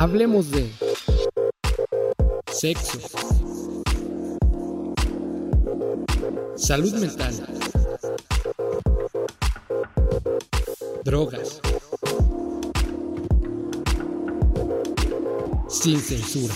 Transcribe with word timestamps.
Hablemos 0.00 0.50
de 0.50 0.66
sexo, 2.50 2.98
salud 6.56 6.94
mental, 6.94 7.34
drogas, 11.04 11.60
sin 15.68 15.98
censura. 15.98 16.54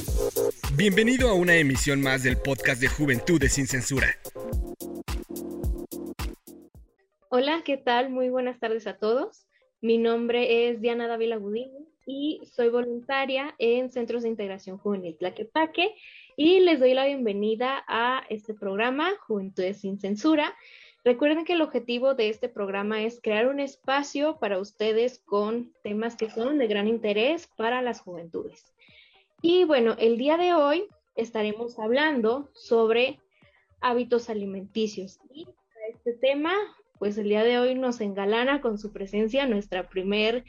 Bienvenido 0.75 1.29
a 1.29 1.35
una 1.35 1.55
emisión 1.57 2.01
más 2.01 2.23
del 2.23 2.39
podcast 2.39 2.81
de 2.81 2.89
Juventudes 2.89 3.53
sin 3.53 3.67
Censura. 3.67 4.07
Hola, 7.29 7.61
¿qué 7.63 7.77
tal? 7.77 8.09
Muy 8.09 8.31
buenas 8.31 8.59
tardes 8.59 8.87
a 8.87 8.97
todos. 8.97 9.47
Mi 9.83 9.99
nombre 9.99 10.71
es 10.71 10.81
Diana 10.81 11.07
Dávila 11.09 11.37
Gudín 11.37 11.84
y 12.07 12.41
soy 12.53 12.69
voluntaria 12.69 13.55
en 13.59 13.91
Centros 13.91 14.23
de 14.23 14.29
Integración 14.29 14.79
Juvenil 14.79 15.17
Tlaquepaque 15.17 15.95
y 16.37 16.61
les 16.61 16.81
doy 16.81 16.95
la 16.95 17.07
bienvenida 17.07 17.85
a 17.87 18.25
este 18.29 18.55
programa 18.55 19.13
Juventudes 19.27 19.81
sin 19.81 19.99
Censura. 19.99 20.55
Recuerden 21.05 21.45
que 21.45 21.53
el 21.53 21.63
objetivo 21.63 22.15
de 22.15 22.29
este 22.29 22.49
programa 22.49 23.03
es 23.03 23.21
crear 23.23 23.47
un 23.47 23.61
espacio 23.61 24.39
para 24.39 24.59
ustedes 24.59 25.19
con 25.19 25.73
temas 25.83 26.17
que 26.17 26.31
son 26.31 26.59
de 26.59 26.67
gran 26.67 26.89
interés 26.89 27.49
para 27.57 27.83
las 27.83 28.01
juventudes. 28.01 28.75
Y 29.43 29.65
bueno, 29.65 29.95
el 29.99 30.17
día 30.17 30.37
de 30.39 30.55
hoy 30.55 30.87
estaremos 31.15 31.79
hablando 31.79 32.49
sobre 32.55 33.21
hábitos 33.81 34.31
alimenticios. 34.31 35.19
Y 35.33 35.47
este 35.91 36.15
tema, 36.15 36.55
pues 36.99 37.19
el 37.19 37.29
día 37.29 37.45
de 37.45 37.59
hoy 37.59 37.75
nos 37.75 38.01
engalana 38.01 38.63
con 38.63 38.79
su 38.79 38.91
presencia 38.93 39.47
nuestra 39.47 39.89
primer 39.89 40.45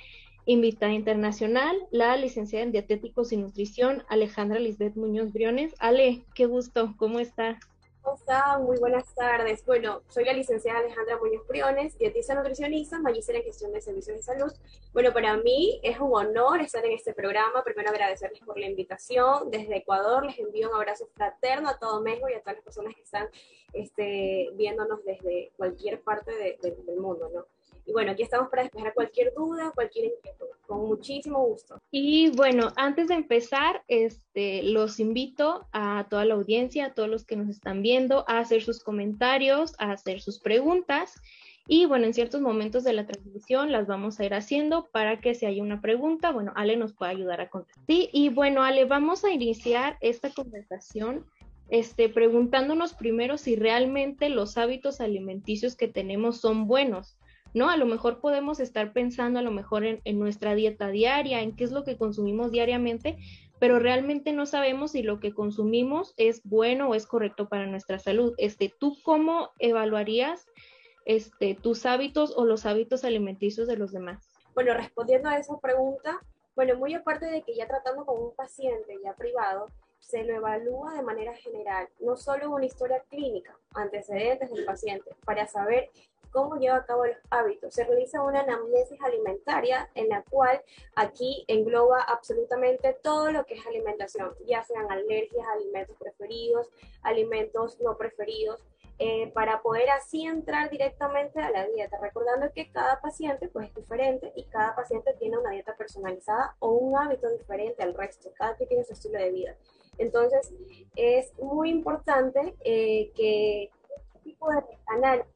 invitada 0.46 0.94
internacional, 0.94 1.76
la 1.92 2.16
licenciada 2.18 2.64
en 2.64 2.72
Dietéticos 2.72 3.32
y 3.32 3.38
Nutrición, 3.38 4.04
Alejandra 4.08 4.60
Lisbeth 4.60 4.96
Muñoz 4.96 5.34
Briones. 5.34 5.74
Ale, 5.80 6.26
qué 6.36 6.46
gusto, 6.46 6.94
¿cómo 6.98 7.20
está? 7.20 7.60
¿Cómo 8.06 8.18
está? 8.18 8.60
Muy 8.60 8.78
buenas 8.78 9.16
tardes. 9.16 9.66
Bueno, 9.66 10.04
soy 10.10 10.26
la 10.26 10.34
licenciada 10.34 10.78
Alejandra 10.78 11.18
Muñoz 11.18 11.48
Briones, 11.48 11.98
dietista 11.98 12.36
nutricionista, 12.36 13.00
magíster 13.00 13.38
en 13.38 13.44
gestión 13.44 13.72
de 13.72 13.82
servicios 13.82 14.18
de 14.18 14.22
salud. 14.22 14.54
Bueno, 14.94 15.12
para 15.12 15.36
mí 15.38 15.80
es 15.82 16.00
un 16.00 16.14
honor 16.14 16.62
estar 16.62 16.86
en 16.86 16.92
este 16.92 17.16
programa. 17.16 17.64
Primero 17.64 17.90
agradecerles 17.90 18.42
por 18.42 18.60
la 18.60 18.68
invitación. 18.68 19.50
Desde 19.50 19.78
Ecuador 19.78 20.24
les 20.24 20.38
envío 20.38 20.70
un 20.70 20.76
abrazo 20.76 21.08
fraterno 21.16 21.68
a 21.68 21.80
todo 21.80 22.00
México 22.02 22.30
y 22.30 22.34
a 22.34 22.42
todas 22.42 22.58
las 22.58 22.64
personas 22.64 22.94
que 22.94 23.02
están 23.02 23.28
este, 23.74 24.52
viéndonos 24.54 25.04
desde 25.04 25.52
cualquier 25.58 26.04
parte 26.04 26.60
del 26.62 27.00
mundo, 27.00 27.32
¿no? 27.34 27.48
Y 27.86 27.92
bueno, 27.92 28.12
aquí 28.12 28.24
estamos 28.24 28.50
para 28.50 28.64
despejar 28.64 28.94
cualquier 28.94 29.34
duda, 29.34 29.72
cualquier 29.76 30.06
inquietud, 30.06 30.48
con 30.66 30.88
muchísimo 30.88 31.46
gusto. 31.46 31.80
Y 31.92 32.32
bueno, 32.32 32.74
antes 32.76 33.08
de 33.10 33.16
empezar, 33.16 33.84
este, 33.88 34.64
los 34.64 35.00
invito 35.00 35.68
a 35.72 36.08
toda 36.10 36.26
la 36.26 36.34
audiencia, 36.34 36.88
a 36.88 36.94
todos 36.94 37.10
los 37.10 37.26
que 37.26 37.36
nos 37.36 37.50
están 37.50 37.82
viendo, 37.82 38.26
a 38.28 38.40
hacer 38.40 38.64
sus 38.64 38.84
comentarios, 38.84 39.76
a 39.78 39.92
hacer 39.92 40.22
sus 40.22 40.40
preguntas. 40.40 41.22
Y 41.68 41.86
bueno, 41.86 42.06
en 42.06 42.14
ciertos 42.14 42.42
momentos 42.42 42.84
de 42.84 42.94
la 42.94 43.08
transmisión 43.08 43.72
las 43.72 43.88
vamos 43.88 44.20
a 44.20 44.26
ir 44.26 44.34
haciendo 44.34 44.88
para 44.92 45.20
que 45.20 45.34
si 45.34 45.46
hay 45.46 45.62
una 45.62 45.82
pregunta, 45.82 46.32
bueno, 46.32 46.54
Ale 46.56 46.78
nos 46.78 46.94
pueda 46.94 47.12
ayudar 47.12 47.42
a 47.42 47.50
contestar. 47.50 47.84
Sí, 47.88 48.10
y 48.14 48.30
bueno, 48.30 48.64
Ale, 48.64 48.86
vamos 48.86 49.24
a 49.24 49.32
iniciar 49.32 49.98
esta 50.02 50.30
conversación 50.30 51.26
este, 51.70 52.10
preguntándonos 52.10 52.94
primero 52.94 53.38
si 53.38 53.56
realmente 53.56 54.30
los 54.30 54.58
hábitos 54.58 55.02
alimenticios 55.02 55.76
que 55.76 55.88
tenemos 55.88 56.40
son 56.40 56.68
buenos. 56.68 57.18
¿No? 57.56 57.70
A 57.70 57.78
lo 57.78 57.86
mejor 57.86 58.20
podemos 58.20 58.60
estar 58.60 58.92
pensando 58.92 59.40
a 59.40 59.42
lo 59.42 59.50
mejor 59.50 59.86
en, 59.86 60.20
nuestra 60.20 60.56
dieta 60.56 60.90
diaria, 60.90 61.42
en 61.42 61.56
qué 61.56 61.64
es 61.64 61.72
lo 61.72 61.86
que 61.86 61.98
consumimos 61.98 62.52
diariamente, 62.52 63.18
pero 63.60 63.80
realmente 63.80 64.34
no 64.34 64.46
sabemos 64.46 64.92
si 64.92 65.04
lo 65.04 65.22
que 65.22 65.34
consumimos 65.34 66.14
es 66.18 66.44
bueno 66.44 66.90
o 66.90 66.96
es 66.96 67.08
correcto 67.08 67.48
para 67.48 67.66
nuestra 67.66 67.98
salud. 67.98 68.36
Este, 68.38 68.74
¿tú 68.78 68.98
cómo 69.04 69.52
evaluarías 69.60 70.46
este, 71.06 71.56
tus 71.56 71.86
hábitos 71.86 72.34
o 72.36 72.44
los 72.44 72.66
hábitos 72.66 73.06
alimenticios 73.06 73.70
de 73.70 73.78
los 73.78 73.94
demás? 73.94 74.30
Bueno, 74.54 74.74
respondiendo 74.74 75.30
a 75.30 75.38
esa 75.38 75.58
pregunta, 75.62 76.20
bueno, 76.58 76.76
muy 76.76 76.94
aparte 76.94 77.26
de 77.26 77.42
que 77.42 77.56
ya 77.56 77.68
tratando 77.68 78.06
con 78.06 78.22
un 78.22 78.36
paciente 78.36 78.98
ya 79.02 79.14
privado, 79.14 79.68
se 80.00 80.24
lo 80.24 80.36
evalúa 80.36 80.94
de 80.94 81.02
manera 81.02 81.34
general, 81.36 81.88
no 82.00 82.16
solo 82.16 82.52
una 82.52 82.66
historia 82.66 83.02
clínica, 83.10 83.58
antecedentes 83.74 84.52
del 84.52 84.66
paciente, 84.66 85.16
para 85.26 85.48
saber 85.48 85.90
cómo 86.36 86.58
lleva 86.58 86.76
a 86.76 86.86
cabo 86.86 87.06
los 87.06 87.16
hábitos. 87.30 87.74
Se 87.74 87.86
realiza 87.86 88.22
una 88.22 88.42
anamnesis 88.42 89.02
alimentaria 89.02 89.90
en 89.96 90.10
la 90.10 90.22
cual 90.24 90.62
aquí 90.94 91.46
engloba 91.48 92.02
absolutamente 92.02 92.98
todo 93.02 93.32
lo 93.32 93.46
que 93.46 93.54
es 93.54 93.66
alimentación, 93.66 94.36
ya 94.46 94.62
sean 94.66 94.92
alergias, 94.92 95.48
alimentos 95.48 95.96
preferidos, 95.98 96.70
alimentos 97.04 97.80
no 97.80 97.98
preferidos, 97.98 98.62
eh, 99.00 99.32
para 99.34 99.62
poder 99.62 99.90
así 99.92 100.26
entrar 100.26 100.70
directamente 100.70 101.40
a 101.40 101.52
la 101.52 101.66
dieta, 101.68 101.98
recordando 102.02 102.52
que 102.54 102.70
cada 102.70 103.00
paciente 103.00 103.48
pues, 103.48 103.70
es 103.70 103.76
diferente 103.76 104.34
y 104.36 104.44
cada 104.46 104.76
paciente 104.76 105.14
tiene 105.18 105.38
una 105.38 105.52
dieta 105.52 105.76
personalizada 105.78 106.56
o 106.60 106.72
un 106.72 106.98
hábito 106.98 107.30
diferente 107.30 107.82
al 107.82 107.94
resto, 107.94 108.30
cada 108.36 108.56
quien 108.56 108.68
tiene 108.68 108.84
su 108.84 108.92
estilo 108.92 109.20
de 109.20 109.32
vida. 109.32 109.56
Entonces, 109.98 110.54
es 110.96 111.38
muy 111.40 111.70
importante 111.70 112.56
eh, 112.60 113.12
que 113.16 113.64
este 113.64 114.20
tipo 114.24 114.50
de 114.50 114.62
análisis 114.88 115.35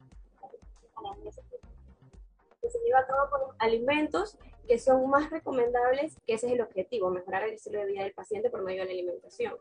que 2.62 2.70
se 2.70 2.80
lleva 2.80 3.00
a 3.00 3.08
cabo 3.08 3.30
con 3.30 3.56
alimentos 3.60 4.38
que 4.68 4.78
son 4.78 5.10
más 5.10 5.32
recomendables, 5.32 6.16
que 6.28 6.36
ese 6.36 6.46
es 6.46 6.54
el 6.54 6.62
objetivo, 6.62 7.10
mejorar 7.10 7.44
el 7.44 7.56
estilo 7.56 7.80
de 7.80 7.88
vida 7.88 8.04
del 8.04 8.14
paciente 8.14 8.52
por 8.52 8.62
medio 8.62 8.82
de 8.82 8.86
la 8.86 8.94
alimentación. 8.94 9.56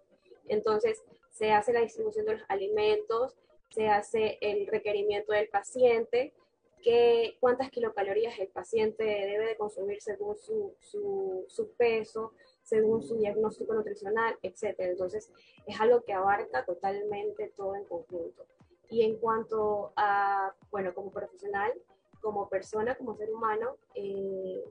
Entonces, 0.49 1.03
se 1.31 1.51
hace 1.51 1.73
la 1.73 1.81
distribución 1.81 2.27
de 2.27 2.35
los 2.35 2.43
alimentos, 2.49 3.35
se 3.71 3.89
hace 3.89 4.37
el 4.43 4.67
requerimiento 4.67 5.33
del 5.33 5.49
paciente, 5.49 6.35
que, 6.83 7.39
cuántas 7.41 7.71
kilocalorías 7.71 8.39
el 8.39 8.49
paciente 8.49 9.03
debe 9.03 9.47
de 9.47 9.57
consumir 9.57 10.01
según 10.03 10.37
su, 10.37 10.75
su, 10.81 11.47
su 11.49 11.71
peso, 11.73 12.35
según 12.63 13.03
su 13.03 13.17
diagnóstico 13.17 13.73
nutricional, 13.73 14.37
etc. 14.43 14.75
Entonces, 14.81 15.31
es 15.67 15.81
algo 15.81 16.03
que 16.03 16.13
abarca 16.13 16.67
totalmente 16.67 17.51
todo 17.57 17.77
en 17.77 17.85
conjunto. 17.85 18.47
Y 18.91 19.03
en 19.03 19.17
cuanto 19.19 19.93
a, 19.97 20.55
bueno, 20.71 20.95
como 20.95 21.11
profesional, 21.11 21.73
como 22.21 22.49
persona, 22.49 22.97
como 22.97 23.17
ser 23.17 23.31
humano, 23.31 23.77
eh, 23.95 24.65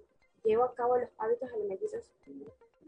llevo 0.44 0.64
a 0.64 0.74
cabo 0.74 0.98
los 0.98 1.10
hábitos 1.18 1.52
alimenticios 1.52 2.12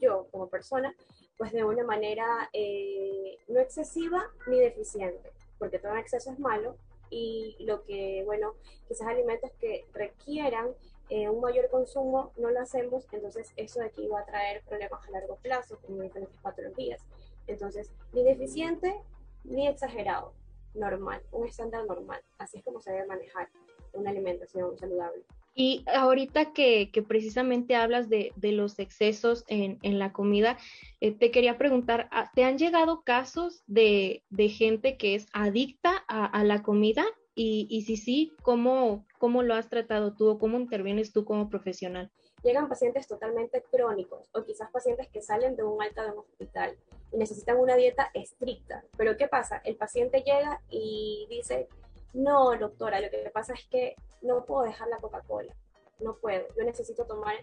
yo 0.01 0.28
como 0.31 0.47
persona, 0.47 0.95
pues 1.38 1.51
de 1.51 1.63
una 1.63 1.84
manera 1.84 2.50
eh, 2.53 3.38
no 3.47 3.59
excesiva 3.59 4.31
ni 4.47 4.59
deficiente, 4.59 5.31
porque 5.57 5.79
todo 5.79 5.94
en 5.94 6.00
exceso 6.00 6.31
es 6.31 6.40
malo 6.40 6.75
y 7.09 7.56
lo 7.59 7.84
que, 7.84 8.23
bueno, 8.25 8.53
quizás 8.88 9.07
alimentos 9.07 9.51
que 9.59 9.85
requieran 9.94 10.69
eh, 11.09 11.28
un 11.28 11.41
mayor 11.41 11.69
consumo 11.69 12.31
no 12.38 12.51
lo 12.51 12.59
hacemos, 12.59 13.07
entonces 13.11 13.51
eso 13.56 13.79
de 13.79 13.88
aquí 13.88 14.07
va 14.07 14.22
a 14.22 14.25
traer 14.25 14.61
problemas 14.63 15.06
a 15.07 15.11
largo 15.11 15.38
plazo, 15.38 15.79
como 15.85 16.01
diferentes 16.01 16.38
patologías. 16.41 17.01
Entonces, 17.47 17.91
ni 18.13 18.23
deficiente 18.23 18.96
ni 19.44 19.67
exagerado 19.67 20.34
normal, 20.74 21.22
un 21.31 21.47
estándar 21.47 21.85
normal. 21.85 22.22
Así 22.38 22.57
es 22.57 22.63
como 22.63 22.80
se 22.81 22.91
debe 22.91 23.07
manejar 23.07 23.50
una 23.94 24.12
alimentación 24.12 24.78
saludable. 24.78 25.24
Y 25.56 25.84
ahorita 25.94 26.53
que, 26.53 26.90
precisamente 27.07 27.75
hablas 27.75 28.07
de, 28.07 28.31
los 28.41 28.79
excesos 28.79 29.44
en, 29.47 30.00
la 30.00 30.13
comida, 30.13 30.58
eh, 31.02 31.12
te 31.12 31.31
quería 31.31 31.58
preguntar, 31.58 32.08
ah, 32.12 32.31
¿te 32.34 32.44
han 32.44 32.58
llegado 32.58 33.02
casos 33.02 33.63
de, 33.68 34.24
gente 34.58 34.96
que 34.96 35.16
es 35.16 35.28
adicta 35.34 36.06
a, 36.08 36.44
la 36.44 36.63
comida? 36.63 37.06
Y, 37.35 37.68
y, 37.69 37.81
si 37.81 37.97
sí, 37.97 38.31
¿cómo, 38.41 39.06
¿cómo 39.18 39.44
lo 39.44 39.53
has 39.53 39.69
tratado 39.69 40.16
tú 40.16 40.28
o 40.29 40.40
cómo 40.40 40.59
intervienes 40.59 41.12
tú 41.12 41.25
como 41.25 41.50
profesional? 41.50 42.12
Llegan 42.44 42.69
pacientes 42.69 43.07
totalmente 43.07 43.63
crónicos 43.63 44.29
o 44.33 44.44
quizás 44.44 44.69
pacientes 44.72 45.07
que 45.09 45.22
salen 45.22 45.55
de 45.55 45.63
un 45.63 45.81
alta 45.81 46.03
de 46.03 46.11
un 46.11 46.19
hospital 46.19 46.78
y 47.11 47.17
necesitan 47.17 47.58
una 47.58 47.75
dieta 47.75 48.09
estricta. 48.14 48.84
Pero 48.97 49.17
¿qué 49.17 49.28
pasa? 49.28 49.61
El 49.64 49.75
paciente 49.75 50.22
llega 50.22 50.61
y 50.69 51.28
dice, 51.29 51.67
no, 52.14 52.58
doctora, 52.58 53.02
lo 53.02 53.09
que 53.09 53.29
pasa 53.34 53.53
es 53.53 53.66
que 53.67 53.96
no 54.22 54.46
puedo 54.46 54.64
dejar 54.64 54.87
la 54.87 54.97
Coca-Cola, 54.97 55.53
no 55.99 56.16
puedo, 56.16 56.47
yo 56.58 56.64
necesito 56.64 57.05
tomar 57.05 57.35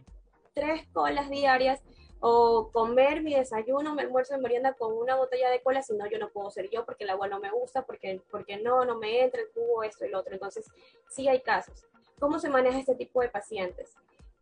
tres 0.54 0.86
colas 0.92 1.28
diarias 1.28 1.82
o 2.20 2.70
comer 2.72 3.22
mi 3.22 3.34
desayuno, 3.34 3.94
mi 3.94 4.02
almuerzo, 4.02 4.34
mi 4.36 4.42
merienda 4.42 4.72
con 4.72 4.94
una 4.94 5.14
botella 5.16 5.50
de 5.50 5.62
cola, 5.62 5.82
si 5.82 5.94
no, 5.94 6.06
yo 6.06 6.18
no 6.18 6.30
puedo 6.30 6.50
ser 6.50 6.70
yo 6.70 6.84
porque 6.86 7.04
el 7.04 7.10
agua 7.10 7.28
no 7.28 7.38
me 7.38 7.50
gusta, 7.50 7.82
porque, 7.82 8.22
porque 8.30 8.56
no, 8.56 8.84
no 8.84 8.96
me 8.96 9.22
entra 9.22 9.42
el 9.42 9.48
jugo, 9.52 9.82
esto 9.82 10.06
y 10.06 10.08
lo 10.08 10.20
otro. 10.20 10.32
Entonces, 10.32 10.66
sí 11.10 11.28
hay 11.28 11.42
casos. 11.42 11.86
¿Cómo 12.18 12.38
se 12.38 12.48
maneja 12.48 12.78
este 12.78 12.94
tipo 12.94 13.20
de 13.20 13.28
pacientes? 13.28 13.94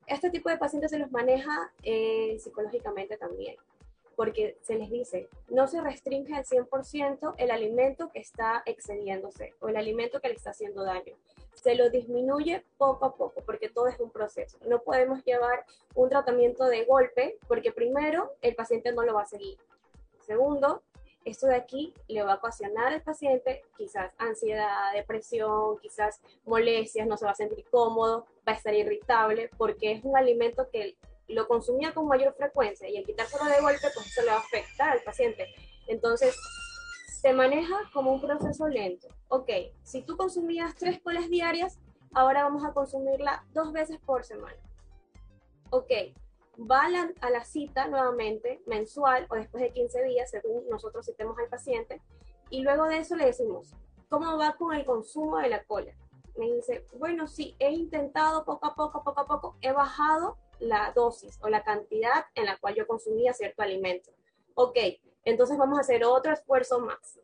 Este 0.06 0.30
tipo 0.30 0.50
de 0.50 0.58
pacientes 0.58 0.90
se 0.90 0.98
los 0.98 1.10
maneja 1.10 1.72
eh, 1.82 2.36
psicológicamente 2.40 3.16
también 3.16 3.56
porque 4.16 4.56
se 4.62 4.76
les 4.76 4.90
dice, 4.90 5.28
no 5.48 5.66
se 5.66 5.80
restringe 5.80 6.34
al 6.34 6.44
100% 6.44 7.34
el 7.36 7.50
alimento 7.50 8.10
que 8.10 8.20
está 8.20 8.62
excediéndose 8.66 9.54
o 9.60 9.68
el 9.68 9.76
alimento 9.76 10.20
que 10.20 10.28
le 10.28 10.34
está 10.34 10.50
haciendo 10.50 10.84
daño, 10.84 11.14
se 11.54 11.74
lo 11.74 11.90
disminuye 11.90 12.64
poco 12.76 13.06
a 13.06 13.14
poco, 13.14 13.42
porque 13.46 13.68
todo 13.68 13.86
es 13.88 13.98
un 13.98 14.10
proceso. 14.10 14.58
No 14.68 14.82
podemos 14.82 15.24
llevar 15.24 15.64
un 15.94 16.08
tratamiento 16.08 16.64
de 16.66 16.84
golpe, 16.84 17.38
porque 17.48 17.72
primero 17.72 18.32
el 18.42 18.54
paciente 18.54 18.92
no 18.92 19.02
lo 19.02 19.14
va 19.14 19.22
a 19.22 19.26
seguir. 19.26 19.58
Segundo, 20.20 20.82
esto 21.24 21.46
de 21.46 21.56
aquí 21.56 21.94
le 22.08 22.22
va 22.22 22.34
a 22.34 22.36
ocasionar 22.36 22.92
al 22.92 23.02
paciente 23.02 23.62
quizás 23.76 24.12
ansiedad, 24.18 24.92
depresión, 24.92 25.78
quizás 25.78 26.20
molestias, 26.44 27.06
no 27.06 27.16
se 27.16 27.24
va 27.24 27.32
a 27.32 27.36
sentir 27.36 27.64
cómodo, 27.70 28.26
va 28.46 28.52
a 28.52 28.56
estar 28.56 28.74
irritable, 28.74 29.50
porque 29.56 29.92
es 29.92 30.04
un 30.04 30.16
alimento 30.16 30.68
que 30.70 30.96
lo 31.28 31.48
consumía 31.48 31.94
con 31.94 32.06
mayor 32.06 32.34
frecuencia 32.34 32.88
y 32.88 32.96
el 32.96 33.04
quitárselo 33.04 33.44
de 33.44 33.60
golpe, 33.60 33.88
pues 33.94 34.06
eso 34.06 34.22
le 34.22 34.28
va 34.28 34.36
a 34.36 34.40
afectar 34.40 34.90
al 34.90 35.02
paciente. 35.02 35.48
Entonces, 35.86 36.36
se 37.20 37.32
maneja 37.32 37.74
como 37.94 38.12
un 38.12 38.20
proceso 38.20 38.68
lento. 38.68 39.08
Ok, 39.28 39.50
si 39.82 40.02
tú 40.02 40.16
consumías 40.16 40.74
tres 40.74 41.00
colas 41.00 41.30
diarias, 41.30 41.78
ahora 42.12 42.44
vamos 42.44 42.64
a 42.64 42.72
consumirla 42.72 43.46
dos 43.54 43.72
veces 43.72 43.98
por 44.04 44.24
semana. 44.24 44.58
Ok, 45.70 45.90
va 46.58 46.86
a 47.20 47.30
la, 47.30 47.44
cita 47.44 47.86
nuevamente, 47.88 48.62
mensual 48.66 49.26
o 49.30 49.34
después 49.34 49.62
de 49.62 49.72
15 49.72 50.02
días, 50.04 50.30
según 50.30 50.68
nosotros 50.68 51.06
citemos 51.06 51.38
al 51.38 51.48
paciente, 51.48 52.00
y 52.50 52.62
luego 52.62 52.84
de 52.84 52.98
eso 52.98 53.16
le 53.16 53.26
decimos, 53.26 53.74
¿cómo 54.08 54.38
va 54.38 54.56
con 54.56 54.74
el 54.74 54.84
consumo 54.84 55.38
de 55.38 55.48
la 55.48 55.64
cola? 55.64 55.92
Me 56.36 56.50
dice, 56.52 56.86
bueno, 56.98 57.26
sí, 57.26 57.56
he 57.58 57.70
intentado 57.70 58.44
poco 58.44 58.66
a 58.66 58.74
poco, 58.74 59.02
poco 59.02 59.20
a 59.20 59.26
poco, 59.26 59.56
he 59.60 59.72
bajado 59.72 60.36
la 60.58 60.92
dosis 60.92 61.38
o 61.42 61.48
la 61.48 61.62
cantidad 61.64 62.26
en 62.34 62.46
la 62.46 62.56
cual 62.58 62.74
yo 62.74 62.86
consumía 62.86 63.32
cierto 63.34 63.62
alimento. 63.62 64.10
Ok, 64.54 64.78
entonces 65.24 65.58
vamos 65.58 65.78
a 65.78 65.82
hacer 65.82 66.04
otro 66.04 66.32
esfuerzo 66.32 66.80
más. 66.80 67.20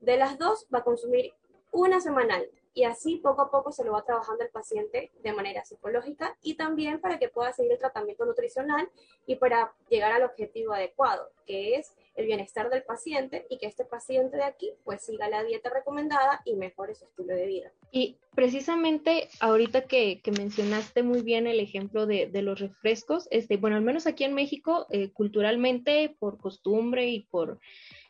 De 0.00 0.16
las 0.16 0.38
dos 0.38 0.66
va 0.72 0.78
a 0.78 0.84
consumir 0.84 1.34
una 1.72 2.00
semanal 2.00 2.48
y 2.74 2.84
así 2.84 3.16
poco 3.16 3.42
a 3.42 3.50
poco 3.50 3.72
se 3.72 3.84
lo 3.84 3.92
va 3.92 4.04
trabajando 4.04 4.44
el 4.44 4.50
paciente 4.50 5.10
de 5.22 5.32
manera 5.32 5.64
psicológica 5.64 6.36
y 6.42 6.54
también 6.54 7.00
para 7.00 7.18
que 7.18 7.28
pueda 7.28 7.52
seguir 7.52 7.72
el 7.72 7.78
tratamiento 7.78 8.24
nutricional 8.24 8.88
y 9.26 9.36
para 9.36 9.74
llegar 9.88 10.12
al 10.12 10.24
objetivo 10.24 10.72
adecuado, 10.72 11.30
que 11.46 11.76
es 11.76 11.92
el 12.14 12.26
bienestar 12.26 12.68
del 12.68 12.82
paciente 12.82 13.46
y 13.48 13.58
que 13.58 13.66
este 13.66 13.84
paciente 13.84 14.36
de 14.36 14.42
aquí 14.42 14.72
pues 14.84 15.02
siga 15.02 15.28
la 15.28 15.44
dieta 15.44 15.70
recomendada 15.70 16.42
y 16.44 16.54
mejore 16.54 16.94
su 16.94 17.04
estilo 17.04 17.34
de 17.34 17.46
vida. 17.46 17.72
Y 17.92 18.18
precisamente 18.34 19.28
ahorita 19.40 19.82
que, 19.82 20.20
mencionaste 20.36 21.02
muy 21.02 21.22
bien 21.22 21.46
el 21.46 21.60
ejemplo 21.60 22.06
de, 22.06 22.30
los 22.42 22.60
refrescos, 22.60 23.28
este, 23.30 23.56
bueno, 23.56 23.76
al 23.76 23.82
menos 23.82 24.06
aquí 24.06 24.24
en 24.24 24.34
México, 24.34 24.86
eh, 24.90 25.10
culturalmente, 25.12 26.16
por 26.18 26.38
costumbre 26.38 27.08
y 27.08 27.20
por 27.24 27.60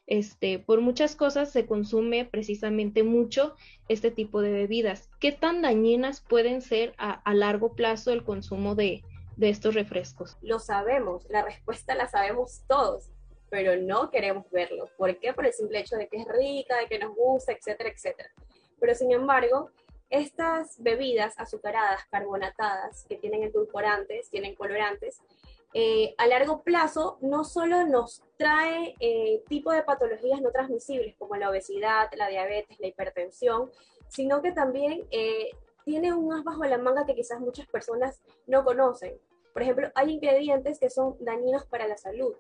este, 0.09 0.59
por 0.59 0.81
muchas 0.81 1.15
cosas 1.15 1.53
se 1.53 1.67
consume 1.67 2.25
precisamente 2.25 3.03
mucho 3.03 3.55
este 3.89 4.11
tipo 4.11 4.41
de 4.41 4.51
bebidas. 4.51 5.11
¿Qué 5.21 5.33
tan 5.33 5.61
dañinas 5.61 6.23
pueden 6.23 6.63
ser 6.63 6.95
a, 6.97 7.23
largo 7.35 7.75
plazo 7.75 8.11
el 8.13 8.25
consumo 8.25 8.75
de, 8.75 9.03
de 9.37 9.51
estos 9.51 9.75
refrescos? 9.75 10.39
Lo 10.41 10.59
sabemos, 10.61 11.27
la 11.29 11.43
respuesta 11.43 11.95
la 11.95 12.09
sabemos 12.09 12.63
todos, 12.67 13.11
pero 13.51 13.77
no 13.77 14.11
queremos 14.11 14.51
verlo. 14.51 14.89
¿Por 14.97 15.19
qué? 15.19 15.35
Por 15.35 15.45
el 15.45 15.53
simple 15.53 15.81
hecho 15.81 15.97
de 15.97 16.09
que 16.09 16.17
es 16.17 16.27
rica, 16.27 16.79
de 16.79 16.87
que 16.87 16.99
nos 16.99 17.15
gusta, 17.15 17.53
etcétera, 17.53 17.91
etcétera. 17.91 18.31
Pero 18.81 18.95
sin 18.95 19.13
embargo, 19.13 19.71
estas 20.09 20.83
bebidas 20.83 21.35
azucaradas, 21.39 22.07
carbonatadas, 22.11 23.05
que 23.07 23.17
tienen 23.17 23.43
edulcorantes, 23.43 24.31
tienen 24.31 24.55
colorantes, 24.55 25.21
eh, 25.75 26.15
a 26.17 26.27
largo 26.27 26.63
plazo 26.63 27.19
no 27.21 27.45
solo 27.45 27.87
nos 27.87 28.23
trae 28.39 28.95
eh, 29.01 29.43
tipo 29.49 29.71
de 29.71 29.83
patologías 29.83 30.41
no 30.41 30.51
transmisibles 30.51 31.15
como 31.17 31.37
la 31.37 31.51
obesidad, 31.51 32.09
la 32.17 32.29
diabetes, 32.29 32.81
la 32.81 32.87
hipertensión, 32.87 33.71
sino 34.09 34.41
que 34.41 34.53
también 34.53 35.07
eh, 35.11 35.51
tiene 35.85 36.15
un 36.15 36.33
as 36.33 36.43
bajo 36.43 36.65
la 36.65 36.79
manga 36.79 37.05
que 37.05 37.15
quizás 37.15 37.41
muchas 37.41 37.67
personas 37.67 38.23
no 38.47 38.65
conocen. 38.65 39.19
Por 39.53 39.63
ejemplo, 39.63 39.91
hay 39.95 40.13
ingredientes 40.13 40.79
que 40.79 40.89
son 40.89 41.17
dañinos 41.21 41.67
para 41.67 41.87
la 41.87 41.97
salud, 41.97 42.35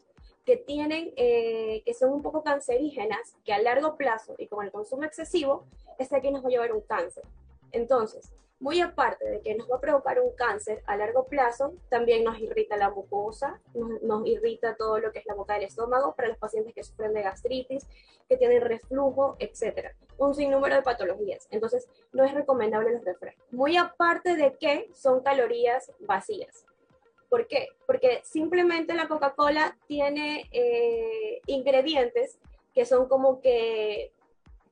que 0.45 0.57
tienen, 0.57 1.15
que 1.15 1.95
son 1.99 2.13
un 2.13 2.23
poco 2.23 2.43
cancerígenas, 2.43 3.35
que 3.45 3.53
a 3.53 3.61
largo 3.61 3.97
plazo 3.97 4.35
y 4.39 4.47
con 4.47 4.65
el 4.65 4.71
consumo 4.71 5.05
excesivo, 5.05 5.67
este 5.99 6.17
aquí 6.17 6.31
nos 6.31 6.43
va 6.45 6.49
a 6.49 6.51
llevar 6.51 6.73
un 6.73 6.81
cáncer. 6.83 7.25
Entonces, 7.73 8.31
muy 8.61 8.81
aparte 8.81 9.25
de 9.25 9.41
que 9.41 9.55
nos 9.55 9.71
va 9.71 9.77
a 9.77 9.81
provocar 9.81 10.21
un 10.21 10.33
cáncer 10.33 10.83
a 10.87 10.97
largo 10.97 11.27
plazo, 11.27 11.75
también 11.89 12.25
nos 12.25 12.39
irrita 12.41 12.77
la 12.77 12.91
mucosa, 12.91 13.61
nos, 13.75 14.27
irrita 14.27 14.75
todo 14.77 14.99
lo 14.99 15.13
que 15.13 15.21
es 15.21 15.27
la 15.27 15.35
boca 15.35 15.55
del 15.55 15.65
estómago 15.65 16.15
para 16.15 16.29
los 16.29 16.39
pacientes 16.39 16.75
que 16.75 16.83
sufren 16.83 17.15
de 17.15 17.23
gastritis, 17.23 17.87
que 18.29 18.37
tienen 18.37 18.61
reflujo, 18.61 19.37
etcétera. 19.39 19.95
Un 20.19 20.35
sinnúmero 20.35 20.75
de 20.75 20.83
patologías. 20.83 21.47
Entonces, 21.51 21.89
no 22.13 22.25
es 22.25 22.35
recomendable 22.35 22.93
los 22.93 23.05
refrescos. 23.05 23.45
Muy 23.53 23.77
aparte 23.77 24.35
de 24.35 24.57
que 24.57 24.91
son 24.93 25.23
calorías 25.23 25.93
vacías. 26.01 26.67
¿Por 27.29 27.47
qué? 27.47 27.69
Porque 27.87 28.23
simplemente 28.25 28.95
la 28.95 29.07
Coca-Cola 29.07 29.77
tiene 29.87 30.49
eh, 30.51 31.41
ingredientes 31.47 32.39
que 32.75 32.87
son 32.87 33.09
como 33.09 33.41
que 33.41 34.13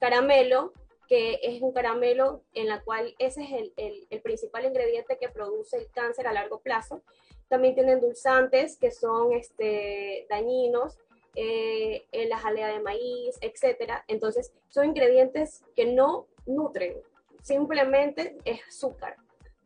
caramelo, 0.01 0.73
que 1.09 1.39
es 1.43 1.63
un 1.63 1.73
caramelo 1.73 2.43
en 2.53 2.69
la 2.69 2.83
cual 2.83 3.15
ese 3.19 3.43
es 3.45 3.73
el, 3.77 4.07
el, 4.11 4.21
principal 4.23 4.65
ingrediente 4.65 5.19
que 5.19 5.29
produce 5.29 5.77
el 5.77 5.91
cáncer 5.91 6.27
a 6.27 6.33
largo 6.33 6.61
plazo. 6.61 7.03
También 7.49 7.75
tiene 7.75 7.93
endulzantes 7.93 8.77
que 8.77 8.91
son 8.91 9.33
este, 9.33 10.27
dañinos, 10.29 10.99
eh, 11.35 12.07
la 12.29 12.39
jalea 12.39 12.69
de 12.69 12.81
maíz, 12.81 13.39
etc. 13.41 13.93
Entonces, 14.09 14.53
son 14.69 14.87
ingredientes 14.87 15.63
que 15.75 15.87
no 15.87 16.27
nutren, 16.47 16.95
simplemente 17.43 18.37
es 18.45 18.61
azúcar. 18.67 19.17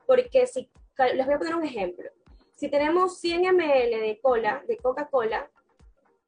Porque 0.07 0.47
si, 0.47 0.69
les 1.15 1.25
voy 1.25 1.35
a 1.35 1.39
poner 1.39 1.55
un 1.55 1.65
ejemplo. 1.65 2.11
Si 2.55 2.69
tenemos 2.69 3.19
100 3.21 3.55
ml 3.55 4.01
de 4.01 4.19
cola, 4.21 4.63
de 4.67 4.77
Coca-Cola, 4.77 5.51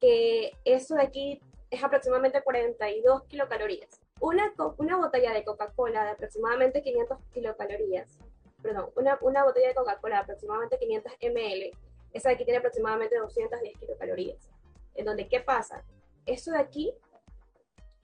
que 0.01 0.53
eso 0.65 0.95
de 0.95 1.03
aquí 1.03 1.41
es 1.71 1.85
aproximadamente 1.85 2.43
42 2.43 3.25
kilocalorías 3.25 4.01
una, 4.23 4.55
una 4.79 4.97
botella 4.97 5.33
de 5.33 5.45
Coca-Cola 5.45 6.05
de 6.05 6.11
aproximadamente 6.11 6.81
500 6.81 7.19
kilocalorías, 7.35 8.19
perdón, 8.63 8.91
una, 8.95 9.19
una 9.21 9.45
botella 9.45 9.69
de 9.69 9.75
Coca-Cola 9.75 10.17
de 10.17 10.23
aproximadamente 10.23 10.79
500 10.79 11.13
ml, 11.21 11.71
esa 12.13 12.29
de 12.29 12.37
aquí 12.37 12.45
tiene 12.45 12.59
aproximadamente 12.59 13.19
210 13.19 13.79
kilocalorías. 13.79 14.49
En 14.95 15.07
donde, 15.07 15.27
¿qué 15.27 15.41
pasa? 15.41 15.83
Eso 16.25 16.53
de 16.53 16.59
aquí 16.59 16.95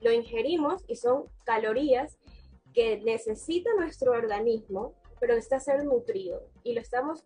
lo 0.01 0.11
ingerimos 0.11 0.83
y 0.87 0.97
son 0.97 1.25
calorías 1.45 2.17
que 2.73 2.99
necesita 2.99 3.69
nuestro 3.75 4.11
organismo, 4.11 4.95
pero 5.21 5.35
necesita 5.35 5.61
ser 5.61 5.85
nutrido. 5.85 6.43
Y 6.63 6.73
lo 6.73 6.81
estamos 6.81 7.23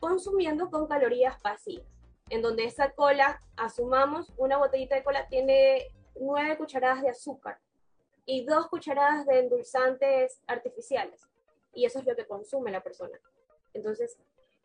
consumiendo 0.00 0.70
con 0.70 0.86
calorías 0.86 1.40
vacías. 1.40 1.86
En 2.28 2.42
donde 2.42 2.64
esa 2.64 2.90
cola, 2.90 3.42
asumamos, 3.56 4.34
una 4.36 4.58
botellita 4.58 4.96
de 4.96 5.02
cola 5.02 5.28
tiene 5.28 5.86
9 6.16 6.58
cucharadas 6.58 7.00
de 7.00 7.08
azúcar 7.08 7.58
y 8.26 8.44
dos 8.44 8.68
cucharadas 8.68 9.26
de 9.26 9.40
endulzantes 9.40 10.40
artificiales. 10.46 11.22
Y 11.74 11.84
eso 11.84 11.98
es 11.98 12.06
lo 12.06 12.14
que 12.14 12.26
consume 12.26 12.70
la 12.70 12.82
persona. 12.82 13.18
Entonces, 13.74 14.18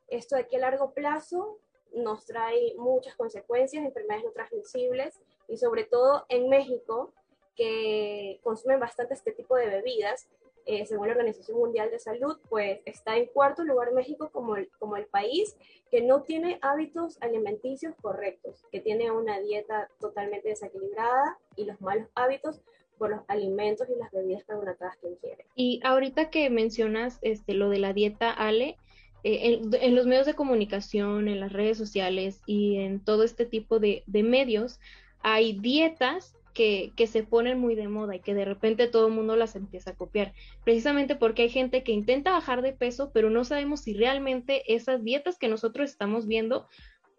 esto 0.07 0.35
de 0.35 0.43
aquí 0.43 0.55
a 0.55 0.59
largo 0.59 0.93
plazo 0.93 1.59
nos 1.93 2.25
trae 2.25 2.75
muchas 2.77 3.15
consecuencias, 3.15 3.85
enfermedades 3.85 4.25
no 4.25 4.31
transmisibles 4.31 5.19
y 5.47 5.57
sobre 5.57 5.85
todo 5.85 6.25
en 6.29 6.49
México, 6.49 7.13
que 7.55 8.39
consumen 8.43 8.79
bastante 8.79 9.15
este 9.15 9.31
tipo 9.31 9.55
de 9.55 9.67
bebidas, 9.67 10.29
eh, 10.65 10.85
según 10.85 11.07
la 11.07 11.13
Organización 11.13 11.57
Mundial 11.57 11.89
de 11.89 11.97
Salud, 11.97 12.37
pues 12.49 12.81
está 12.85 13.15
en 13.15 13.27
cuarto 13.27 13.63
lugar 13.63 13.93
México 13.93 14.29
como 14.31 14.57
el, 14.57 14.69
como 14.79 14.97
el 14.97 15.05
país 15.05 15.55
que 15.89 16.01
no 16.01 16.23
tiene 16.23 16.59
hábitos 16.61 17.17
alimenticios 17.21 17.95
correctos, 18.01 18.63
que 18.69 18.81
tiene 18.81 19.09
una 19.09 19.39
dieta 19.39 19.89
totalmente 19.99 20.49
desequilibrada 20.49 21.39
y 21.55 21.63
los 21.63 21.79
malos 21.79 22.09
hábitos 22.15 22.61
por 22.97 23.09
los 23.11 23.21
alimentos 23.27 23.87
y 23.89 23.97
las 23.99 24.11
bebidas 24.11 24.43
carbonatadas 24.45 24.97
que 24.97 25.07
ingiere. 25.09 25.45
Y 25.55 25.79
ahorita 25.83 26.29
que 26.29 26.49
mencionas 26.49 27.19
este, 27.21 27.53
lo 27.53 27.69
de 27.69 27.79
la 27.79 27.93
dieta 27.93 28.31
Ale, 28.31 28.77
eh, 29.23 29.59
en, 29.81 29.95
los 29.95 30.05
medios 30.05 30.25
de 30.25 30.35
comunicación, 30.35 31.27
en 31.27 31.39
las 31.39 31.51
redes 31.51 31.77
sociales 31.77 32.41
y 32.45 32.77
en 32.77 32.99
todo 32.99 33.23
este 33.23 33.45
tipo 33.45 33.79
de, 33.79 34.03
medios, 34.07 34.79
hay 35.21 35.53
dietas 35.53 36.35
que, 36.53 36.91
que, 36.95 37.07
se 37.07 37.23
ponen 37.23 37.59
muy 37.59 37.75
de 37.75 37.87
moda 37.87 38.15
y 38.15 38.19
que 38.19 38.33
de 38.33 38.45
repente 38.45 38.87
todo 38.87 39.07
el 39.07 39.13
mundo 39.13 39.35
las 39.35 39.55
empieza 39.55 39.91
a 39.91 39.95
copiar, 39.95 40.33
precisamente 40.63 41.15
porque 41.15 41.43
hay 41.43 41.49
gente 41.49 41.83
que 41.83 41.91
intenta 41.91 42.31
bajar 42.31 42.61
de 42.61 42.73
peso, 42.73 43.11
pero 43.13 43.29
no 43.29 43.43
sabemos 43.43 43.81
si 43.81 43.93
realmente 43.93 44.73
esas 44.73 45.03
dietas 45.03 45.37
que 45.37 45.49
nosotros 45.49 45.89
estamos 45.89 46.25
viendo 46.25 46.67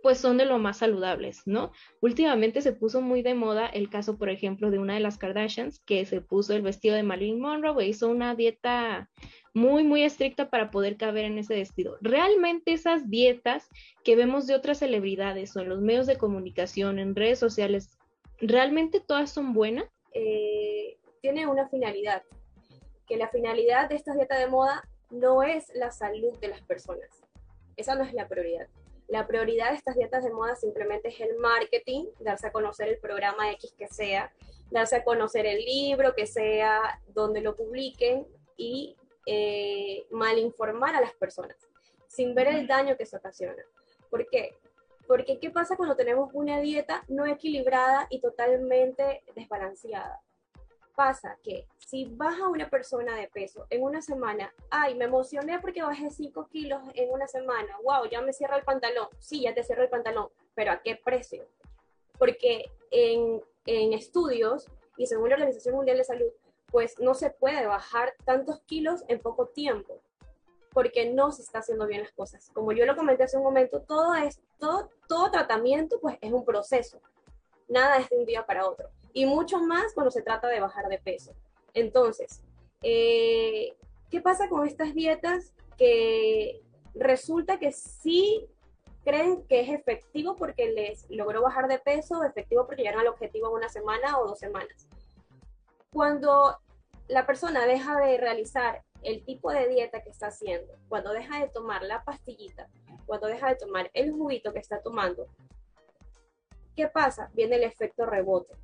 pues 0.02 0.18
son 0.18 0.38
de 0.38 0.44
lo 0.44 0.58
más 0.58 0.78
saludables, 0.78 1.42
¿no? 1.46 1.72
Últimamente 2.00 2.62
se 2.62 2.72
puso 2.72 3.00
muy 3.00 3.22
de 3.22 3.34
moda 3.34 3.66
el 3.66 3.90
caso, 3.90 4.16
por 4.16 4.30
ejemplo, 4.30 4.70
de 4.70 4.78
una 4.78 4.94
de 4.94 5.00
las 5.00 5.18
Kardashians 5.18 5.80
que 5.80 6.04
se 6.06 6.20
puso 6.20 6.54
el 6.54 6.62
vestido 6.62 6.94
de 6.94 7.02
Marilyn 7.02 7.40
Monroe 7.40 7.82
e 7.82 7.88
hizo 7.88 8.08
una 8.08 8.34
dieta 8.34 9.10
muy, 9.54 9.82
muy 9.82 10.04
estricta 10.04 10.50
para 10.50 10.70
poder 10.70 10.96
caber 10.96 11.24
en 11.24 11.38
ese 11.38 11.54
vestido. 11.54 11.96
Realmente 12.00 12.72
esas 12.72 13.10
dietas 13.10 13.68
que 14.04 14.14
vemos 14.14 14.46
de 14.46 14.54
otras 14.54 14.78
celebridades 14.78 15.56
o 15.56 15.60
en 15.60 15.68
los 15.68 15.80
medios 15.80 16.06
de 16.06 16.16
comunicación, 16.16 16.98
en 16.98 17.16
redes 17.16 17.40
sociales, 17.40 17.98
¿realmente 18.38 19.00
todas 19.00 19.30
son 19.30 19.52
buenas? 19.52 19.86
Eh, 20.12 20.96
tiene 21.20 21.46
una 21.46 21.68
finalidad. 21.68 22.22
que 23.06 23.16
la 23.16 23.28
finalidad 23.28 23.88
de 23.88 23.96
esta 23.96 24.12
dieta 24.12 24.38
de 24.38 24.48
moda 24.48 24.86
no 25.10 25.42
es 25.42 25.72
la 25.74 25.90
salud 25.90 26.38
de 26.40 26.48
las 26.48 26.60
personas. 26.60 27.08
Esa 27.76 27.94
no 27.94 28.04
es 28.04 28.12
la 28.12 28.28
prioridad. 28.28 28.68
La 29.08 29.26
prioridad 29.26 29.70
de 29.70 29.76
estas 29.76 29.96
dietas 29.96 30.22
de 30.22 30.30
moda 30.30 30.54
simplemente 30.54 31.08
es 31.08 31.20
el 31.20 31.36
marketing, 31.38 32.06
darse 32.20 32.46
a 32.46 32.52
conocer 32.52 32.88
el 32.88 32.98
programa 32.98 33.50
X 33.52 33.74
que 33.76 33.88
sea, 33.88 34.30
darse 34.70 34.96
a 34.96 35.04
conocer 35.04 35.46
el 35.46 35.64
libro 35.64 36.14
que 36.14 36.26
sea, 36.26 37.00
donde 37.08 37.40
lo 37.40 37.56
publiquen 37.56 38.26
y 38.58 38.96
eh, 39.24 40.06
malinformar 40.10 40.94
a 40.94 41.00
las 41.00 41.14
personas, 41.14 41.56
sin 42.06 42.34
ver 42.34 42.48
el 42.48 42.66
daño 42.66 42.98
que 42.98 43.06
se 43.06 43.16
ocasiona. 43.16 43.62
¿Por 44.10 44.28
qué? 44.28 44.58
Porque 45.06 45.38
¿qué 45.40 45.50
pasa 45.50 45.76
cuando 45.76 45.96
tenemos 45.96 46.30
una 46.34 46.60
dieta 46.60 47.02
no 47.08 47.24
equilibrada 47.24 48.06
y 48.10 48.20
totalmente 48.20 49.22
desbalanceada? 49.34 50.20
Pasa 50.98 51.38
que 51.44 51.64
si 51.78 52.06
baja 52.06 52.48
una 52.48 52.68
persona 52.68 53.14
de 53.14 53.28
peso 53.28 53.68
en 53.70 53.84
una 53.84 54.02
semana, 54.02 54.52
ay, 54.68 54.96
me 54.96 55.04
emocioné 55.04 55.60
porque 55.60 55.80
bajé 55.80 56.10
5 56.10 56.48
kilos 56.48 56.82
en 56.94 57.08
una 57.10 57.28
semana, 57.28 57.78
wow, 57.84 58.10
ya 58.10 58.20
me 58.20 58.32
cierra 58.32 58.56
el 58.56 58.64
pantalón. 58.64 59.06
Sí, 59.20 59.42
ya 59.42 59.54
te 59.54 59.62
cierra 59.62 59.84
el 59.84 59.90
pantalón, 59.90 60.28
pero 60.56 60.72
¿a 60.72 60.82
qué 60.82 60.96
precio? 60.96 61.46
Porque 62.18 62.72
en, 62.90 63.40
en 63.66 63.92
estudios 63.92 64.66
y 64.96 65.06
según 65.06 65.28
la 65.28 65.36
Organización 65.36 65.76
Mundial 65.76 65.98
de 65.98 66.02
Salud, 66.02 66.32
pues 66.66 66.98
no 66.98 67.14
se 67.14 67.30
puede 67.30 67.64
bajar 67.68 68.16
tantos 68.24 68.58
kilos 68.62 69.04
en 69.06 69.20
poco 69.20 69.46
tiempo 69.46 70.00
porque 70.72 71.08
no 71.08 71.30
se 71.30 71.42
está 71.42 71.60
haciendo 71.60 71.86
bien 71.86 72.00
las 72.00 72.10
cosas. 72.10 72.50
Como 72.52 72.72
yo 72.72 72.84
lo 72.86 72.96
comenté 72.96 73.22
hace 73.22 73.36
un 73.36 73.44
momento, 73.44 73.82
todo, 73.82 74.16
es, 74.16 74.40
todo, 74.58 74.90
todo 75.06 75.30
tratamiento 75.30 76.00
pues 76.00 76.18
es 76.20 76.32
un 76.32 76.44
proceso. 76.44 77.00
Nada 77.68 77.98
es 77.98 78.10
de 78.10 78.16
un 78.16 78.24
día 78.24 78.44
para 78.44 78.68
otro. 78.68 78.90
Y 79.12 79.26
mucho 79.26 79.58
más 79.60 79.92
cuando 79.94 80.10
se 80.10 80.22
trata 80.22 80.48
de 80.48 80.60
bajar 80.60 80.88
de 80.88 80.98
peso. 80.98 81.32
Entonces, 81.74 82.42
eh, 82.82 83.74
¿qué 84.10 84.20
pasa 84.20 84.48
con 84.48 84.66
estas 84.66 84.94
dietas 84.94 85.54
que 85.76 86.60
resulta 86.94 87.58
que 87.58 87.72
sí 87.72 88.46
creen 89.04 89.42
que 89.46 89.60
es 89.60 89.70
efectivo 89.70 90.36
porque 90.36 90.70
les 90.72 91.08
logró 91.10 91.42
bajar 91.42 91.68
de 91.68 91.78
peso, 91.78 92.22
efectivo 92.24 92.66
porque 92.66 92.82
llegaron 92.82 93.00
al 93.00 93.08
objetivo 93.08 93.48
en 93.48 93.54
una 93.54 93.68
semana 93.68 94.18
o 94.18 94.26
dos 94.26 94.38
semanas? 94.38 94.88
Cuando 95.92 96.58
la 97.08 97.26
persona 97.26 97.66
deja 97.66 97.98
de 97.98 98.18
realizar 98.18 98.84
el 99.02 99.24
tipo 99.24 99.50
de 99.50 99.68
dieta 99.68 100.02
que 100.02 100.10
está 100.10 100.28
haciendo, 100.28 100.74
cuando 100.88 101.12
deja 101.12 101.40
de 101.40 101.48
tomar 101.48 101.82
la 101.82 102.04
pastillita, 102.04 102.68
cuando 103.06 103.26
deja 103.26 103.48
de 103.48 103.56
tomar 103.56 103.90
el 103.94 104.12
juguito 104.12 104.52
que 104.52 104.58
está 104.58 104.82
tomando, 104.82 105.26
¿qué 106.76 106.88
pasa? 106.88 107.30
Viene 107.32 107.56
el 107.56 107.64
efecto 107.64 108.04
rebote. 108.06 108.54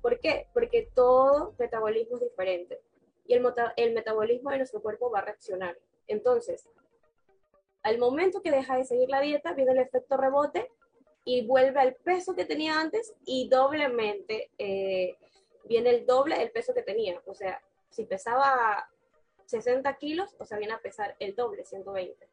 ¿Por 0.00 0.20
qué? 0.20 0.48
Porque 0.52 0.90
todo 0.94 1.54
metabolismo 1.58 2.16
es 2.16 2.22
diferente 2.22 2.80
y 3.26 3.34
el, 3.34 3.92
metabolismo 3.92 4.50
de 4.50 4.58
nuestro 4.58 4.80
cuerpo 4.80 5.10
va 5.10 5.20
a 5.20 5.24
reaccionar. 5.24 5.76
Entonces, 6.06 6.68
al 7.82 7.98
momento 7.98 8.42
que 8.42 8.50
deja 8.50 8.76
de 8.76 8.84
seguir 8.84 9.08
la 9.08 9.20
dieta, 9.20 9.52
viene 9.52 9.72
el 9.72 9.78
efecto 9.78 10.16
rebote 10.16 10.70
y 11.24 11.46
vuelve 11.46 11.80
al 11.80 11.94
peso 11.94 12.34
que 12.34 12.44
tenía 12.44 12.80
antes 12.80 13.14
y 13.24 13.48
doblemente 13.48 14.50
eh, 14.58 15.16
viene 15.64 15.90
el 15.90 16.06
doble 16.06 16.38
del 16.38 16.50
peso 16.50 16.72
que 16.72 16.82
tenía. 16.82 17.20
O 17.26 17.34
sea, 17.34 17.60
si 17.90 18.04
pesaba 18.04 18.88
60 19.46 19.96
kilos, 19.96 20.36
o 20.38 20.44
sea, 20.44 20.58
viene 20.58 20.74
a 20.74 20.80
pesar 20.80 21.16
el 21.18 21.34
doble, 21.34 21.64
120. 21.64 22.28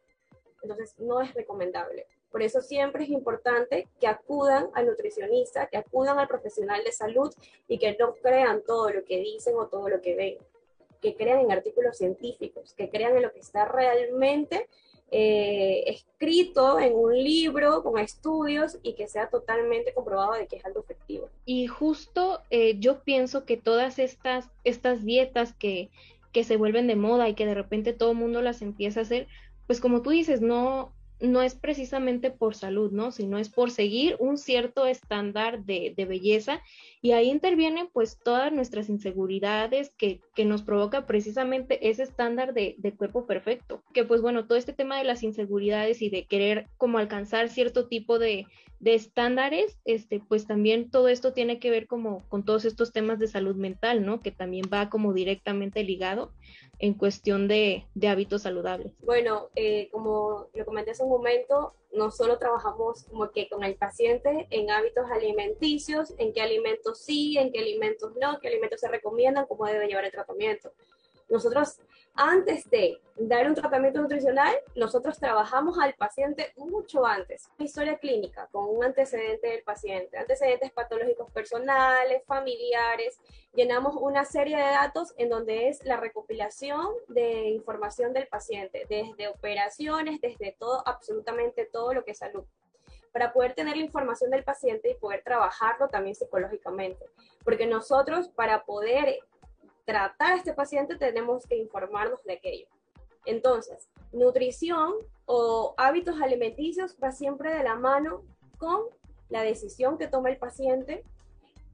Entonces, 0.61 0.99
no 0.99 1.21
es 1.21 1.33
recomendable. 1.33 2.07
Por 2.33 2.41
eso 2.41 2.61
siempre 2.61 3.03
es 3.03 3.11
importante 3.11 3.87
que 3.99 4.07
acudan 4.07 4.69
al 4.73 4.87
nutricionista, 4.87 5.67
que 5.67 5.77
acudan 5.77 6.17
al 6.17 6.27
profesional 6.27 6.83
de 6.83 6.91
salud 6.91 7.31
y 7.67 7.77
que 7.77 7.95
no 7.99 8.15
crean 8.15 8.63
todo 8.65 8.89
lo 8.89 9.05
que 9.05 9.19
dicen 9.19 9.53
o 9.55 9.67
todo 9.67 9.87
lo 9.87 10.01
que 10.01 10.15
ven, 10.15 10.37
que 10.99 11.15
crean 11.15 11.41
en 11.41 11.51
artículos 11.51 11.95
científicos, 11.95 12.73
que 12.73 12.89
crean 12.89 13.15
en 13.15 13.21
lo 13.21 13.31
que 13.31 13.39
está 13.39 13.65
realmente 13.65 14.67
eh, 15.11 15.83
escrito 15.85 16.79
en 16.79 16.95
un 16.95 17.13
libro 17.13 17.83
con 17.83 17.99
estudios 17.99 18.79
y 18.81 18.93
que 18.93 19.07
sea 19.07 19.29
totalmente 19.29 19.93
comprobado 19.93 20.33
de 20.33 20.47
que 20.47 20.55
es 20.55 20.65
algo 20.65 20.79
efectivo. 20.79 21.29
Y 21.45 21.67
justo 21.67 22.41
eh, 22.49 22.79
yo 22.79 23.03
pienso 23.03 23.45
que 23.45 23.57
todas 23.57 23.99
estas, 23.99 24.49
estas 24.63 25.05
dietas 25.05 25.53
que, 25.53 25.91
que 26.31 26.43
se 26.43 26.57
vuelven 26.57 26.87
de 26.87 26.95
moda 26.95 27.29
y 27.29 27.35
que 27.35 27.45
de 27.45 27.53
repente 27.53 27.93
todo 27.93 28.13
el 28.13 28.17
mundo 28.17 28.41
las 28.41 28.63
empieza 28.63 29.01
a 29.01 29.03
hacer, 29.03 29.27
pues 29.67 29.79
como 29.79 30.01
tú 30.01 30.09
dices, 30.09 30.41
no, 30.41 30.95
no 31.19 31.41
es 31.41 31.55
precisamente 31.55 32.31
por 32.31 32.55
salud, 32.55 32.91
¿no? 32.91 33.11
Sino 33.11 33.37
es 33.37 33.49
por 33.49 33.71
seguir 33.71 34.17
un 34.19 34.37
cierto 34.37 34.85
estándar 34.85 35.63
de, 35.63 35.93
belleza 35.95 36.61
y 37.01 37.11
ahí 37.11 37.29
intervienen 37.29 37.87
pues 37.93 38.19
todas 38.23 38.51
nuestras 38.51 38.89
inseguridades 38.89 39.91
que, 39.97 40.19
que 40.35 40.45
nos 40.45 40.63
provoca 40.63 41.05
precisamente 41.05 41.89
ese 41.89 42.03
estándar 42.03 42.53
de, 42.53 42.75
de, 42.77 42.91
cuerpo 42.93 43.25
perfecto. 43.25 43.81
Que 43.93 44.03
pues 44.03 44.21
bueno, 44.21 44.45
todo 44.45 44.57
este 44.57 44.73
tema 44.73 44.97
de 44.97 45.05
las 45.05 45.23
inseguridades 45.23 46.01
y 46.01 46.09
de 46.09 46.25
querer 46.25 46.67
como 46.77 46.97
alcanzar 46.97 47.49
cierto 47.49 47.87
tipo 47.87 48.19
de, 48.19 48.45
de 48.83 48.95
estándares, 48.95 49.79
este, 49.85 50.19
pues 50.19 50.45
también 50.45 50.91
todo 50.91 51.07
esto 51.07 51.31
tiene 51.31 51.57
que 51.57 51.71
ver 51.71 51.87
como 51.87 52.27
con 52.27 52.43
todos 52.43 52.65
estos 52.65 52.91
temas 52.91 53.17
de 53.17 53.27
salud 53.27 53.55
mental, 53.55 54.05
¿no? 54.05 54.19
Que 54.19 54.31
también 54.31 54.65
va 54.71 54.89
como 54.89 55.13
directamente 55.13 55.85
ligado 55.85 56.33
en 56.79 56.93
cuestión 56.93 57.47
de, 57.47 57.85
de 57.95 58.07
hábitos 58.09 58.41
saludables. 58.41 58.91
Bueno, 58.99 59.47
eh, 59.55 59.87
como 59.89 60.49
lo 60.53 60.65
comenté 60.65 60.91
hace 60.91 61.03
un 61.03 61.11
momento, 61.11 61.75
no 61.93 62.11
solo 62.11 62.37
trabajamos 62.39 63.05
como 63.05 63.31
que 63.31 63.47
con 63.47 63.63
el 63.63 63.75
paciente 63.75 64.47
en 64.49 64.69
hábitos 64.69 65.05
alimenticios, 65.09 66.13
en 66.17 66.33
qué 66.33 66.41
alimentos 66.41 66.99
sí, 66.99 67.37
en 67.37 67.53
qué 67.53 67.59
alimentos 67.59 68.11
no, 68.19 68.37
qué 68.41 68.49
alimentos 68.49 68.81
se 68.81 68.89
recomiendan, 68.89 69.45
cómo 69.47 69.65
debe 69.65 69.87
llevar 69.87 70.03
el 70.03 70.11
tratamiento. 70.11 70.73
Nosotros 71.29 71.79
antes 72.15 72.69
de 72.69 73.01
dar 73.15 73.47
un 73.47 73.55
tratamiento 73.55 73.99
nutricional, 73.99 74.55
nosotros 74.75 75.17
trabajamos 75.17 75.79
al 75.79 75.95
paciente 75.95 76.53
mucho 76.57 77.05
antes. 77.05 77.49
Una 77.57 77.65
historia 77.65 77.97
clínica 77.97 78.47
con 78.51 78.69
un 78.69 78.83
antecedente 78.83 79.47
del 79.47 79.63
paciente, 79.63 80.17
antecedentes 80.17 80.71
patológicos 80.71 81.31
personales, 81.31 82.23
familiares. 82.27 83.19
Llenamos 83.55 83.95
una 83.99 84.25
serie 84.25 84.57
de 84.57 84.63
datos 84.63 85.15
en 85.17 85.29
donde 85.29 85.69
es 85.69 85.83
la 85.85 85.97
recopilación 85.97 86.87
de 87.07 87.49
información 87.49 88.13
del 88.13 88.27
paciente, 88.27 88.85
desde 88.87 89.27
operaciones, 89.27 90.21
desde 90.21 90.55
todo, 90.59 90.87
absolutamente 90.87 91.65
todo 91.65 91.95
lo 91.95 92.05
que 92.05 92.11
es 92.11 92.19
salud 92.19 92.43
para 93.11 93.31
poder 93.31 93.53
tener 93.53 93.77
la 93.77 93.83
información 93.83 94.31
del 94.31 94.43
paciente 94.43 94.89
y 94.89 94.95
poder 94.95 95.21
trabajarlo 95.23 95.87
también 95.87 96.15
psicológicamente. 96.15 97.05
Porque 97.43 97.67
nosotros, 97.67 98.27
para 98.29 98.65
poder 98.65 99.19
tratar 99.85 100.33
a 100.33 100.35
este 100.37 100.53
paciente 100.53 100.95
tenemos 100.95 101.45
que 101.45 101.57
informarnos 101.57 102.23
de 102.23 102.33
aquello. 102.33 102.67
Entonces, 103.25 103.89
nutrición 104.11 104.93
o 105.25 105.73
hábitos 105.77 106.21
alimenticios 106.21 106.97
va 107.01 107.11
siempre 107.11 107.53
de 107.53 107.63
la 107.63 107.75
mano 107.75 108.23
con 108.57 108.81
la 109.29 109.41
decisión 109.41 109.97
que 109.97 110.07
toma 110.07 110.29
el 110.29 110.37
paciente, 110.37 111.03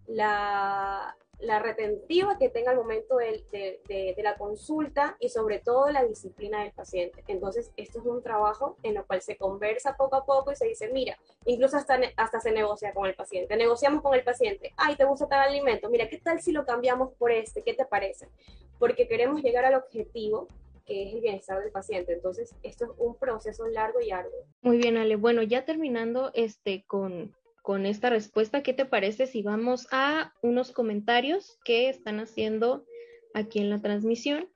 la, 0.07 1.15
la 1.39 1.59
retentiva 1.59 2.37
que 2.37 2.49
tenga 2.49 2.71
al 2.71 2.77
momento 2.77 3.17
de, 3.17 3.43
de, 3.87 4.15
la 4.21 4.37
consulta 4.37 5.15
y 5.19 5.29
sobre 5.29 5.59
todo 5.59 5.89
la 5.89 6.03
disciplina 6.03 6.63
del 6.63 6.73
paciente. 6.73 7.23
Entonces, 7.27 7.71
esto 7.77 7.99
es 7.99 8.05
un 8.05 8.21
trabajo 8.21 8.75
en 8.83 8.97
el 8.97 9.05
cual 9.05 9.21
se 9.21 9.37
conversa 9.37 9.95
poco 9.95 10.17
a 10.17 10.25
poco 10.25 10.51
y 10.51 10.55
se 10.55 10.67
dice, 10.67 10.89
mira, 10.91 11.17
incluso 11.45 11.77
hasta, 11.77 11.99
hasta 12.17 12.41
se 12.41 12.51
negocia 12.51 12.93
con 12.93 13.07
el 13.07 13.15
paciente. 13.15 13.55
Negociamos 13.55 14.01
con 14.01 14.13
el 14.13 14.23
paciente, 14.23 14.73
ay, 14.75 14.97
¿te 14.97 15.05
gusta 15.05 15.27
tal 15.27 15.39
alimento? 15.39 15.89
Mira, 15.89 16.09
¿qué 16.09 16.17
tal 16.17 16.41
si 16.41 16.51
lo 16.51 16.65
cambiamos 16.65 17.13
por 17.13 17.31
este? 17.31 17.61
¿Qué 17.63 17.73
te 17.73 17.85
parece? 17.85 18.27
Porque 18.77 19.07
queremos 19.07 19.41
llegar 19.41 19.63
al 19.63 19.75
objetivo 19.75 20.47
que 20.89 21.07
es 21.07 21.13
el 21.13 21.21
bienestar 21.21 21.61
del 21.61 21.71
paciente. 21.71 22.13
Entonces, 22.13 22.55
esto 22.63 22.85
es 22.85 22.91
un 22.97 23.15
proceso 23.15 23.67
largo 23.67 24.01
y 24.01 24.09
arduo. 24.09 24.43
Muy 24.61 24.77
bien, 24.77 24.97
Ale. 24.97 25.17
Bueno, 25.17 25.43
ya 25.43 25.63
terminando 25.63 26.31
este 26.33 26.83
con, 26.87 27.35
con 27.63 27.85
esta 27.85 28.09
respuesta, 28.09 28.63
¿qué 28.63 28.73
te 28.73 28.85
parece 28.85 29.27
si 29.27 29.41
vamos 29.41 29.87
a 29.91 30.33
unos 30.41 30.71
comentarios 30.71 31.57
que 31.63 31.89
están 31.89 32.19
haciendo 32.19 32.85
aquí 33.33 33.59
en 33.59 33.69
la 33.69 33.81
transmisión? 33.81 34.49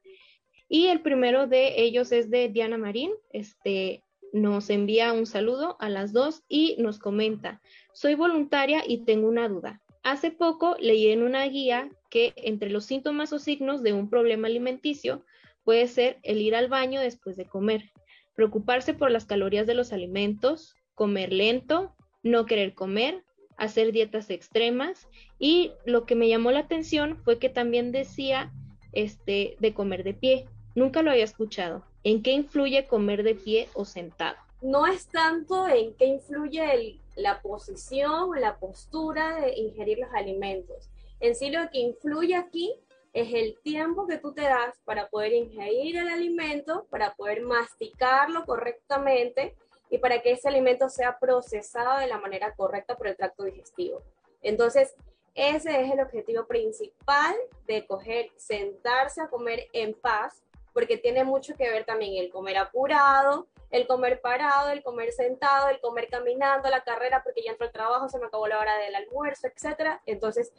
Y 0.69 0.88
el 0.88 1.01
primero 1.01 1.48
de 1.48 1.81
ellos 1.81 2.12
es 2.12 2.29
de 2.29 2.50
Diana 2.50 2.77
Marín. 2.77 3.12
Este 3.31 4.03
nos 4.33 4.72
envía 4.72 5.13
un 5.13 5.27
saludo 5.27 5.77
a 5.79 5.89
las 5.89 6.12
dos 6.12 6.43
y 6.50 6.75
nos 6.79 6.98
comenta, 6.98 7.62
soy 7.93 8.15
voluntaria 8.15 8.83
y 8.86 9.05
tengo 9.05 9.27
una 9.27 9.48
duda. 9.48 9.81
Hace 10.01 10.31
poco 10.31 10.75
leí 10.79 11.10
en 11.10 11.22
una 11.22 11.45
guía 11.45 11.89
que 12.10 12.33
entre 12.36 12.72
los 12.72 12.86
síntomas 12.86 13.31
o 13.31 13.39
signos 13.39 13.83
de 13.83 13.93
un 13.93 14.10
problema 14.10 14.48
alimenticio 14.48 15.24
puede 15.63 15.88
ser 15.88 16.17
el 16.24 16.41
ir 16.41 16.55
al 16.55 16.67
baño 16.67 17.00
después 17.00 17.38
de 17.38 17.45
comer, 17.45 17.91
preocuparse 18.36 18.95
por 18.95 19.12
las 19.12 19.25
calorías 19.25 19.67
de 19.67 19.75
los 19.75 19.93
alimentos, 19.93 20.75
comer 20.95 21.31
lento, 21.31 21.95
no 22.24 22.46
querer 22.46 22.74
comer, 22.74 23.24
hacer 23.58 23.92
dietas 23.92 24.30
extremas 24.30 25.08
y 25.38 25.74
lo 25.86 26.06
que 26.06 26.15
me 26.15 26.27
llamó 26.27 26.51
la 26.51 26.60
atención 26.60 27.18
fue 27.24 27.38
que 27.38 27.50
también 27.50 27.92
decía 27.92 28.51
este 28.94 29.58
de 29.60 29.74
comer 29.74 30.03
de 30.03 30.13
pie. 30.13 30.48
Nunca 30.75 31.01
lo 31.01 31.12
había 31.12 31.24
escuchado. 31.24 31.84
¿En 32.03 32.24
qué 32.24 32.32
influye 32.32 32.88
comer 32.88 33.24
de 33.24 33.36
pie 33.36 33.70
o 33.74 33.86
sentado? 33.86 34.38
No 34.62 34.88
es 34.88 35.08
tanto 35.08 35.68
en 35.68 35.94
qué 35.96 36.06
influye 36.06 37.00
la 37.15 37.42
posición 37.42 38.30
o 38.30 38.36
la 38.36 38.58
postura 38.58 39.39
de 39.39 39.53
ingerir 39.58 40.00
los 40.00 40.13
alimentos. 40.13 40.89
En 41.20 41.36
sí 41.36 41.51
lo 41.51 41.70
que 41.70 41.80
influye 41.80 42.36
aquí 42.36 42.74
es 43.13 43.34
el 43.34 43.58
tiempo 43.62 44.08
que 44.08 44.18
tú 44.18 44.34
te 44.34 44.42
das 44.42 44.80
para 44.86 45.08
poder 45.10 45.34
ingerir 45.34 45.98
el 45.98 46.08
alimento, 46.08 46.88
para 46.89 47.13
poder 47.13 47.42
masticarlo 47.42 48.46
correctamente 48.46 49.56
y 49.94 50.00
para 50.00 50.24
que 50.24 50.32
ese 50.32 50.48
alimento 50.48 50.90
sea 50.90 51.20
procesado 51.20 52.00
de 52.00 52.08
la 52.08 52.18
manera 52.18 52.56
correcta 52.56 52.98
por 52.98 53.06
el 53.06 53.16
tracto 53.16 53.44
digestivo. 53.44 54.02
Entonces, 54.42 54.96
ese 55.36 55.84
es 55.84 55.92
el 55.92 56.00
objetivo 56.00 56.48
principal 56.48 57.36
de 57.68 57.86
coger, 57.86 58.32
sentarse 58.36 59.22
a 59.22 59.28
comer 59.28 59.68
en 59.72 59.94
paz, 59.94 60.42
porque 60.74 60.98
tiene 60.98 61.24
mucho 61.24 61.56
que 61.56 61.70
ver 61.70 61.86
también 61.86 62.16
el 62.16 62.32
comer 62.32 62.58
apurado, 62.58 63.46
el 63.70 63.86
comer 63.86 64.20
parado, 64.20 64.70
el 64.72 64.82
comer 64.82 65.12
sentado, 65.12 65.70
el 65.70 65.80
comer 65.80 66.08
caminando, 66.10 66.72
la 66.72 66.84
carrera 66.84 67.22
porque 67.24 67.44
ya 67.44 67.52
entró 67.52 67.68
el 67.68 67.72
trabajo, 67.72 68.10
se 68.10 68.18
me 68.18 68.26
acabó 68.26 68.48
la 68.48 68.60
hora 68.60 68.76
del 68.80 68.96
almuerzo, 68.96 69.46
etc. 69.46 70.00
Entonces, 70.08 70.52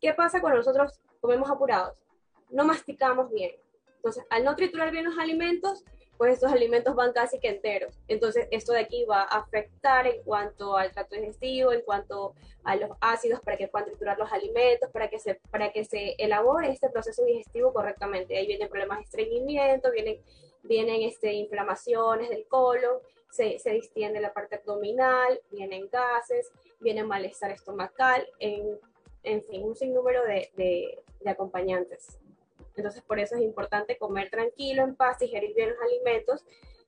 ¿qué 0.00 0.14
pasa 0.14 0.40
cuando 0.40 0.58
nosotros 0.58 1.00
comemos 1.20 1.50
apurados? 1.50 1.98
No 2.48 2.64
masticamos 2.64 3.28
bien. 3.28 3.56
Entonces, 3.96 4.24
al 4.30 4.44
no 4.44 4.54
triturar 4.54 4.92
bien 4.92 5.06
los 5.06 5.18
alimentos, 5.18 5.84
pues 6.22 6.34
estos 6.34 6.52
alimentos 6.52 6.94
van 6.94 7.12
casi 7.12 7.40
que 7.40 7.48
enteros. 7.48 7.98
Entonces, 8.06 8.46
esto 8.52 8.72
de 8.72 8.78
aquí 8.78 9.04
va 9.04 9.22
a 9.22 9.38
afectar 9.40 10.06
en 10.06 10.22
cuanto 10.22 10.76
al 10.76 10.92
tracto 10.92 11.16
digestivo, 11.16 11.72
en 11.72 11.80
cuanto 11.80 12.36
a 12.62 12.76
los 12.76 12.90
ácidos 13.00 13.40
para 13.40 13.56
que 13.56 13.66
puedan 13.66 13.88
triturar 13.88 14.16
los 14.20 14.30
alimentos, 14.30 14.88
para 14.92 15.10
que 15.10 15.18
se, 15.18 15.40
para 15.50 15.72
que 15.72 15.84
se 15.84 16.14
elabore 16.18 16.70
este 16.70 16.90
proceso 16.90 17.24
digestivo 17.24 17.72
correctamente. 17.72 18.38
Ahí 18.38 18.46
vienen 18.46 18.68
problemas 18.68 18.98
de 18.98 19.04
estreñimiento, 19.06 19.90
vienen, 19.90 20.20
vienen 20.62 21.02
este, 21.02 21.32
inflamaciones 21.32 22.28
del 22.28 22.46
colon, 22.46 22.98
se, 23.32 23.58
se 23.58 23.70
distiende 23.70 24.20
la 24.20 24.32
parte 24.32 24.54
abdominal, 24.54 25.40
vienen 25.50 25.88
gases, 25.90 26.52
viene 26.78 27.02
malestar 27.02 27.50
estomacal, 27.50 28.24
en, 28.38 28.78
en 29.24 29.42
fin, 29.42 29.64
un 29.64 29.74
sinnúmero 29.74 30.22
de, 30.22 30.52
de 30.54 31.30
acompañantes. 31.30 32.21
Entonces, 32.76 33.02
por 33.02 33.18
eso 33.18 33.36
es 33.36 33.42
importante 33.42 33.98
comer 33.98 34.30
tranquilo, 34.30 34.82
en 34.82 34.96
paz, 34.96 35.18
digerir 35.18 35.54
bien 35.54 35.70
los 35.70 35.78
alimentos 35.80 36.44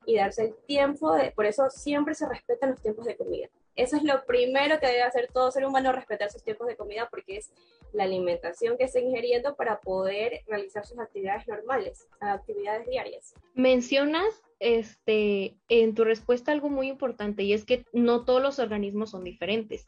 y 0.07 0.17
darse 0.17 0.45
el 0.45 0.55
tiempo, 0.67 1.15
de, 1.15 1.31
por 1.31 1.47
eso 1.47 1.71
siempre 1.71 2.15
se 2.15 2.29
respetan 2.29 2.71
los 2.71 2.83
tiempos 2.83 3.07
de 3.07 3.17
comida. 3.17 3.49
Eso 3.77 3.97
es 3.97 4.05
lo 4.05 4.25
primero 4.25 4.79
que 4.79 4.87
debe 4.87 5.03
hacer 5.03 5.29
todo 5.33 5.51
ser 5.51 5.65
humano, 5.65 5.93
respetar 5.93 6.31
sus 6.31 6.45
tiempos 6.45 6.69
de 6.69 6.77
comida, 6.77 7.09
porque 7.11 7.39
es 7.39 7.53
la 7.93 8.05
alimentación 8.05 8.77
que 8.77 8.85
está 8.85 9.01
ingiriendo 9.01 9.57
para 9.57 9.81
poder 9.81 10.43
realizar 10.47 10.87
sus 10.87 10.99
actividades 10.99 11.49
normales, 11.49 12.07
actividades 12.21 12.87
diarias. 12.87 13.35
Mencionas 13.55 14.43
este, 14.61 15.57
en 15.69 15.95
tu 15.95 16.05
respuesta 16.05 16.53
algo 16.53 16.69
muy 16.69 16.89
importante 16.89 17.43
y 17.43 17.53
es 17.53 17.65
que 17.65 17.85
no 17.93 18.25
todos 18.25 18.43
los 18.43 18.59
organismos 18.59 19.11
son 19.11 19.25
diferentes. 19.25 19.87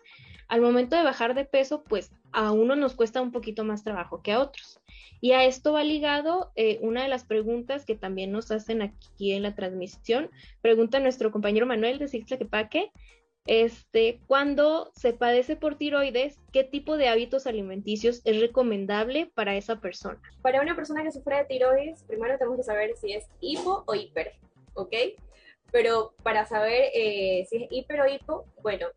Al 0.48 0.60
momento 0.60 0.96
de 0.96 1.02
bajar 1.02 1.34
de 1.34 1.44
peso, 1.44 1.82
pues 1.84 2.12
a 2.32 2.52
uno 2.52 2.76
nos 2.76 2.94
cuesta 2.94 3.20
un 3.20 3.32
poquito 3.32 3.64
más 3.64 3.82
trabajo 3.82 4.22
que 4.22 4.32
a 4.32 4.40
otros. 4.40 4.80
Y 5.20 5.32
a 5.32 5.44
esto 5.44 5.72
va 5.72 5.82
ligado 5.82 6.52
eh, 6.56 6.78
una 6.82 7.02
de 7.02 7.08
las 7.08 7.24
preguntas 7.24 7.84
que 7.84 7.96
también 7.96 8.32
nos 8.32 8.50
hacen 8.50 8.82
aquí 8.82 9.32
en 9.32 9.42
la 9.42 9.54
transmisión. 9.54 10.30
Pregunta 10.60 11.00
nuestro 11.00 11.32
compañero 11.32 11.66
Manuel 11.66 11.98
de 11.98 12.24
Quepaque, 12.24 12.92
este, 13.46 14.20
cuando 14.26 14.90
se 14.94 15.12
padece 15.12 15.54
por 15.54 15.76
tiroides, 15.76 16.40
¿qué 16.52 16.64
tipo 16.64 16.96
de 16.96 17.08
hábitos 17.08 17.46
alimenticios 17.46 18.20
es 18.24 18.40
recomendable 18.40 19.30
para 19.34 19.54
esa 19.54 19.80
persona? 19.80 20.20
Para 20.42 20.60
una 20.60 20.74
persona 20.74 21.04
que 21.04 21.12
sufre 21.12 21.36
de 21.36 21.44
tiroides, 21.44 22.02
primero 22.04 22.36
tenemos 22.38 22.58
que 22.58 22.64
saber 22.64 22.96
si 22.96 23.12
es 23.12 23.28
hipo 23.40 23.84
o 23.86 23.94
hiper, 23.94 24.32
¿ok? 24.74 24.92
Pero 25.70 26.14
para 26.24 26.44
saber 26.44 26.90
eh, 26.92 27.46
si 27.48 27.64
es 27.64 27.68
hiper 27.70 28.00
o 28.00 28.08
hipo, 28.08 28.46
bueno, 28.62 28.88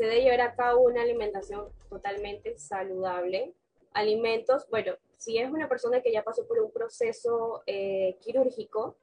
se 0.00 0.06
debe 0.06 0.22
llevar 0.22 0.40
a 0.40 0.54
cabo 0.54 0.80
una 0.80 1.02
alimentación 1.02 1.68
totalmente 1.90 2.56
saludable. 2.56 3.52
Alimentos, 3.92 4.66
bueno, 4.70 4.94
si 5.18 5.36
es 5.36 5.50
una 5.50 5.68
persona 5.68 6.00
que 6.00 6.10
ya 6.10 6.24
pasó 6.24 6.48
por 6.48 6.58
un 6.58 6.70
proceso 6.70 7.62
eh, 7.66 8.16
quirúrgico, 8.22 8.96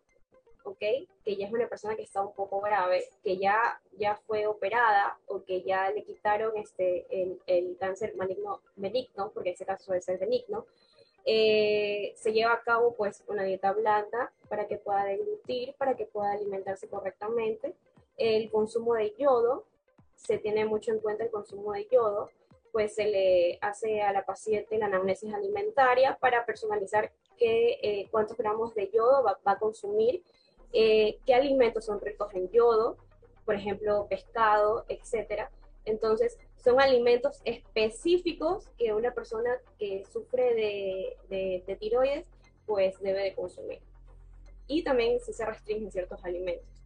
¿ok? 0.63 0.79
Que 1.23 1.35
ya 1.37 1.45
es 1.45 1.53
una 1.53 1.69
persona 1.69 1.95
que 1.95 2.01
está 2.01 2.23
un 2.23 2.33
poco 2.33 2.61
grave, 2.61 3.03
que 3.23 3.37
ya, 3.37 3.79
ya 3.95 4.15
fue 4.25 4.47
operada 4.47 5.19
o 5.27 5.43
que 5.43 5.61
ya 5.61 5.91
le 5.91 6.03
quitaron 6.03 6.57
este, 6.57 7.05
el, 7.11 7.39
el 7.45 7.77
cáncer 7.79 8.15
maligno 8.15 8.61
benigno, 8.75 9.29
porque 9.35 9.49
en 9.49 9.53
ese 9.53 9.67
caso 9.67 9.91
debe 9.91 10.01
ser 10.01 10.17
benigno, 10.17 10.65
eh, 11.25 12.13
se 12.15 12.33
lleva 12.33 12.53
a 12.53 12.63
cabo 12.63 12.95
pues 12.95 13.23
una 13.27 13.43
dieta 13.43 13.71
blanda 13.71 14.33
para 14.49 14.67
que 14.67 14.77
pueda 14.77 15.03
deglutir, 15.03 15.75
para 15.75 15.95
que 15.95 16.07
pueda 16.07 16.31
alimentarse 16.31 16.87
correctamente. 16.89 17.75
El 18.17 18.49
consumo 18.49 18.95
de 18.95 19.13
yodo, 19.19 19.67
se 20.17 20.39
tiene 20.39 20.65
mucho 20.65 20.91
en 20.91 20.99
cuenta 20.99 21.23
el 21.23 21.31
consumo 21.31 21.71
de 21.71 21.87
yodo, 21.89 22.29
pues 22.71 22.95
se 22.95 23.05
le 23.05 23.57
hace 23.61 24.01
a 24.01 24.11
la 24.11 24.25
paciente 24.25 24.77
la 24.77 24.87
anamnesis 24.87 25.33
alimentaria 25.33 26.17
para 26.19 26.45
personalizar 26.45 27.11
qué, 27.37 27.79
eh, 27.81 28.07
cuántos 28.11 28.37
gramos 28.37 28.75
de 28.75 28.89
yodo 28.93 29.23
va, 29.23 29.39
a 29.45 29.59
consumir, 29.59 30.23
eh, 30.73 31.19
qué 31.25 31.33
alimentos 31.33 31.85
son 31.85 32.01
ricos 32.01 32.33
en 32.33 32.49
yodo, 32.51 32.97
por 33.45 33.55
ejemplo, 33.55 34.07
pescado, 34.09 34.85
etcétera. 34.89 35.49
Entonces, 35.85 36.37
son 36.57 36.81
alimentos 36.81 37.39
específicos 37.45 38.67
que 38.77 38.93
una 38.93 39.13
persona 39.13 39.61
que 39.79 40.03
sufre 40.11 40.53
de, 40.53 41.17
de, 41.29 41.63
de 41.65 41.75
tiroides, 41.77 42.27
pues 42.65 42.99
debe 42.99 43.23
de 43.23 43.33
consumir. 43.33 43.79
Y 44.67 44.83
también 44.83 45.21
se 45.21 45.45
restringen 45.45 45.91
ciertos 45.91 46.25
alimentos 46.25 46.76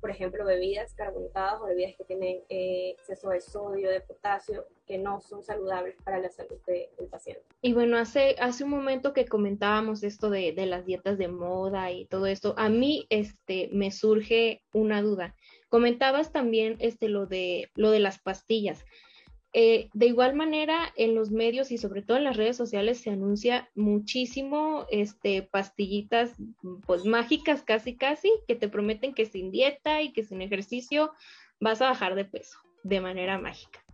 por 0.00 0.10
ejemplo, 0.10 0.44
bebidas 0.44 0.94
carbonatadas 0.94 1.60
o 1.60 1.66
bebidas 1.66 1.94
que 1.96 2.04
tienen 2.04 2.42
eh, 2.48 2.94
exceso 2.98 3.30
de 3.30 3.40
sodio, 3.40 3.90
de 3.90 4.00
potasio, 4.00 4.66
que 4.86 4.98
no 4.98 5.20
son 5.20 5.42
saludables 5.42 5.96
para 6.04 6.18
la 6.18 6.30
salud 6.30 6.58
de, 6.66 6.90
del 6.98 7.08
paciente. 7.08 7.42
Y 7.62 7.72
bueno, 7.72 7.98
hace, 7.98 8.36
hace 8.40 8.64
un 8.64 8.70
momento 8.70 9.12
que 9.12 9.26
comentábamos 9.26 10.02
esto 10.02 10.30
de, 10.30 10.52
de, 10.52 10.66
las 10.66 10.86
dietas 10.86 11.18
de 11.18 11.28
moda 11.28 11.90
y 11.92 12.06
todo 12.06 12.26
esto, 12.26 12.54
a 12.56 12.68
mí 12.68 13.06
este, 13.10 13.68
me 13.72 13.90
surge 13.90 14.62
una 14.72 15.02
duda. 15.02 15.36
Comentabas 15.68 16.32
también 16.32 16.76
este, 16.80 17.08
lo, 17.08 17.26
de, 17.26 17.68
lo 17.74 17.90
de 17.90 18.00
las 18.00 18.18
pastillas. 18.18 18.84
Eh, 19.52 19.90
de 19.94 20.06
igual 20.06 20.34
manera, 20.34 20.92
en 20.96 21.16
los 21.16 21.32
medios 21.32 21.72
y 21.72 21.78
sobre 21.78 22.02
todo 22.02 22.16
en 22.16 22.24
las 22.24 22.36
redes 22.36 22.56
sociales 22.56 23.00
se 23.00 23.10
anuncia 23.10 23.68
muchísimo 23.74 24.86
este, 24.90 25.42
pastillitas 25.42 26.36
pues 26.86 27.04
mágicas 27.04 27.62
casi 27.62 27.96
casi 27.96 28.30
que 28.46 28.54
te 28.54 28.68
prometen 28.68 29.12
que 29.12 29.26
sin 29.26 29.50
dieta 29.50 30.02
y 30.02 30.12
que 30.12 30.22
sin 30.22 30.40
ejercicio 30.40 31.12
vas 31.58 31.82
a 31.82 31.88
bajar 31.88 32.14
de 32.14 32.24
peso 32.24 32.58
de 32.84 33.00
manera 33.00 33.38
mágica, 33.38 33.84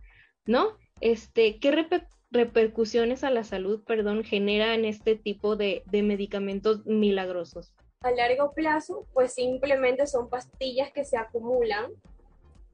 ¿no? 0.45 0.77
Este, 1.01 1.59
¿qué 1.59 1.71
reper 1.71 2.07
repercusiones 2.29 3.23
a 3.23 3.31
la 3.31 3.45
salud, 3.45 3.83
perdón, 3.85 4.23
generan 4.23 4.85
este 4.85 5.15
tipo 5.15 5.55
de 5.55 5.83
medicamentos 5.91 6.85
milagrosos? 6.85 7.73
A 8.01 8.11
largo 8.11 8.53
plazo, 8.53 9.07
pues 9.13 9.33
simplemente 9.33 10.05
son 10.05 10.29
pastillas 10.29 10.91
que 10.91 11.03
se 11.03 11.17
acumulan 11.17 11.91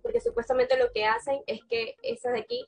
porque 0.03 0.19
supuestamente 0.19 0.77
lo 0.77 0.91
que 0.91 1.05
hacen 1.05 1.41
es 1.47 1.61
que 1.63 1.95
esa 2.03 2.29
de 2.31 2.41
aquí, 2.41 2.67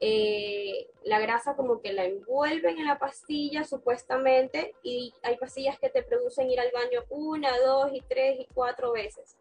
eh, 0.00 0.88
la 1.04 1.20
grasa 1.20 1.54
como 1.54 1.80
que 1.80 1.92
la 1.92 2.04
envuelven 2.04 2.78
en 2.78 2.86
la 2.86 2.98
pastilla 2.98 3.64
supuestamente 3.64 4.74
y 4.82 5.12
hay 5.22 5.36
pastillas 5.36 5.78
que 5.78 5.90
te 5.90 6.02
producen 6.02 6.50
ir 6.50 6.58
al 6.58 6.72
baño 6.72 7.04
una, 7.10 7.58
dos 7.58 7.90
y 7.92 8.00
tres 8.00 8.40
y 8.40 8.46
cuatro 8.54 8.92
veces. 8.92 9.36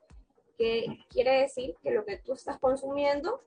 Que 0.58 0.86
quiere 1.10 1.42
decir 1.42 1.76
que 1.82 1.92
lo 1.92 2.06
que 2.06 2.18
tú 2.18 2.34
estás 2.34 2.60
consumiendo 2.60 3.42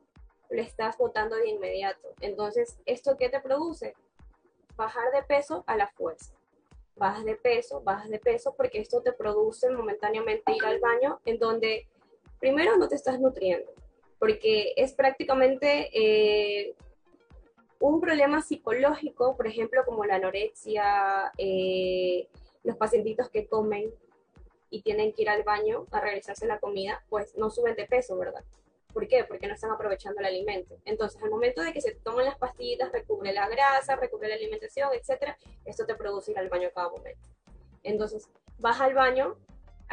lo 0.51 0.61
estás 0.61 0.97
botando 0.97 1.37
de 1.37 1.51
inmediato. 1.51 2.09
Entonces, 2.21 2.79
¿esto 2.87 3.17
qué 3.17 3.29
te 3.29 3.41
produce? 3.41 3.95
Bajar 4.77 5.13
de 5.13 5.23
peso 5.23 5.65
a 5.67 5.77
la 5.77 5.89
fuerza. 5.89 6.35
Bajas 6.97 7.25
de 7.25 7.37
peso, 7.37 7.81
bajas 7.81 8.09
de 8.09 8.19
peso, 8.19 8.55
porque 8.57 8.81
esto 8.81 9.03
te 9.03 9.13
produce 9.13 9.71
momentáneamente 9.71 10.53
ir 10.53 10.65
al 10.65 10.81
baño 10.81 11.21
en 11.25 11.39
donde 11.39 11.89
primero 12.45 12.77
no 12.77 12.89
te 12.89 12.95
estás 12.95 13.19
nutriendo, 13.19 13.73
porque 14.19 14.75
es 14.77 14.93
prácticamente 14.93 15.89
eh, 15.95 16.75
un 17.81 18.03
problema 18.03 18.43
psicológico, 18.43 19.35
por 19.35 19.47
ejemplo, 19.47 19.83
como 19.87 20.05
la 20.05 20.17
anorexia, 20.17 21.33
eh, 21.39 22.29
los 22.63 22.77
pacientitos 22.77 23.31
que 23.31 23.47
comen 23.47 23.91
y 24.69 24.83
tienen 24.83 25.15
que 25.15 25.23
ir 25.23 25.31
al 25.31 25.43
baño 25.43 25.87
a 25.91 26.03
realizarse 26.03 26.47
la 26.47 26.59
comida, 26.59 27.03
pues 27.09 27.35
no 27.39 27.49
suben 27.49 27.77
de 27.77 27.87
peso, 27.87 28.19
¿verdad? 28.19 28.45
¿Por 28.93 29.09
qué? 29.09 29.25
Porque 29.25 29.47
no 29.47 29.55
están 29.55 29.71
aprovechando 29.71 30.21
el 30.21 30.27
alimento. 30.27 30.77
Entonces, 30.85 31.23
al 31.23 31.31
momento 31.31 31.63
de 31.63 31.73
que 31.73 31.81
se 31.81 31.95
toman 31.95 32.27
las 32.27 32.37
pastillitas, 32.37 32.93
recubre 32.93 33.33
la 33.33 33.49
grasa, 33.49 33.97
recubre 33.97 34.29
la 34.29 34.35
alimentación, 34.35 34.91
etcétera, 34.93 35.39
esto 35.65 35.87
te 35.87 35.95
produce 35.95 36.33
ir 36.33 36.39
al 36.39 36.51
baño 36.51 36.69
cada 36.75 36.91
momento. 36.91 37.27
Entonces, 37.83 38.29
vas 38.59 38.83
al 38.83 38.93
baño, 38.93 39.39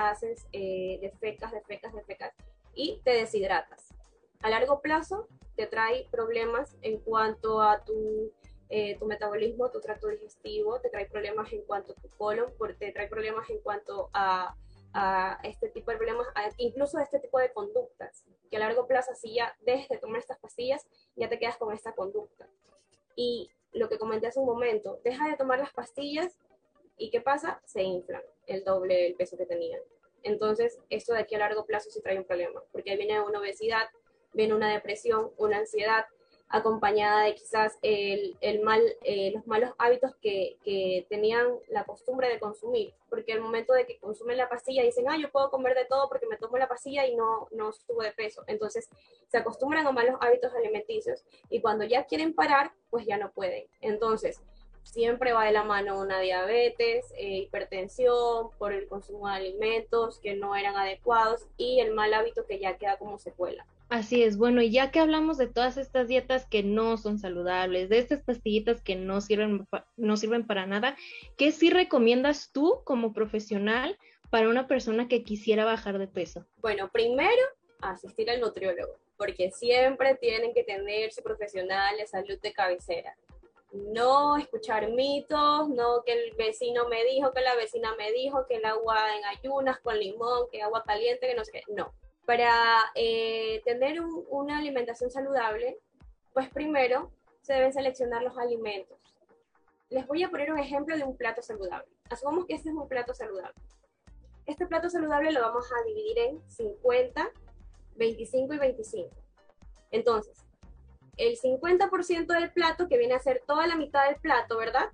haces 0.10 0.48
eh, 0.52 1.00
defecas, 1.02 1.52
defecas, 1.52 1.94
defecas 1.94 2.34
y 2.74 3.02
te 3.04 3.12
deshidratas. 3.12 3.94
A 4.42 4.50
largo 4.50 4.82
plazo 4.82 5.28
te 5.56 5.68
trae 5.68 6.08
problemas 6.10 6.78
en 6.82 7.00
cuanto 7.00 7.62
a 7.62 7.84
tu, 7.84 8.32
eh, 8.70 8.98
tu 8.98 9.06
metabolismo, 9.06 9.70
tu 9.70 9.82
tracto 9.82 10.08
digestivo, 10.08 10.80
te 10.80 10.90
trae 10.90 11.06
problemas 11.06 11.52
en 11.54 11.62
cuanto 11.64 11.94
a 11.94 11.96
tu 11.96 12.10
colon, 12.18 12.52
te 12.80 12.92
trae 12.92 13.08
problemas 13.08 13.50
en 13.50 13.60
cuanto 13.60 14.10
a, 14.14 14.56
a 14.94 15.40
este 15.44 15.70
tipo 15.70 15.92
de 15.92 15.98
problemas, 15.98 16.28
a, 16.36 16.50
incluso 16.58 16.98
a 16.98 17.04
este 17.04 17.20
tipo 17.20 17.40
de 17.40 17.54
conductas, 17.54 18.26
que 18.50 18.58
a 18.58 18.60
largo 18.60 18.88
plazo 18.88 19.14
si 19.16 19.36
ya 19.36 19.56
dejes 19.62 19.90
de 19.90 19.98
tomar 19.98 20.20
estas 20.20 20.40
pastillas, 20.40 20.86
ya 21.16 21.30
te 21.30 21.38
quedas 21.38 21.58
con 21.58 21.74
esta 21.74 21.94
conducta. 21.94 22.48
Y 23.16 23.50
lo 23.74 23.90
que 23.90 23.98
comenté 23.98 24.28
hace 24.28 24.40
un 24.40 24.46
momento, 24.46 25.00
deja 25.04 25.28
de 25.28 25.38
tomar 25.38 25.60
las 25.60 25.74
pastillas 25.74 26.38
y 27.02 27.10
¿qué 27.10 27.20
pasa? 27.20 27.60
Se 27.66 27.82
inflan 27.82 28.22
el 28.46 28.64
doble 28.64 28.96
del 28.96 29.16
peso 29.16 29.36
que 29.36 29.48
tenían. 29.48 29.82
Entonces, 30.22 30.80
esto 30.92 31.14
de 31.14 31.22
aquí 31.22 31.34
a 31.34 31.40
largo 31.40 31.66
plazo 31.66 31.90
sí 31.90 32.00
trae 32.00 32.18
un 32.18 32.26
problema, 32.26 32.62
porque 32.72 32.96
viene 32.96 33.20
una 33.20 33.40
obesidad, 33.40 33.90
viene 34.34 34.54
una 34.54 34.72
depresión, 34.72 35.32
una 35.38 35.58
ansiedad, 35.58 36.06
acompañada 36.52 37.24
de 37.24 37.34
quizás 37.34 37.80
el, 37.82 38.38
el 38.42 38.62
mal, 38.62 38.82
eh, 39.04 39.32
los 39.34 39.48
malos 39.48 39.72
hábitos 39.78 40.16
que, 40.22 40.58
que, 40.64 41.06
tenían 41.10 41.48
la 41.70 41.86
costumbre 41.86 42.28
de 42.28 42.40
consumir, 42.40 42.94
porque 43.10 43.34
al 43.34 43.40
momento 43.40 43.74
de 43.74 43.86
que 43.86 43.98
consumen 44.00 44.38
la 44.38 44.50
pastilla 44.50 44.84
dicen, 44.84 45.06
ah, 45.10 45.18
yo 45.18 45.32
puedo 45.32 45.50
comer 45.50 45.76
de 45.76 45.86
todo 45.86 46.10
porque 46.10 46.28
me 46.28 46.38
tomo 46.38 46.58
la 46.58 46.68
pastilla 46.68 47.08
y 47.08 47.16
no, 47.16 47.48
no 47.52 47.72
subo 47.72 48.04
de 48.04 48.12
peso. 48.12 48.44
Entonces 48.48 48.90
se 49.30 49.38
acostumbran 49.38 49.88
a 49.88 49.92
malos 49.92 50.18
hábitos 50.20 50.54
alimenticios 50.54 51.24
y 51.50 51.62
cuando 51.62 51.86
ya 51.86 52.06
quieren 52.06 52.34
parar, 52.34 52.74
pues 52.90 53.06
ya 53.06 53.18
no 53.18 53.32
pueden. 53.32 53.66
Entonces, 53.80 54.42
siempre 54.84 55.34
va 55.34 55.46
de 55.46 55.52
la 55.52 55.64
mano 55.64 56.00
una 56.00 56.20
diabetes, 56.20 57.06
eh, 57.18 57.38
hipertensión 57.38 58.50
por 58.58 58.74
el 58.74 58.88
consumo 58.88 59.28
de 59.28 59.36
alimentos 59.36 60.20
que 60.20 60.36
no 60.36 60.56
eran 60.56 60.76
adecuados 60.76 61.48
y 61.58 61.80
el 61.80 61.94
mal 61.94 62.14
hábito 62.14 62.46
que 62.46 62.60
ya 62.60 62.78
queda 62.78 62.98
como 62.98 63.18
secuela. 63.18 63.66
Así 63.90 64.24
es, 64.24 64.38
bueno, 64.38 64.62
y 64.62 64.72
ya 64.72 64.90
que 64.90 65.00
hablamos 65.00 65.38
de 65.38 65.48
todas 65.48 65.76
estas 65.76 66.08
dietas 66.08 66.46
que 66.46 66.64
no 66.64 66.96
son 66.96 67.20
saludables, 67.20 67.90
de 67.90 67.98
estas 67.98 68.22
pastillitas 68.22 68.82
que 68.82 68.96
no 68.96 69.20
sirven, 69.20 69.68
no 69.98 70.16
sirven 70.16 70.48
para 70.48 70.66
nada, 70.66 70.96
¿qué 71.36 71.52
sí 71.52 71.70
recomiendas 71.70 72.52
tú 72.54 72.82
como 72.86 73.12
profesional 73.12 73.98
para 74.30 74.48
una 74.48 74.66
persona 74.66 75.10
que 75.10 75.26
quisiera 75.26 75.66
bajar 75.66 76.00
de 76.00 76.08
peso? 76.08 76.46
Bueno, 76.62 76.90
primero, 76.90 77.42
asistir 77.82 78.30
al 78.30 78.40
nutriólogo, 78.40 78.94
porque 79.18 79.52
siempre 79.52 80.16
tienen 80.16 80.54
que 80.54 80.64
tener 80.64 81.12
su 81.12 81.22
profesional 81.22 81.98
de 81.98 82.08
salud 82.08 82.40
de 82.42 82.54
cabecera. 82.54 83.18
No 83.72 84.38
escuchar 84.38 84.90
mitos, 84.92 85.70
no 85.70 86.04
que 86.06 86.12
el 86.12 86.36
vecino 86.36 86.90
me 86.90 87.06
dijo, 87.06 87.32
que 87.32 87.42
la 87.42 87.56
vecina 87.56 87.96
me 87.96 88.12
dijo, 88.12 88.46
que 88.46 88.56
el 88.56 88.66
agua 88.66 89.16
en 89.16 89.26
ayunas 89.26 89.80
con 89.80 89.98
limón, 89.98 90.48
que 90.52 90.62
agua 90.62 90.84
caliente, 90.84 91.28
que 91.28 91.36
no 91.36 91.46
sé 91.46 91.52
qué. 91.54 91.64
No, 91.70 91.94
para 92.26 92.52
eh, 92.96 93.62
tener 93.64 94.02
una 94.30 94.58
alimentación 94.58 95.10
saludable, 95.10 95.80
pues 96.34 96.50
primero 96.50 97.12
se 97.42 97.54
deben 97.54 97.74
seleccionar 97.74 98.24
los 98.24 98.38
alimentos. 98.38 98.98
Les 99.90 100.06
voy 100.08 100.24
a 100.24 100.30
poner 100.30 100.52
un 100.52 100.60
ejemplo 100.60 100.96
de 100.96 101.04
un 101.04 101.18
plato 101.18 101.42
saludable. 101.42 101.88
Asumamos 102.10 102.46
que 102.46 102.56
este 102.56 102.70
es 102.70 102.76
un 102.76 102.88
plato 102.88 103.14
saludable. 103.14 103.56
Este 104.46 104.66
plato 104.66 104.90
saludable 104.90 105.32
lo 105.32 105.42
vamos 105.42 105.70
a 105.72 105.86
dividir 105.86 106.20
en 106.20 106.50
50, 106.50 107.32
25 107.96 108.54
y 108.54 108.58
25. 108.58 109.16
Entonces, 109.92 110.46
el 111.22 111.40
50% 111.40 112.26
del 112.26 112.52
plato, 112.52 112.88
que 112.88 112.98
viene 112.98 113.14
a 113.14 113.20
ser 113.20 113.44
toda 113.46 113.68
la 113.68 113.76
mitad 113.76 114.08
del 114.08 114.16
plato, 114.16 114.58
¿verdad? 114.58 114.90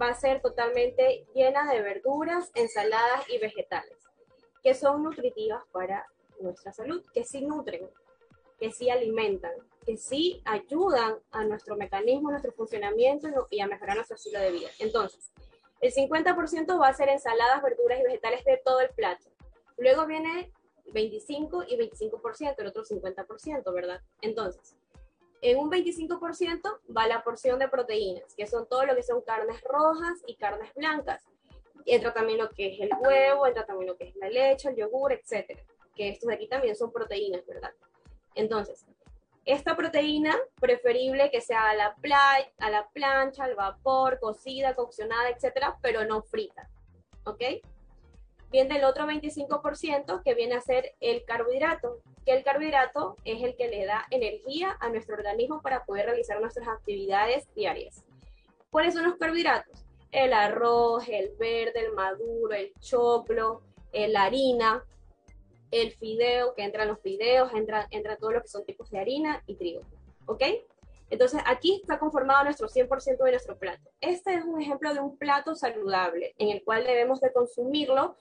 Va 0.00 0.08
a 0.08 0.14
ser 0.14 0.42
totalmente 0.42 1.24
llena 1.34 1.72
de 1.72 1.80
verduras, 1.82 2.50
ensaladas 2.56 3.28
y 3.28 3.38
vegetales, 3.38 3.96
que 4.62 4.74
son 4.74 5.04
nutritivas 5.04 5.62
para 5.70 6.04
nuestra 6.40 6.72
salud, 6.72 7.04
que 7.14 7.22
sí 7.22 7.42
nutren, 7.42 7.88
que 8.58 8.72
sí 8.72 8.90
alimentan, 8.90 9.52
que 9.86 9.96
sí 9.96 10.42
ayudan 10.44 11.18
a 11.30 11.44
nuestro 11.44 11.76
mecanismo, 11.76 12.28
a 12.28 12.32
nuestro 12.32 12.52
funcionamiento 12.52 13.28
y 13.48 13.60
a 13.60 13.68
mejorar 13.68 13.94
nuestro 13.94 14.16
estilo 14.16 14.40
de 14.40 14.50
vida. 14.50 14.68
Entonces, 14.80 15.30
el 15.80 15.92
50% 15.92 16.80
va 16.80 16.88
a 16.88 16.94
ser 16.94 17.08
ensaladas, 17.08 17.62
verduras 17.62 18.00
y 18.00 18.02
vegetales 18.02 18.44
de 18.44 18.60
todo 18.64 18.80
el 18.80 18.90
plato. 18.90 19.30
Luego 19.76 20.06
viene 20.06 20.52
25 20.92 21.66
y 21.68 21.76
25%, 21.76 22.54
el 22.58 22.66
otro 22.66 22.82
50%, 22.82 23.72
¿verdad? 23.72 24.00
Entonces, 24.22 24.76
en 25.40 25.58
un 25.58 25.70
25% 25.70 26.80
va 26.96 27.06
la 27.06 27.22
porción 27.22 27.58
de 27.58 27.68
proteínas, 27.68 28.34
que 28.34 28.46
son 28.46 28.68
todo 28.68 28.84
lo 28.86 28.94
que 28.94 29.02
son 29.02 29.22
carnes 29.22 29.60
rojas 29.62 30.18
y 30.26 30.36
carnes 30.36 30.72
blancas. 30.74 31.22
Entra 31.86 32.12
también 32.12 32.38
lo 32.38 32.50
que 32.50 32.74
es 32.74 32.80
el 32.80 32.90
huevo, 33.00 33.46
entra 33.46 33.64
también 33.64 33.90
lo 33.90 33.96
que 33.96 34.08
es 34.08 34.16
la 34.16 34.28
leche, 34.28 34.68
el 34.68 34.76
yogur, 34.76 35.12
etcétera 35.12 35.62
que 35.98 36.08
estos 36.10 36.28
de 36.28 36.34
aquí 36.36 36.46
también 36.46 36.76
son 36.76 36.92
proteínas, 36.92 37.44
¿verdad? 37.44 37.72
Entonces, 38.36 38.86
esta 39.44 39.76
proteína, 39.76 40.34
preferible 40.60 41.30
que 41.30 41.40
sea 41.40 41.70
a 41.70 41.74
la, 41.74 41.96
a 42.58 42.70
la 42.70 42.88
plancha, 42.90 43.44
al 43.44 43.56
vapor, 43.56 44.20
cocida, 44.20 44.74
coccionada, 44.74 45.28
etcétera, 45.30 45.76
pero 45.82 46.04
no 46.04 46.22
frita, 46.22 46.70
¿ok? 47.24 47.42
Viene 48.50 48.78
el 48.78 48.84
otro 48.84 49.06
25% 49.06 50.22
que 50.22 50.34
viene 50.34 50.54
a 50.54 50.60
ser 50.60 50.94
el 51.00 51.24
carbohidrato, 51.24 51.98
que 52.24 52.32
el 52.32 52.42
carbohidrato 52.42 53.16
es 53.24 53.42
el 53.42 53.56
que 53.56 53.68
le 53.68 53.84
da 53.84 54.06
energía 54.10 54.76
a 54.80 54.88
nuestro 54.88 55.16
organismo 55.16 55.60
para 55.60 55.84
poder 55.84 56.06
realizar 56.06 56.40
nuestras 56.40 56.66
actividades 56.68 57.52
diarias. 57.54 58.04
¿Cuáles 58.70 58.94
son 58.94 59.04
los 59.04 59.16
carbohidratos? 59.16 59.84
El 60.12 60.32
arroz, 60.32 61.06
el 61.08 61.30
verde, 61.38 61.80
el 61.80 61.92
maduro, 61.92 62.54
el 62.54 62.72
choclo, 62.80 63.62
la 63.92 64.24
harina, 64.24 64.84
el 65.70 65.92
fideo, 65.92 66.54
que 66.54 66.64
entran 66.64 66.88
los 66.88 67.00
fideos, 67.00 67.52
entra, 67.52 67.86
entra 67.90 68.16
todo 68.16 68.32
lo 68.32 68.42
que 68.42 68.48
son 68.48 68.64
tipos 68.64 68.90
de 68.90 68.98
harina 68.98 69.42
y 69.46 69.54
trigo. 69.54 69.82
¿Ok? 70.26 70.42
Entonces 71.10 71.40
aquí 71.46 71.80
está 71.80 71.98
conformado 71.98 72.44
nuestro 72.44 72.68
100% 72.68 73.24
de 73.24 73.30
nuestro 73.30 73.58
plato. 73.58 73.90
Este 74.00 74.34
es 74.34 74.44
un 74.44 74.60
ejemplo 74.60 74.92
de 74.92 75.00
un 75.00 75.16
plato 75.16 75.54
saludable 75.54 76.34
en 76.38 76.50
el 76.50 76.62
cual 76.62 76.84
debemos 76.84 77.20
de 77.20 77.32
consumirlo 77.32 78.16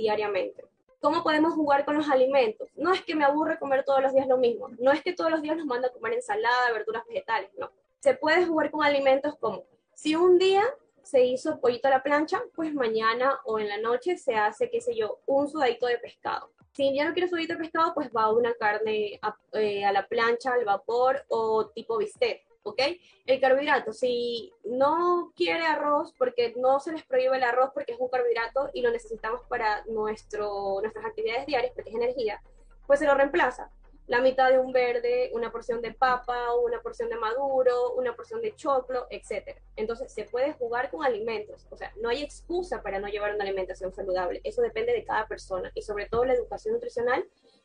diariamente. 0.00 0.64
¿Cómo 1.00 1.22
podemos 1.22 1.54
jugar 1.54 1.84
con 1.84 1.96
los 1.96 2.08
alimentos? 2.10 2.68
No 2.76 2.92
es 2.92 3.02
que 3.02 3.14
me 3.14 3.24
aburre 3.24 3.58
comer 3.58 3.84
todos 3.84 4.02
los 4.02 4.12
días 4.12 4.26
lo 4.26 4.36
mismo. 4.36 4.68
No 4.78 4.92
es 4.92 5.02
que 5.02 5.14
todos 5.14 5.30
los 5.30 5.40
días 5.40 5.56
nos 5.56 5.66
manda 5.66 5.88
a 5.88 5.92
comer 5.92 6.14
ensalada, 6.14 6.72
verduras 6.72 7.06
vegetales. 7.06 7.50
No. 7.56 7.70
Se 8.00 8.14
puede 8.14 8.44
jugar 8.44 8.70
con 8.70 8.84
alimentos 8.84 9.34
como 9.38 9.64
si 9.94 10.14
un 10.14 10.38
día 10.38 10.62
se 11.02 11.24
hizo 11.24 11.60
pollito 11.60 11.88
a 11.88 11.90
la 11.90 12.02
plancha, 12.02 12.42
pues 12.54 12.72
mañana 12.74 13.40
o 13.44 13.58
en 13.58 13.68
la 13.68 13.78
noche 13.78 14.16
se 14.16 14.34
hace, 14.34 14.70
qué 14.70 14.80
sé 14.80 14.94
yo, 14.94 15.20
un 15.26 15.48
sudadito 15.48 15.86
de 15.86 15.98
pescado. 15.98 16.50
Si 16.72 16.94
ya 16.94 17.04
no 17.04 17.12
quiere 17.12 17.28
sudadito 17.28 17.54
de 17.54 17.60
pescado, 17.60 17.94
pues 17.94 18.10
va 18.14 18.32
una 18.32 18.54
carne 18.54 19.20
eh, 19.52 19.84
a, 19.84 19.92
la 19.92 20.06
plancha, 20.06 20.52
al 20.52 20.64
vapor 20.64 21.24
o 21.28 21.66
tipo 21.66 21.98
bistec, 21.98 22.46
¿ok? 22.62 22.80
El 23.26 23.40
carbohidrato, 23.40 23.92
si 23.92 24.52
no 24.64 25.32
quiere 25.36 25.64
arroz, 25.64 26.12
porque 26.18 26.54
no 26.56 26.80
se 26.80 26.92
les 26.92 27.04
prohíbe 27.04 27.36
el 27.36 27.44
arroz 27.44 27.70
porque 27.72 27.92
es 27.92 28.00
un 28.00 28.08
carbohidrato 28.08 28.70
y 28.74 28.82
lo 28.82 28.90
necesitamos 28.90 29.42
para 29.48 29.84
nuestro, 29.86 30.80
nuestras 30.80 31.04
actividades 31.04 31.46
diarias 31.46 31.72
porque 31.74 31.90
es 31.90 31.96
energía, 31.96 32.42
pues 32.86 32.98
se 32.98 33.06
lo 33.06 33.14
reemplaza 33.14 33.70
la 34.10 34.20
mitad 34.20 34.50
de 34.50 34.58
un 34.58 34.72
verde, 34.72 35.30
una 35.34 35.52
porción 35.52 35.80
de 35.80 35.92
papa, 35.92 36.52
una 36.56 36.80
porción 36.80 37.08
de 37.08 37.16
maduro, 37.16 37.92
una 37.92 38.16
porción 38.16 38.42
de 38.42 38.56
choclo, 38.56 39.06
etc. 39.08 39.56
Entonces 39.76 40.12
se 40.12 40.24
puede 40.24 40.52
jugar 40.54 40.90
con 40.90 41.04
alimentos, 41.04 41.68
o 41.70 41.76
sea, 41.76 41.92
no 42.00 42.08
hay 42.08 42.24
excusa 42.24 42.82
para 42.82 42.98
no 42.98 43.06
llevar 43.06 43.36
una 43.36 43.44
alimentación 43.44 43.92
saludable, 43.92 44.40
eso 44.42 44.62
depende 44.62 44.92
de 44.92 45.04
cada 45.04 45.28
persona 45.28 45.70
y 45.76 45.82
sobre 45.82 46.06
todo 46.06 46.24
la 46.24 46.34
educación 46.34 46.74
nutricional 46.74 47.24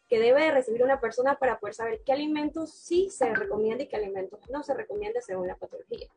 que 0.10 0.20
debe 0.20 0.52
recibir 0.52 0.84
una 0.84 1.00
persona 1.00 1.38
para 1.40 1.60
poder 1.60 1.74
saber 1.74 2.02
qué 2.06 2.14
alimentos 2.14 2.72
sí 2.72 3.10
se 3.10 3.34
recomienda 3.34 3.84
y 3.84 3.88
qué 3.88 3.96
alimentos 3.96 4.40
no 4.50 4.64
se 4.64 4.74
recomienda 4.74 5.22
según 5.22 5.48
la 5.48 5.56
patología. 5.56 6.08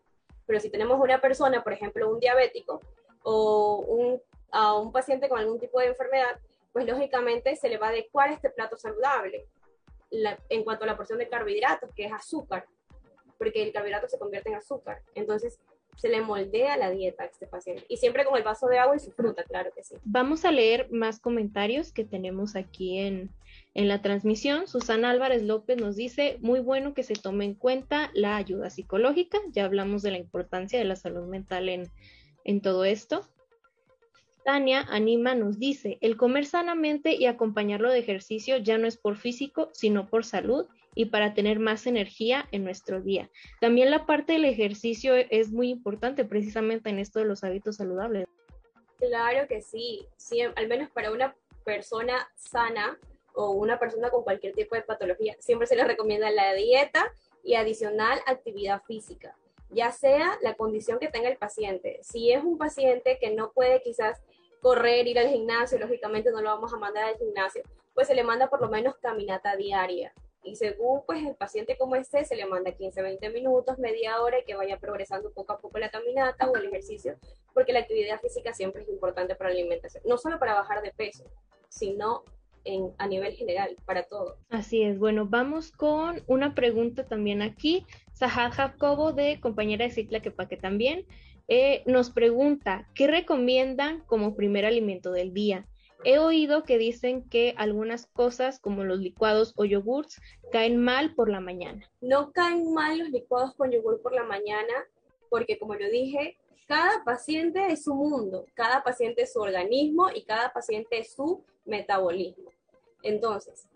Pero 0.46 0.60
si 0.60 0.70
tenemos 0.70 1.00
una 1.00 1.20
persona, 1.20 1.62
por 1.62 1.72
ejemplo, 1.72 2.10
un 2.10 2.20
diabético 2.20 2.80
o 3.22 4.20
un, 4.50 4.92
paciente 4.92 5.28
con 5.28 5.38
algún 5.38 5.58
tipo 5.58 5.78
de 5.80 5.88
enfermedad, 5.88 6.38
pues 6.72 6.86
lógicamente 6.86 7.54
se 7.56 7.68
le 7.68 7.76
va 7.76 7.86
a 7.86 7.90
adecuar 7.90 8.30
este 8.30 8.50
plato 8.50 8.76
saludable 8.76 9.46
en 10.10 10.64
cuanto 10.64 10.84
a 10.84 10.86
la 10.86 10.96
porción 10.96 11.18
de 11.18 11.28
carbohidratos, 11.28 11.92
que 11.94 12.06
es 12.06 12.12
azúcar, 12.12 12.66
porque 13.36 13.62
el 13.62 13.72
carbohidrato 13.72 14.08
se 14.08 14.18
convierte 14.18 14.48
en 14.48 14.56
azúcar. 14.56 15.02
Entonces, 15.14 15.60
se 15.98 16.08
le 16.08 16.22
moldea 16.22 16.76
la 16.76 16.90
dieta 16.90 17.24
a 17.24 17.26
este 17.26 17.48
paciente. 17.48 17.84
Y 17.88 17.96
siempre 17.96 18.24
con 18.24 18.36
el 18.36 18.44
vaso 18.44 18.68
de 18.68 18.78
agua 18.78 18.94
y 18.96 19.00
su 19.00 19.10
fruta, 19.10 19.42
claro 19.42 19.70
que 19.74 19.82
sí. 19.82 19.96
Vamos 20.04 20.44
a 20.44 20.52
leer 20.52 20.88
más 20.90 21.18
comentarios 21.18 21.92
que 21.92 22.04
tenemos 22.04 22.54
aquí 22.54 22.98
en, 22.98 23.30
en 23.74 23.88
la 23.88 24.00
transmisión. 24.00 24.68
Susana 24.68 25.10
Álvarez 25.10 25.42
López 25.42 25.76
nos 25.76 25.96
dice, 25.96 26.38
muy 26.40 26.60
bueno 26.60 26.94
que 26.94 27.02
se 27.02 27.14
tome 27.14 27.46
en 27.46 27.54
cuenta 27.54 28.12
la 28.14 28.36
ayuda 28.36 28.70
psicológica. 28.70 29.38
Ya 29.50 29.64
hablamos 29.64 30.02
de 30.02 30.12
la 30.12 30.18
importancia 30.18 30.78
de 30.78 30.84
la 30.84 30.94
salud 30.94 31.26
mental 31.26 31.68
en, 31.68 31.90
en 32.44 32.60
todo 32.60 32.84
esto. 32.84 33.28
Tania 34.44 34.82
Anima 34.88 35.34
nos 35.34 35.58
dice, 35.58 35.98
el 36.00 36.16
comer 36.16 36.46
sanamente 36.46 37.16
y 37.16 37.26
acompañarlo 37.26 37.90
de 37.90 37.98
ejercicio 37.98 38.56
ya 38.58 38.78
no 38.78 38.86
es 38.86 38.96
por 38.96 39.16
físico, 39.16 39.68
sino 39.72 40.06
por 40.06 40.24
salud 40.24 40.66
y 40.98 41.04
para 41.04 41.32
tener 41.32 41.60
más 41.60 41.86
energía 41.86 42.48
en 42.50 42.64
nuestro 42.64 43.00
día. 43.00 43.30
También 43.60 43.88
la 43.92 44.04
parte 44.04 44.32
del 44.32 44.44
ejercicio 44.44 45.14
es 45.14 45.52
muy 45.52 45.70
importante 45.70 46.24
precisamente 46.24 46.90
en 46.90 46.98
esto 46.98 47.20
de 47.20 47.24
los 47.24 47.44
hábitos 47.44 47.76
saludables. 47.76 48.26
Claro 48.96 49.46
que 49.46 49.62
sí, 49.62 50.08
sí 50.16 50.40
al 50.40 50.66
menos 50.66 50.90
para 50.90 51.12
una 51.12 51.36
persona 51.64 52.28
sana 52.34 52.98
o 53.32 53.52
una 53.52 53.78
persona 53.78 54.10
con 54.10 54.24
cualquier 54.24 54.54
tipo 54.54 54.74
de 54.74 54.82
patología, 54.82 55.36
siempre 55.38 55.68
se 55.68 55.76
le 55.76 55.84
recomienda 55.84 56.32
la 56.32 56.52
dieta 56.54 57.12
y 57.44 57.54
adicional 57.54 58.18
actividad 58.26 58.82
física 58.82 59.36
ya 59.70 59.92
sea 59.92 60.38
la 60.40 60.54
condición 60.54 60.98
que 60.98 61.08
tenga 61.08 61.28
el 61.28 61.36
paciente. 61.36 62.00
Si 62.02 62.32
es 62.32 62.42
un 62.42 62.56
paciente 62.56 63.18
que 63.20 63.34
no 63.34 63.52
puede 63.52 63.82
quizás 63.82 64.18
correr, 64.62 65.06
ir 65.06 65.18
al 65.18 65.28
gimnasio, 65.28 65.78
lógicamente 65.78 66.30
no 66.32 66.40
lo 66.40 66.48
vamos 66.48 66.72
a 66.72 66.78
mandar 66.78 67.04
al 67.04 67.18
gimnasio, 67.18 67.62
pues 67.92 68.08
se 68.08 68.14
le 68.14 68.24
manda 68.24 68.48
por 68.48 68.62
lo 68.62 68.70
menos 68.70 68.96
caminata 68.96 69.56
diaria, 69.56 70.14
Y 70.42 70.56
según 70.56 71.02
pues 71.06 71.24
el 71.24 71.34
paciente 71.34 71.76
como 71.76 71.96
esté, 71.96 72.24
se 72.24 72.36
le 72.36 72.46
manda 72.46 72.72
15, 72.72 73.02
20 73.02 73.30
minutos, 73.30 73.78
media 73.78 74.20
hora 74.20 74.38
y 74.38 74.44
que 74.44 74.54
vaya 74.54 74.78
progresando 74.78 75.32
poco 75.32 75.52
a 75.52 75.58
poco 75.58 75.78
la 75.78 75.90
caminata 75.90 76.48
o 76.48 76.56
el 76.56 76.66
ejercicio, 76.66 77.16
porque 77.52 77.72
la 77.72 77.80
actividad 77.80 78.20
física 78.20 78.54
siempre 78.54 78.82
es 78.82 78.88
importante 78.88 79.34
para 79.34 79.50
la 79.50 79.56
alimentación, 79.56 80.02
no 80.06 80.16
solo 80.16 80.38
para 80.38 80.54
bajar 80.54 80.82
de 80.82 80.92
peso, 80.92 81.24
sino 81.68 82.24
en, 82.64 82.92
a 82.98 83.06
nivel 83.06 83.34
general, 83.34 83.76
para 83.84 84.04
todo. 84.04 84.36
Así 84.48 84.82
es, 84.82 84.98
bueno, 84.98 85.26
vamos 85.26 85.72
con 85.72 86.22
una 86.26 86.54
pregunta 86.54 87.06
también 87.06 87.42
aquí. 87.42 87.84
Sahad 88.12 88.52
Jacobo 88.52 89.12
de 89.12 89.40
compañera 89.40 89.84
de 89.84 89.90
Cicla 89.90 90.20
que 90.20 90.30
también 90.56 91.06
eh, 91.48 91.82
nos 91.86 92.10
pregunta, 92.10 92.86
¿qué 92.94 93.06
recomiendan 93.06 94.00
como 94.00 94.36
primer 94.36 94.66
alimento 94.66 95.12
del 95.12 95.32
día? 95.32 95.66
He 96.04 96.18
oído 96.18 96.62
que 96.62 96.78
dicen 96.78 97.28
que 97.28 97.54
algunas 97.56 98.06
cosas 98.06 98.60
como 98.60 98.84
los 98.84 99.00
licuados 99.00 99.52
o 99.56 99.64
yogurts 99.64 100.20
caen 100.52 100.82
mal 100.82 101.14
por 101.14 101.28
la 101.28 101.40
mañana. 101.40 101.90
No 102.00 102.32
caen 102.32 102.72
mal 102.72 102.98
los 102.98 103.10
licuados 103.10 103.54
con 103.54 103.70
yogur 103.70 104.00
por 104.00 104.12
la 104.12 104.24
mañana 104.24 104.72
porque 105.28 105.58
como 105.58 105.74
lo 105.74 105.88
dije, 105.90 106.38
cada 106.66 107.02
paciente 107.04 107.72
es 107.72 107.84
su 107.84 107.94
mundo, 107.94 108.46
cada 108.54 108.82
paciente 108.82 109.22
es 109.22 109.32
su 109.32 109.40
organismo 109.40 110.08
y 110.14 110.22
cada 110.24 110.52
paciente 110.52 110.98
es 110.98 111.12
su 111.12 111.42
metabolismo. 111.64 112.50
Entonces, 113.02 113.66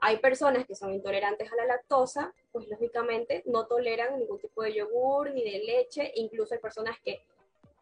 hay 0.00 0.18
personas 0.18 0.66
que 0.66 0.74
son 0.74 0.92
intolerantes 0.92 1.50
a 1.52 1.56
la 1.56 1.64
lactosa, 1.64 2.34
pues 2.50 2.68
lógicamente 2.68 3.42
no 3.46 3.66
toleran 3.66 4.18
ningún 4.18 4.38
tipo 4.38 4.62
de 4.62 4.74
yogur 4.74 5.30
ni 5.30 5.42
de 5.44 5.64
leche, 5.64 6.12
incluso 6.16 6.54
hay 6.54 6.60
personas 6.60 6.96
que 7.04 7.24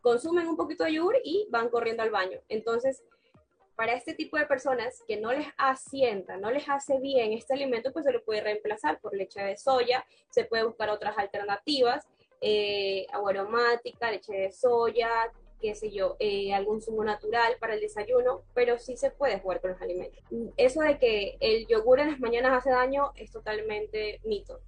consumen 0.01 0.47
un 0.47 0.57
poquito 0.57 0.85
de 0.85 0.95
yogur 0.95 1.17
y 1.25 1.47
van 1.51 1.69
corriendo 1.69 2.03
al 2.03 2.11
baño. 2.11 2.41
Entonces, 2.49 3.03
para 3.81 3.95
este 3.95 4.13
tipo 4.13 4.37
de 4.37 4.45
personas 4.45 5.03
que 5.09 5.17
no 5.17 5.33
les 5.33 5.47
asienta, 5.57 6.37
no 6.37 6.51
les 6.51 6.69
hace 6.69 7.01
bien 7.01 7.33
este 7.33 7.55
alimento, 7.55 7.95
pues 7.95 8.05
se 8.05 8.13
lo 8.13 8.23
puede 8.23 8.43
reemplazar 8.43 9.01
por 9.01 9.17
leche 9.17 9.41
de 9.41 9.57
soya, 9.57 10.05
se 10.29 10.45
puede 10.45 10.65
buscar 10.65 10.91
otras 10.91 11.17
alternativas, 11.17 12.07
eh, 12.43 13.07
agua 13.11 13.31
aromática, 13.31 14.11
leche 14.11 14.35
de 14.35 14.53
soya, 14.53 15.09
qué 15.63 15.75
sé 15.75 15.91
yo, 15.91 16.17
eh, 16.19 16.53
algún 16.53 16.83
zumo 16.83 17.03
natural 17.05 17.57
para 17.59 17.73
el 17.73 17.81
desayuno, 17.81 18.43
pero 18.53 18.79
sí 18.79 18.99
se 18.99 19.13
puede 19.13 19.41
jugar 19.41 19.63
con 19.63 19.71
los 19.71 19.81
alimentos. 19.81 20.23
Eso 20.59 20.83
de 20.83 20.99
que 20.99 21.39
el 21.41 21.67
yogur 21.67 22.01
en 22.01 22.11
las 22.11 22.21
mañanas 22.21 22.59
hace 22.59 22.69
daño 22.69 23.13
es 23.17 23.33
totalmente 23.33 24.21
mito, 24.25 24.61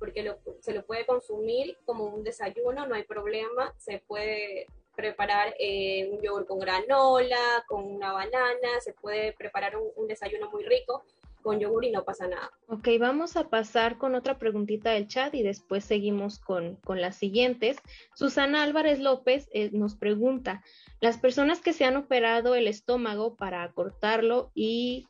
porque 0.00 0.28
se 0.58 0.74
lo 0.74 0.84
puede 0.84 1.06
consumir 1.06 1.78
como 1.84 2.06
un 2.06 2.24
desayuno, 2.24 2.84
no 2.84 2.96
hay 2.96 3.04
problema, 3.04 3.72
se 3.78 4.02
puede 4.08 4.66
preparar 4.96 5.54
eh, 5.58 6.08
un 6.10 6.20
yogur 6.20 6.46
con 6.46 6.58
granola, 6.58 7.64
con 7.68 7.84
una 7.84 8.12
banana, 8.12 8.80
se 8.80 8.92
puede 8.94 9.32
preparar 9.34 9.74
un 9.76 10.08
desayuno 10.08 10.50
muy 10.50 10.64
rico 10.64 11.04
con 11.46 11.60
yogur 11.60 11.84
y 11.84 11.92
no 11.92 12.02
pasa 12.02 12.26
nada. 12.26 12.50
Ok, 12.66 12.88
vamos 12.98 13.36
a 13.36 13.48
pasar 13.48 13.98
con 13.98 14.16
otra 14.16 14.36
preguntita 14.36 14.90
del 14.90 15.06
chat 15.06 15.32
y 15.32 15.44
después 15.44 15.84
seguimos 15.84 16.40
con, 16.40 16.80
las 16.88 17.14
siguientes. 17.14 17.76
Susana 18.16 18.64
Álvarez 18.64 18.98
López 18.98 19.48
eh, 19.52 19.70
nos 19.72 19.94
pregunta, 19.94 20.64
las 21.00 21.18
personas 21.18 21.60
que 21.60 21.72
se 21.72 21.84
han 21.84 21.96
operado 21.96 22.56
el 22.56 22.66
estómago 22.66 23.36
para 23.36 23.62
acortarlo 23.62 24.50
y 24.56 25.06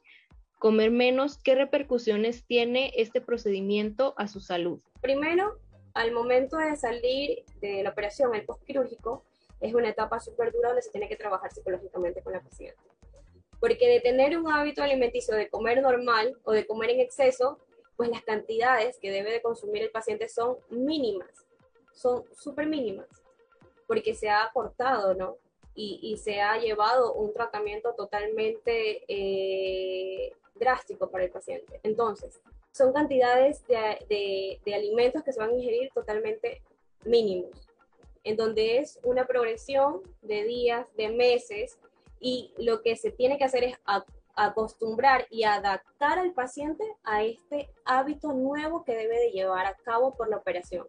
comer 0.58 0.90
menos, 0.90 1.38
¿qué 1.38 1.54
repercusiones 1.54 2.44
tiene 2.44 2.92
este 2.96 3.22
procedimiento 3.22 4.12
a 4.18 4.28
su 4.28 4.40
salud? 4.40 4.80
Primero, 5.00 5.58
al 5.94 6.12
momento 6.12 6.58
de 6.58 6.76
salir 6.76 7.44
de 7.62 7.82
la 7.82 7.88
operación, 7.88 8.34
el 8.34 8.44
postquirúrgico, 8.44 9.24
es 9.60 9.74
una 9.74 9.88
etapa 9.88 10.20
súper 10.20 10.52
dura 10.52 10.68
donde 10.68 10.82
se 10.82 10.90
tiene 10.90 11.08
que 11.08 11.16
trabajar 11.16 11.52
psicológicamente 11.52 12.22
con 12.22 12.32
la 12.32 12.40
paciente 12.40 12.82
porque 13.60 13.88
de 13.88 14.00
tener 14.00 14.36
un 14.38 14.50
hábito 14.50 14.82
alimenticio 14.82 15.34
de 15.34 15.48
comer 15.48 15.80
normal 15.80 16.36
o 16.44 16.52
de 16.52 16.66
comer 16.66 16.90
en 16.90 17.00
exceso, 17.00 17.58
pues 17.96 18.10
las 18.10 18.22
cantidades 18.22 18.98
que 18.98 19.10
debe 19.10 19.32
de 19.32 19.42
consumir 19.42 19.82
el 19.82 19.90
paciente 19.90 20.28
son 20.28 20.58
mínimas, 20.68 21.46
son 21.92 22.24
súper 22.34 22.66
mínimas, 22.66 23.08
porque 23.86 24.14
se 24.14 24.28
ha 24.28 24.50
cortado, 24.52 25.14
¿no? 25.14 25.36
Y, 25.78 26.16
se 26.16 26.40
ha 26.40 26.56
llevado 26.56 27.12
un 27.12 27.34
tratamiento 27.34 27.92
totalmente 27.92 29.04
eh, 29.08 30.32
drástico 30.54 31.10
para 31.10 31.24
el 31.24 31.30
paciente. 31.30 31.80
Entonces, 31.82 32.40
son 32.72 32.94
cantidades 32.94 33.66
de, 33.66 34.58
de 34.64 34.74
alimentos 34.74 35.22
que 35.22 35.34
se 35.34 35.38
van 35.38 35.50
a 35.50 35.54
ingerir 35.54 35.90
totalmente 35.92 36.62
mínimos, 37.04 37.65
en 38.26 38.36
donde 38.36 38.78
es 38.78 38.98
una 39.04 39.24
progresión 39.24 40.02
de 40.20 40.42
días, 40.42 40.84
de 40.96 41.10
meses, 41.10 41.78
y 42.18 42.52
lo 42.58 42.82
que 42.82 42.96
se 42.96 43.12
tiene 43.12 43.38
que 43.38 43.44
hacer 43.44 43.62
es 43.62 43.78
acostumbrar 44.34 45.28
y 45.30 45.44
adaptar 45.44 46.18
al 46.18 46.32
paciente 46.32 46.84
a 47.04 47.22
este 47.22 47.70
hábito 47.84 48.32
nuevo 48.32 48.84
que 48.84 48.96
debe 48.96 49.16
de 49.20 49.30
llevar 49.30 49.66
a 49.66 49.76
cabo 49.76 50.16
por 50.16 50.28
la 50.28 50.38
operación, 50.38 50.88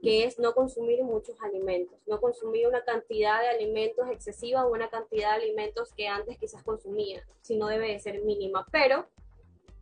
que 0.00 0.24
es 0.24 0.38
no 0.38 0.54
consumir 0.54 1.04
muchos 1.04 1.36
alimentos, 1.42 1.98
no 2.06 2.18
consumir 2.22 2.66
una 2.66 2.82
cantidad 2.82 3.42
de 3.42 3.48
alimentos 3.48 4.08
excesiva 4.08 4.64
o 4.64 4.72
una 4.72 4.88
cantidad 4.88 5.36
de 5.36 5.44
alimentos 5.44 5.92
que 5.92 6.08
antes 6.08 6.38
quizás 6.38 6.62
consumía, 6.62 7.22
sino 7.42 7.66
debe 7.66 7.88
de 7.88 8.00
ser 8.00 8.22
mínima, 8.22 8.66
pero 8.72 9.06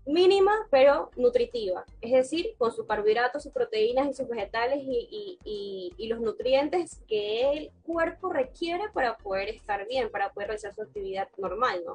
mínima 0.07 0.53
pero 0.71 1.11
nutritiva, 1.17 1.85
es 2.01 2.13
decir, 2.13 2.55
con 2.59 2.73
sus 2.73 2.87
carbohidratos, 2.87 3.43
sus 3.43 3.53
proteínas 3.53 4.09
y 4.09 4.15
sus 4.15 4.29
vegetales 4.29 4.81
y, 4.83 6.07
los 6.09 6.21
nutrientes 6.21 7.01
que 7.07 7.53
el 7.53 7.71
cuerpo 7.85 8.33
requiere 8.33 8.89
para 8.93 9.17
poder 9.17 9.49
estar 9.49 9.87
bien, 9.87 10.11
para 10.11 10.33
poder 10.33 10.49
realizar 10.49 10.75
su 10.75 10.83
actividad 10.83 11.29
normal, 11.37 11.83
¿no? 11.87 11.95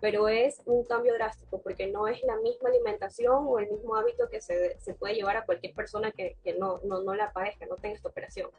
Pero 0.00 0.28
es 0.28 0.62
un 0.66 0.84
cambio 0.84 1.14
drástico 1.14 1.60
porque 1.60 1.88
no 1.88 2.06
es 2.06 2.22
la 2.22 2.36
misma 2.36 2.68
alimentación 2.68 3.44
o 3.48 3.58
el 3.58 3.68
mismo 3.68 3.96
hábito 3.96 4.28
que 4.28 4.40
se, 4.40 4.76
puede 5.00 5.14
llevar 5.14 5.36
a 5.36 5.44
cualquier 5.44 5.74
persona 5.74 6.12
que, 6.12 6.36
no, 6.60 6.78
no, 6.84 7.02
no 7.02 7.14
la 7.16 7.32
padezca, 7.32 7.66
no 7.66 7.74
tenga 7.74 7.96
esta 7.96 8.08
operación. 8.08 8.50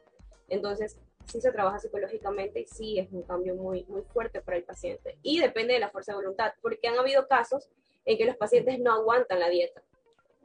Entonces, 0.50 0.98
sí 1.26 1.40
se 1.40 1.52
trabaja 1.54 1.80
psicológicamente 1.80 2.60
y 2.60 2.66
sí 2.66 3.00
es 3.00 3.10
un 3.12 3.24
cambio 3.24 3.56
muy, 3.56 3.86
muy 3.86 4.02
fuerte 4.02 4.42
para 4.42 4.58
el 4.58 4.64
paciente. 4.64 5.18
Y 5.22 5.40
depende 5.40 5.74
de 5.74 5.80
la 5.80 5.90
fuerza 5.90 6.12
de 6.12 6.18
voluntad, 6.18 6.52
porque 6.62 6.88
han 6.90 7.00
habido 7.00 7.28
casos 7.28 7.70
en 8.06 8.18
que 8.18 8.26
los 8.26 8.38
pacientes 8.38 8.80
no 8.80 8.94
aguantan 8.94 9.40
la 9.40 9.50
dieta. 9.50 9.82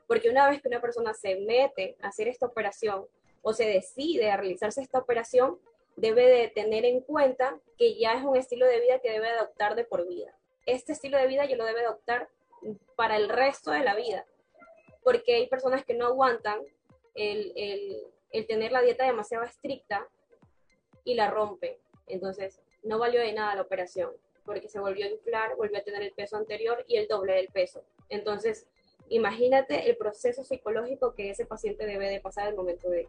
Porque 0.06 0.30
una 0.30 0.48
vez 0.48 0.60
que 0.60 0.68
una 0.68 0.80
persona 0.80 1.14
se 1.14 1.36
mete 1.36 1.96
a 2.02 2.08
hacer 2.08 2.28
esta 2.28 2.46
operación 2.46 3.06
o 3.42 3.52
se 3.52 3.66
decide 3.66 4.30
a 4.30 4.36
realizarse 4.36 4.80
esta 4.80 4.98
operación, 4.98 5.58
debe 5.96 6.26
de 6.26 6.48
tener 6.48 6.84
en 6.84 7.00
cuenta 7.00 7.58
que 7.78 7.98
ya 7.98 8.14
es 8.14 8.24
un 8.24 8.36
estilo 8.36 8.66
de 8.66 8.80
vida 8.80 8.98
que 9.00 9.10
debe 9.10 9.28
adoptar 9.28 9.74
de 9.74 9.84
por 9.84 10.06
vida. 10.06 10.34
Este 10.66 10.92
estilo 10.92 11.18
de 11.18 11.26
vida 11.26 11.44
yo 11.44 11.56
lo 11.56 11.64
debe 11.64 11.84
adoptar 11.84 12.28
para 12.96 13.16
el 13.16 13.28
resto 13.28 13.70
de 13.70 13.80
la 13.80 13.94
vida, 13.94 14.26
porque 15.02 15.34
hay 15.34 15.46
personas 15.46 15.84
que 15.84 15.94
no 15.94 16.06
aguantan 16.06 16.60
el, 17.14 17.52
el, 17.56 18.02
el 18.32 18.46
tener 18.46 18.72
la 18.72 18.82
dieta 18.82 19.04
demasiado 19.04 19.44
estricta 19.44 20.06
y 21.04 21.14
la 21.14 21.30
rompen. 21.30 21.76
Entonces, 22.06 22.60
no 22.82 22.98
valió 22.98 23.20
de 23.20 23.32
nada 23.32 23.54
la 23.54 23.62
operación 23.62 24.10
porque 24.50 24.68
se 24.68 24.80
volvió 24.80 25.06
a 25.06 25.08
inflar, 25.08 25.54
volvió 25.54 25.78
a 25.78 25.82
tener 25.82 26.02
el 26.02 26.10
peso 26.10 26.36
anterior 26.36 26.84
y 26.88 26.96
el 26.96 27.06
doble 27.06 27.34
del 27.34 27.46
peso. 27.50 27.84
Entonces, 28.08 28.66
imagínate 29.08 29.88
el 29.88 29.96
proceso 29.96 30.42
psicológico 30.42 31.14
que 31.14 31.30
ese 31.30 31.46
paciente 31.46 31.86
debe 31.86 32.10
de 32.10 32.20
pasar 32.20 32.48
al 32.48 32.56
momento 32.56 32.90
de 32.90 33.06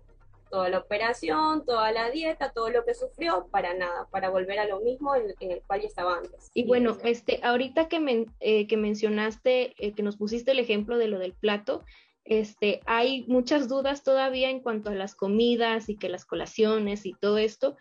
toda 0.52 0.70
la 0.70 0.78
operación, 0.78 1.66
toda 1.66 1.92
la 1.92 2.12
dieta, 2.12 2.52
todo 2.52 2.70
lo 2.70 2.86
que 2.86 2.94
sufrió, 2.94 3.48
para 3.50 3.74
nada, 3.74 4.08
para 4.12 4.30
volver 4.30 4.60
a 4.60 4.68
lo 4.68 4.82
mismo 4.82 5.16
en, 5.16 5.34
el 5.40 5.64
cual 5.66 5.82
ya 5.82 5.88
estaba 5.88 6.18
antes. 6.18 6.52
Y 6.54 6.68
bueno, 6.68 6.96
este, 7.04 7.40
ahorita 7.42 7.88
que, 7.88 8.28
eh, 8.40 8.68
que 8.68 8.78
mencionaste, 8.78 9.74
eh, 9.80 9.94
que 9.96 10.04
nos 10.04 10.18
pusiste 10.18 10.52
el 10.52 10.60
ejemplo 10.60 11.00
de 11.00 11.08
lo 11.08 11.18
del 11.18 11.34
plato, 11.34 11.84
este, 12.24 12.82
hay 12.86 13.26
muchas 13.28 13.68
dudas 13.68 14.04
todavía 14.04 14.52
en 14.52 14.60
cuanto 14.60 14.92
a 14.92 14.96
las 14.96 15.16
comidas 15.16 15.90
y 15.90 15.98
que 15.98 16.08
las 16.08 16.24
colaciones 16.24 17.06
y 17.08 17.14
todo 17.14 17.40
esto. 17.40 17.78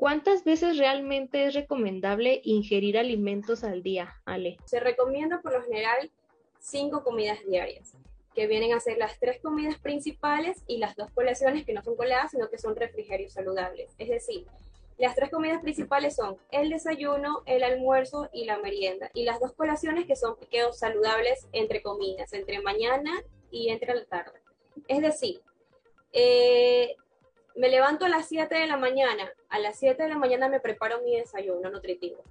¿Cuántas 0.00 0.44
veces 0.44 0.78
realmente 0.78 1.44
es 1.44 1.52
recomendable 1.52 2.40
ingerir 2.42 2.96
alimentos 2.96 3.64
al 3.64 3.82
día, 3.82 4.16
Ale? 4.24 4.56
Se 4.64 4.80
recomienda 4.80 5.42
por 5.42 5.52
lo 5.52 5.62
general 5.62 6.10
cinco 6.58 7.04
comidas 7.04 7.44
diarias, 7.46 7.92
que 8.34 8.46
vienen 8.46 8.72
a 8.72 8.80
ser 8.80 8.96
las 8.96 9.20
tres 9.20 9.42
comidas 9.42 9.78
principales 9.78 10.64
y 10.66 10.78
las 10.78 10.96
dos 10.96 11.10
colaciones 11.10 11.66
que 11.66 11.74
no 11.74 11.82
son 11.82 11.96
coladas, 11.96 12.30
sino 12.30 12.48
que 12.48 12.56
son 12.56 12.76
refrigerios 12.76 13.34
saludables. 13.34 13.90
Es 13.98 14.08
decir, 14.08 14.46
las 14.96 15.14
tres 15.14 15.28
comidas 15.28 15.60
principales 15.60 16.16
son 16.16 16.38
el 16.50 16.70
desayuno, 16.70 17.42
el 17.44 17.62
almuerzo 17.62 18.30
y 18.32 18.46
la 18.46 18.56
merienda. 18.56 19.10
Y 19.12 19.24
las 19.24 19.38
dos 19.38 19.52
colaciones 19.52 20.06
que 20.06 20.16
son 20.16 20.38
piqueos 20.38 20.78
saludables 20.78 21.46
entre 21.52 21.82
comidas, 21.82 22.32
entre 22.32 22.62
mañana 22.62 23.22
y 23.50 23.68
entre 23.68 23.94
la 23.94 24.06
tarde. 24.06 24.40
Es 24.88 25.02
decir, 25.02 25.42
eh, 26.14 26.96
me 27.54 27.68
levanto 27.68 28.04
a 28.04 28.08
las 28.08 28.28
7 28.28 28.54
de 28.54 28.66
la 28.66 28.76
mañana, 28.76 29.32
a 29.48 29.58
las 29.58 29.78
7 29.78 30.02
de 30.02 30.08
la 30.08 30.18
mañana 30.18 30.48
me 30.48 30.60
preparo 30.60 31.00
mi 31.02 31.16
desayuno 31.16 31.70
nutritivo. 31.70 32.22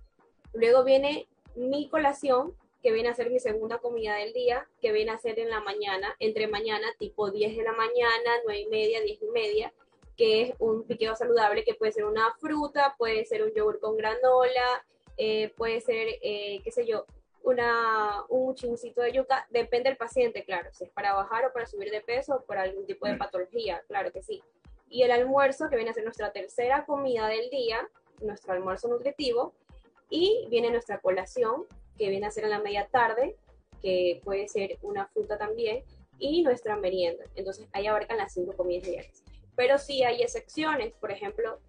Luego 0.54 0.84
viene 0.84 1.28
mi 1.56 1.90
colación, 1.90 2.56
que 2.82 2.92
viene 2.92 3.10
a 3.10 3.14
ser 3.14 3.30
mi 3.30 3.40
segunda 3.40 3.80
comida 3.80 4.16
del 4.16 4.34
día, 4.34 4.68
que 4.82 4.92
viene 4.92 5.12
a 5.12 5.18
ser 5.18 5.40
en 5.40 5.50
la 5.50 5.60
mañana, 5.60 6.16
entre 6.20 6.48
mañana, 6.48 6.88
tipo 6.98 7.30
10 7.30 7.58
de 7.58 7.64
la 7.64 7.74
mañana, 7.74 8.32
9 8.46 8.62
y 8.62 8.68
media, 8.68 9.02
10 9.02 9.22
y 9.22 9.28
media, 9.28 9.74
que 10.16 10.42
es 10.44 10.54
un 10.60 10.84
piqueo 10.84 11.16
saludable, 11.16 11.64
que 11.64 11.76
puede 11.76 11.92
ser 11.92 12.06
una 12.06 12.34
fruta, 12.40 12.96
puede 12.98 13.26
ser 13.26 13.44
un 13.44 13.54
yogur 13.54 13.80
con 13.80 13.98
granola, 13.98 14.86
eh, 15.18 15.52
puede 15.58 15.82
ser, 15.82 16.08
eh, 16.22 16.62
qué 16.64 16.72
sé 16.72 16.86
yo, 16.86 17.06
una, 17.44 18.24
un 18.30 18.56
chincito 18.56 19.02
de 19.02 19.12
yuca, 19.12 19.48
depende 19.50 19.90
del 19.90 19.98
paciente, 19.98 20.44
claro, 20.44 20.70
si 20.74 20.86
es 20.86 20.90
para 20.90 21.14
bajar 21.14 21.46
o 21.46 21.54
para 21.54 21.66
subir 21.66 21.92
de 21.92 22.02
peso 22.02 22.36
o 22.36 22.42
por 22.44 22.58
algún 22.58 22.86
tipo 22.86 23.08
de 23.08 23.16
patología, 23.16 23.84
claro 23.88 24.12
que 24.12 24.22
sí. 24.22 24.42
Y 24.90 25.04
el 25.04 25.12
almuerzo, 25.12 25.70
que 25.70 25.76
viene 25.76 25.92
a 25.92 25.94
ser 25.94 26.04
nuestra 26.04 26.32
tercera 26.32 26.86
comida 26.86 27.28
del 27.28 27.50
día, 27.50 27.88
nuestro 28.22 28.54
almuerzo 28.54 28.88
nutritivo, 28.88 29.54
y 30.10 30.48
viene 30.50 30.72
nuestra 30.72 31.00
colación, 31.00 31.66
que 31.98 32.10
viene 32.10 32.26
a 32.26 32.32
ser 32.32 32.46
en 32.46 32.50
la 32.52 32.60
media 32.60 32.88
tarde, 32.92 33.36
que 33.82 34.22
puede 34.24 34.48
ser 34.48 34.78
una 34.82 35.08
fruta 35.08 35.38
también, 35.38 35.84
y 36.18 36.42
nuestra 36.44 36.76
merienda. 36.76 37.24
Entonces 37.36 37.68
ahí 37.72 37.88
abarcan 37.88 38.18
las 38.18 38.34
cinco 38.34 38.54
comidas 38.56 38.88
diarias. 38.88 39.24
Pero 39.56 39.78
sí 39.78 40.04
hay 40.04 40.22
excepciones, 40.22 40.94
por 40.96 41.12
ejemplo, 41.12 41.60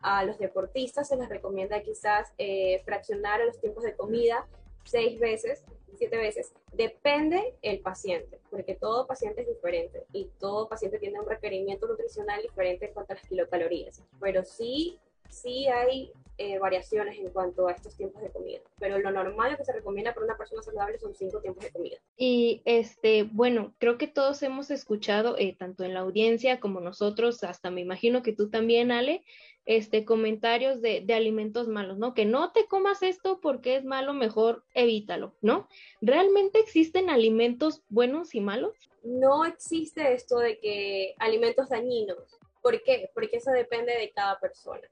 a 0.00 0.24
los 0.24 0.38
deportistas 0.38 1.08
se 1.08 1.16
les 1.16 1.28
recomienda 1.28 1.80
quizás 1.82 2.32
eh, 2.38 2.82
fraccionar 2.84 3.40
los 3.44 3.60
tiempos 3.60 3.84
de 3.84 3.94
comida 3.94 4.46
seis 4.84 5.18
veces, 5.20 5.64
siete 5.96 6.16
veces, 6.16 6.52
depende 6.72 7.54
el 7.62 7.80
paciente, 7.80 8.40
porque 8.50 8.74
todo 8.74 9.06
paciente 9.06 9.42
es 9.42 9.48
diferente 9.48 10.04
y 10.12 10.30
todo 10.38 10.68
paciente 10.68 10.98
tiene 10.98 11.20
un 11.20 11.26
requerimiento 11.26 11.86
nutricional 11.86 12.42
diferente 12.42 12.86
en 12.86 12.94
cuanto 12.94 13.12
a 13.12 13.16
las 13.16 13.28
kilocalorías. 13.28 14.02
Pero 14.20 14.44
sí, 14.44 14.98
sí 15.32 15.66
hay 15.66 16.12
eh, 16.38 16.58
variaciones 16.58 17.18
en 17.18 17.30
cuanto 17.30 17.68
a 17.68 17.72
estos 17.72 17.96
tiempos 17.96 18.22
de 18.22 18.30
comida, 18.30 18.58
pero 18.78 18.98
lo 18.98 19.10
normal 19.10 19.56
que 19.56 19.64
se 19.64 19.72
recomienda 19.72 20.14
para 20.14 20.26
una 20.26 20.36
persona 20.36 20.62
saludable 20.62 20.98
son 20.98 21.14
cinco 21.14 21.40
tiempos 21.40 21.64
de 21.64 21.70
comida. 21.70 21.96
Y 22.16 22.62
este, 22.64 23.24
bueno, 23.24 23.74
creo 23.78 23.98
que 23.98 24.08
todos 24.08 24.42
hemos 24.42 24.70
escuchado, 24.70 25.36
eh, 25.38 25.54
tanto 25.58 25.84
en 25.84 25.94
la 25.94 26.00
audiencia 26.00 26.58
como 26.58 26.80
nosotros, 26.80 27.44
hasta 27.44 27.70
me 27.70 27.80
imagino 27.80 28.22
que 28.22 28.32
tú 28.32 28.50
también, 28.50 28.92
Ale, 28.92 29.24
este, 29.66 30.04
comentarios 30.04 30.80
de, 30.80 31.02
de, 31.02 31.14
alimentos 31.14 31.68
malos, 31.68 31.98
¿no? 31.98 32.14
Que 32.14 32.24
no 32.24 32.50
te 32.52 32.66
comas 32.66 33.02
esto 33.02 33.40
porque 33.40 33.76
es 33.76 33.84
malo, 33.84 34.12
mejor 34.12 34.64
evítalo, 34.74 35.34
¿no? 35.40 35.68
¿Realmente 36.00 36.58
existen 36.58 37.10
alimentos 37.10 37.82
buenos 37.88 38.34
y 38.34 38.40
malos? 38.40 38.72
No 39.04 39.44
existe 39.44 40.14
esto 40.14 40.38
de 40.38 40.58
que 40.58 41.14
alimentos 41.18 41.68
dañinos. 41.68 42.40
¿Por 42.62 42.82
qué? 42.82 43.10
Porque 43.14 43.36
eso 43.36 43.50
depende 43.50 43.92
de 43.92 44.10
cada 44.10 44.40
persona. 44.40 44.88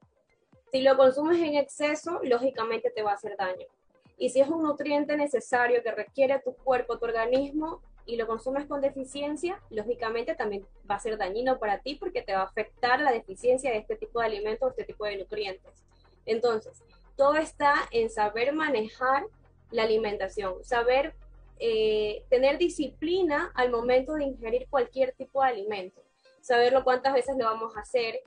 Si 0.70 0.82
lo 0.82 0.96
consumes 0.96 1.38
en 1.38 1.54
exceso, 1.54 2.20
lógicamente 2.22 2.90
te 2.90 3.02
va 3.02 3.12
a 3.12 3.14
hacer 3.14 3.36
daño. 3.36 3.66
Y 4.16 4.30
si 4.30 4.40
es 4.40 4.48
un 4.48 4.62
nutriente 4.62 5.16
necesario 5.16 5.82
que 5.82 5.90
requiere 5.92 6.40
tu 6.40 6.54
cuerpo, 6.54 6.98
tu 6.98 7.06
organismo, 7.06 7.80
y 8.06 8.16
lo 8.16 8.26
consumes 8.26 8.66
con 8.66 8.80
deficiencia, 8.80 9.60
lógicamente 9.70 10.34
también 10.34 10.66
va 10.90 10.96
a 10.96 11.00
ser 11.00 11.16
dañino 11.16 11.58
para 11.58 11.78
ti 11.78 11.94
porque 11.94 12.22
te 12.22 12.32
va 12.32 12.40
a 12.40 12.44
afectar 12.44 13.00
la 13.00 13.12
deficiencia 13.12 13.70
de 13.70 13.78
este 13.78 13.96
tipo 13.96 14.20
de 14.20 14.26
alimentos, 14.26 14.70
este 14.70 14.84
tipo 14.84 15.04
de 15.04 15.16
nutrientes. 15.16 15.84
Entonces, 16.26 16.82
todo 17.16 17.36
está 17.36 17.74
en 17.90 18.10
saber 18.10 18.52
manejar 18.52 19.24
la 19.70 19.84
alimentación, 19.84 20.64
saber 20.64 21.14
eh, 21.60 22.24
tener 22.30 22.58
disciplina 22.58 23.52
al 23.54 23.70
momento 23.70 24.14
de 24.14 24.24
ingerir 24.24 24.66
cualquier 24.68 25.12
tipo 25.12 25.42
de 25.42 25.50
alimento, 25.50 26.02
saberlo 26.40 26.82
cuántas 26.82 27.14
veces 27.14 27.36
lo 27.38 27.44
vamos 27.44 27.76
a 27.76 27.80
hacer, 27.80 28.22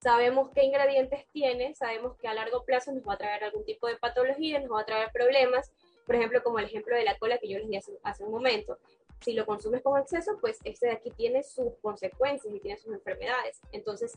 sabemos 0.00 0.50
qué 0.54 0.64
ingredientes 0.64 1.26
tiene, 1.32 1.74
sabemos 1.74 2.16
que 2.16 2.28
a 2.28 2.34
largo 2.34 2.64
plazo 2.64 2.92
nos 2.92 3.06
va 3.06 3.14
a 3.14 3.18
traer 3.18 3.44
algún 3.44 3.64
tipo 3.64 3.86
de 3.86 3.96
patología, 3.96 4.60
nos 4.60 4.72
va 4.72 4.80
a 4.80 4.86
traer 4.86 5.10
problemas, 5.12 5.72
por 6.06 6.14
ejemplo, 6.14 6.42
como 6.42 6.58
el 6.58 6.66
ejemplo 6.66 6.96
de 6.96 7.04
la 7.04 7.18
cola 7.18 7.38
que 7.38 7.48
yo 7.48 7.58
les 7.58 7.68
di 7.68 7.76
hace 8.02 8.24
un 8.24 8.30
momento 8.30 8.78
si 9.20 9.32
lo 9.32 9.46
consumes 9.46 9.82
con 9.82 9.98
exceso, 10.00 10.38
pues 10.40 10.58
este 10.64 10.86
de 10.86 10.92
aquí 10.92 11.10
tiene 11.10 11.42
sus 11.42 11.74
consecuencias 11.80 12.52
y 12.54 12.60
tiene 12.60 12.78
sus 12.78 12.92
enfermedades. 12.92 13.60
Entonces, 13.72 14.12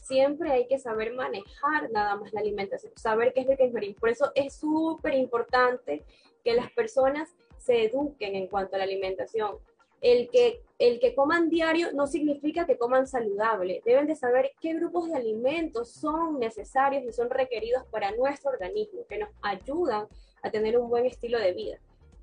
siempre 0.00 0.52
hay 0.52 0.66
que 0.66 0.78
saber 0.78 1.12
manejar 1.14 1.90
nada 1.90 2.16
más 2.16 2.32
la 2.32 2.40
alimentación, 2.40 2.92
saber 2.96 3.32
qué 3.32 3.40
es 3.40 3.46
lo 3.46 3.56
que 3.56 3.66
ingerir. 3.66 3.96
Por 3.96 4.08
eso 4.08 4.30
es 4.34 4.54
súper 4.54 5.14
importante 5.14 6.04
que 6.44 6.54
las 6.54 6.70
personas 6.72 7.34
se 7.58 7.84
eduquen 7.84 8.36
en 8.36 8.46
cuanto 8.46 8.76
a 8.76 8.78
la 8.78 8.84
alimentación. 8.84 9.58
El 10.00 10.28
que, 10.30 10.62
el 10.78 11.00
que 11.00 11.14
coman 11.14 11.48
diario 11.48 11.92
no 11.92 12.06
significa 12.06 12.66
que 12.66 12.76
coman 12.76 13.06
saludable. 13.06 13.82
Deben 13.84 14.06
de 14.06 14.16
saber 14.16 14.52
qué 14.60 14.74
grupos 14.74 15.08
de 15.08 15.16
alimentos 15.16 15.92
son 15.92 16.38
necesarios 16.38 17.04
y 17.04 17.12
son 17.12 17.30
requeridos 17.30 17.84
para 17.86 18.12
nuestro 18.12 18.50
organismo, 18.50 19.06
que 19.08 19.18
nos 19.18 19.30
ayudan 19.42 20.06
a 20.42 20.50
tener 20.50 20.78
un 20.78 20.88
buen 20.88 21.06
estilo 21.06 21.38
de 21.38 21.52
vida. 21.52 21.78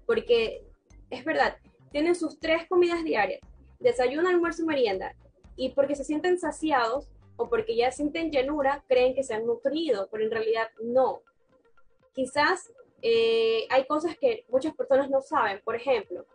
Porque 0.05 0.63
es 1.09 1.25
verdad, 1.25 1.57
tienen 1.91 2.15
sus 2.15 2.39
tres 2.39 2.67
comidas 2.67 3.03
diarias, 3.03 3.41
desayuno, 3.79 4.29
almuerzo 4.29 4.63
y 4.63 4.65
merienda, 4.65 5.15
y 5.55 5.69
porque 5.69 5.95
se 5.95 6.03
sienten 6.03 6.39
saciados 6.39 7.09
o 7.35 7.49
porque 7.49 7.75
ya 7.75 7.91
sienten 7.91 8.31
llenura, 8.31 8.83
creen 8.87 9.13
que 9.13 9.23
se 9.23 9.33
han 9.33 9.45
nutrido, 9.45 10.07
pero 10.11 10.23
en 10.23 10.31
realidad 10.31 10.69
no. 10.81 11.21
Quizás 12.13 12.71
eh, 13.01 13.65
hay 13.69 13.85
cosas 13.85 14.17
que 14.17 14.45
muchas 14.49 14.73
personas 14.75 15.09
no 15.09 15.21
saben, 15.21 15.61
por 15.63 15.75
ejemplo, 15.75 16.25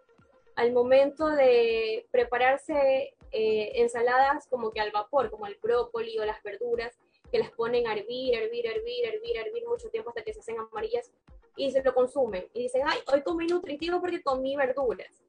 al 0.59 0.73
momento 0.73 1.29
de 1.29 2.05
prepararse 2.11 3.15
eh, 3.31 3.73
ensaladas 3.77 4.49
como 4.49 4.73
que 4.73 4.81
al 4.81 4.91
vapor, 4.91 5.31
como 5.31 5.47
el 5.47 5.57
brócoli 5.63 6.19
o 6.19 6.25
las 6.25 6.43
verduras, 6.43 6.99
que 7.31 7.39
las 7.39 7.53
ponen 7.53 7.87
a 7.87 7.93
hervir, 7.93 8.35
hervir, 8.35 8.67
hervir, 8.67 9.05
hervir, 9.07 9.37
hervir 9.37 9.69
mucho 9.69 9.89
tiempo 9.89 10.11
hasta 10.11 10.23
que 10.23 10.35
se 10.35 10.41
hacen 10.41 10.59
amarillas 10.59 11.13
y 11.57 11.71
se 11.71 11.81
lo 11.85 11.95
consumen. 11.95 12.45
Y 12.55 12.63
dicen, 12.63 12.83
ay, 12.85 12.99
hoy 13.07 13.23
comí 13.23 13.47
nutritivo 13.47 14.01
porque 14.01 14.21
comí 14.21 14.57
verduras 14.57 15.25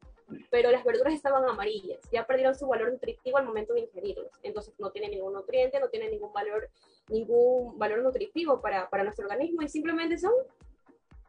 pero 0.52 0.70
las 0.70 0.84
verduras 0.84 1.14
estaban 1.14 1.44
amarillas, 1.44 2.00
ya 2.12 2.24
perdieron 2.28 2.54
su 2.54 2.68
valor 2.68 2.92
nutritivo 2.92 3.38
al 3.38 3.46
momento 3.46 3.74
de 3.74 3.82
ingerirlos, 3.82 4.32
entonces 4.44 4.76
no 4.78 4.92
tienen 4.92 5.10
ningún 5.10 5.34
nutriente, 5.34 5.80
no 5.80 5.90
tienen 5.90 6.12
ningún 6.12 6.32
valor, 6.32 6.70
ningún 7.08 7.80
valor 7.80 8.04
nutritivo 8.04 8.62
para, 8.62 8.88
para 8.92 9.04
nuestro 9.04 9.26
organismo 9.26 9.64
y 9.64 9.70
simplemente 9.70 10.20
son 10.20 10.34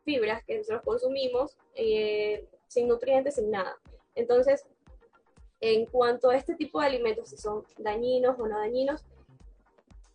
fibras 0.04 0.44
que 0.44 0.58
nosotros 0.58 0.82
consumimos 0.84 1.56
eh, 1.74 2.46
sin 2.70 2.88
nutrientes, 2.88 3.34
sin 3.34 3.50
nada. 3.50 3.76
Entonces, 4.14 4.64
en 5.60 5.86
cuanto 5.86 6.30
a 6.30 6.36
este 6.36 6.54
tipo 6.54 6.80
de 6.80 6.86
alimentos, 6.86 7.30
si 7.30 7.36
son 7.36 7.64
dañinos 7.78 8.38
o 8.38 8.46
no 8.46 8.58
dañinos, 8.58 9.04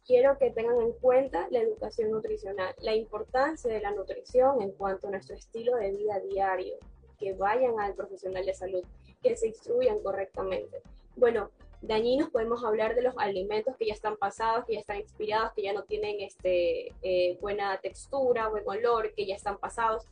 quiero 0.05 0.37
que 0.37 0.51
tengan 0.51 0.81
en 0.81 0.93
cuenta 0.93 1.47
la 1.51 1.59
educación 1.59 2.11
nutricional, 2.11 2.73
la 2.81 2.95
importancia 2.95 3.71
de 3.71 3.81
la 3.81 3.91
nutrición 3.91 4.61
en 4.61 4.71
cuanto 4.71 5.07
a 5.07 5.11
nuestro 5.11 5.35
estilo 5.35 5.75
de 5.75 5.91
vida 5.91 6.19
diario, 6.19 6.75
que 7.19 7.33
vayan 7.33 7.79
al 7.79 7.93
profesional 7.95 8.45
de 8.45 8.53
salud, 8.53 8.83
que 9.21 9.35
se 9.35 9.47
instruyan 9.47 9.99
correctamente. 9.99 10.81
Bueno, 11.15 11.49
dañinos 11.81 12.29
podemos 12.29 12.63
hablar 12.63 12.95
de 12.95 13.01
los 13.01 13.15
alimentos 13.17 13.75
que 13.77 13.87
ya 13.87 13.93
están 13.93 14.17
pasados, 14.17 14.65
que 14.65 14.73
ya 14.73 14.79
están 14.79 14.97
expirados, 14.97 15.53
que 15.53 15.63
ya 15.63 15.73
no 15.73 15.83
tienen 15.83 16.21
este, 16.21 16.93
eh, 17.01 17.37
buena 17.41 17.77
textura, 17.79 18.47
buen 18.49 18.67
olor, 18.67 19.13
que 19.13 19.25
ya 19.25 19.35
están 19.35 19.57
pasados. 19.57 20.05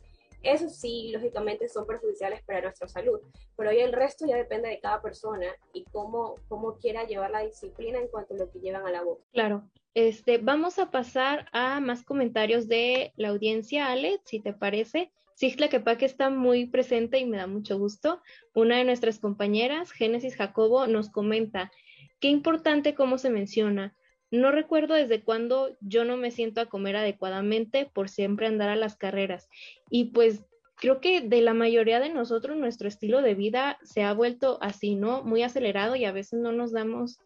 Eso 0.44 0.68
sí, 0.68 1.10
lógicamente 1.12 1.68
son 1.68 1.86
perjudiciales 1.86 2.42
para 2.44 2.60
nuestra 2.60 2.86
salud, 2.86 3.18
pero 3.56 3.70
hoy 3.70 3.78
el 3.78 3.92
resto 3.92 4.26
ya 4.26 4.36
depende 4.36 4.68
de 4.68 4.78
cada 4.78 5.00
persona 5.00 5.46
y 5.72 5.84
cómo, 5.84 6.36
cómo 6.48 6.76
quiera 6.76 7.06
llevar 7.06 7.30
la 7.30 7.40
disciplina 7.40 7.98
en 7.98 8.08
cuanto 8.08 8.34
a 8.34 8.36
lo 8.36 8.50
que 8.50 8.60
llevan 8.60 8.86
a 8.86 8.90
la 8.90 9.02
boca. 9.02 9.24
Claro. 9.32 9.68
Este, 9.94 10.38
vamos 10.38 10.78
a 10.78 10.90
pasar 10.90 11.46
a 11.52 11.80
más 11.80 12.02
comentarios 12.04 12.68
de 12.68 13.12
la 13.16 13.28
audiencia, 13.28 13.86
Ale, 13.90 14.20
si 14.24 14.40
te 14.40 14.52
parece. 14.52 15.12
Sigla 15.34 15.68
que 15.68 16.04
está 16.04 16.30
muy 16.30 16.66
presente 16.66 17.18
y 17.18 17.26
me 17.26 17.38
da 17.38 17.46
mucho 17.46 17.78
gusto. 17.78 18.20
Una 18.54 18.76
de 18.78 18.84
nuestras 18.84 19.18
compañeras, 19.18 19.92
Génesis 19.92 20.36
Jacobo, 20.36 20.86
nos 20.86 21.10
comenta, 21.10 21.72
qué 22.20 22.28
importante 22.28 22.94
cómo 22.94 23.18
se 23.18 23.30
menciona. 23.30 23.96
No 24.34 24.50
recuerdo 24.50 24.94
desde 24.94 25.22
cuándo 25.22 25.76
yo 25.80 26.04
no 26.04 26.16
me 26.16 26.32
siento 26.32 26.60
a 26.60 26.66
comer 26.66 26.96
adecuadamente 26.96 27.88
por 27.92 28.08
siempre 28.08 28.48
andar 28.48 28.68
a 28.68 28.74
las 28.74 28.96
carreras. 28.96 29.48
Y 29.90 30.06
pues 30.06 30.44
creo 30.74 31.00
que 31.00 31.20
de 31.20 31.40
la 31.40 31.54
mayoría 31.54 32.00
de 32.00 32.08
nosotros 32.08 32.56
nuestro 32.56 32.88
estilo 32.88 33.22
de 33.22 33.36
vida 33.36 33.78
se 33.84 34.02
ha 34.02 34.12
vuelto 34.12 34.58
así, 34.60 34.96
¿no? 34.96 35.22
Muy 35.22 35.44
acelerado 35.44 35.94
y 35.94 36.04
a 36.04 36.10
veces 36.10 36.40
no 36.40 36.50
nos 36.50 36.72
damos 36.72 37.20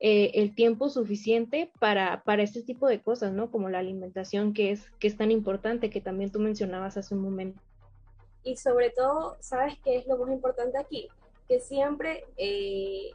eh, 0.00 0.30
el 0.36 0.54
tiempo 0.54 0.88
suficiente 0.88 1.70
para, 1.80 2.22
para 2.24 2.42
este 2.42 2.62
tipo 2.62 2.88
de 2.88 3.02
cosas, 3.02 3.34
¿no? 3.34 3.50
Como 3.50 3.68
la 3.68 3.80
alimentación 3.80 4.54
que 4.54 4.70
es, 4.70 4.90
que 4.98 5.08
es 5.08 5.18
tan 5.18 5.30
importante, 5.30 5.90
que 5.90 6.00
también 6.00 6.32
tú 6.32 6.40
mencionabas 6.40 6.96
hace 6.96 7.14
un 7.14 7.20
momento. 7.20 7.60
Y 8.42 8.56
sobre 8.56 8.88
todo, 8.88 9.36
¿sabes 9.40 9.74
qué 9.84 9.96
es 9.96 10.06
lo 10.06 10.16
más 10.16 10.30
importante 10.30 10.78
aquí? 10.78 11.08
Que 11.46 11.60
siempre 11.60 12.24
eh, 12.38 13.10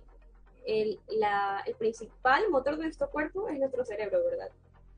el, 0.65 0.99
la, 1.07 1.63
el 1.65 1.75
principal 1.75 2.49
motor 2.49 2.77
de 2.77 2.83
nuestro 2.83 3.09
cuerpo 3.09 3.47
es 3.49 3.57
nuestro 3.59 3.85
cerebro, 3.85 4.23
¿verdad? 4.23 4.49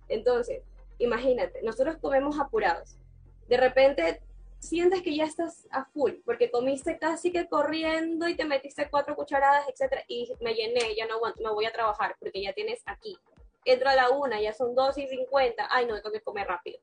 Entonces, 0.10 0.63
imagínate, 0.97 1.62
nosotros 1.63 1.97
comemos 1.97 2.39
apurados. 2.39 2.97
De 3.47 3.58
repente 3.58 4.21
sientes 4.60 5.02
que 5.02 5.15
ya 5.15 5.26
estás 5.26 5.67
a 5.71 5.86
full, 5.86 6.12
porque 6.23 6.52
comiste 6.52 7.00
casi 7.00 7.31
que 7.31 7.48
corriendo 7.48 8.27
y 8.27 8.36
te 8.36 8.46
metiste 8.46 8.90
cuatro 8.90 9.15
cucharadas, 9.15 9.67
etcétera, 9.67 10.04
y 10.08 10.31
me 10.40 10.54
llené, 10.54 10.96
ya 10.96 11.08
no 11.08 11.15
aguanto, 11.15 11.42
me 11.42 11.50
voy 11.52 11.65
a 11.65 11.71
trabajar, 11.71 12.15
porque 12.19 12.44
ya 12.44 12.54
tienes 12.54 12.81
aquí. 12.86 13.17
Entra 13.65 13.92
a 13.92 13.96
la 13.96 14.10
una, 14.12 14.40
ya 14.40 14.54
son 14.54 14.75
dos 14.75 14.98
y 14.98 15.08
cincuenta, 15.08 15.67
ay 15.71 15.88
no, 15.88 15.96
tengo 15.96 16.12
que 16.12 16.21
comer 16.21 16.48
rápido. 16.48 16.79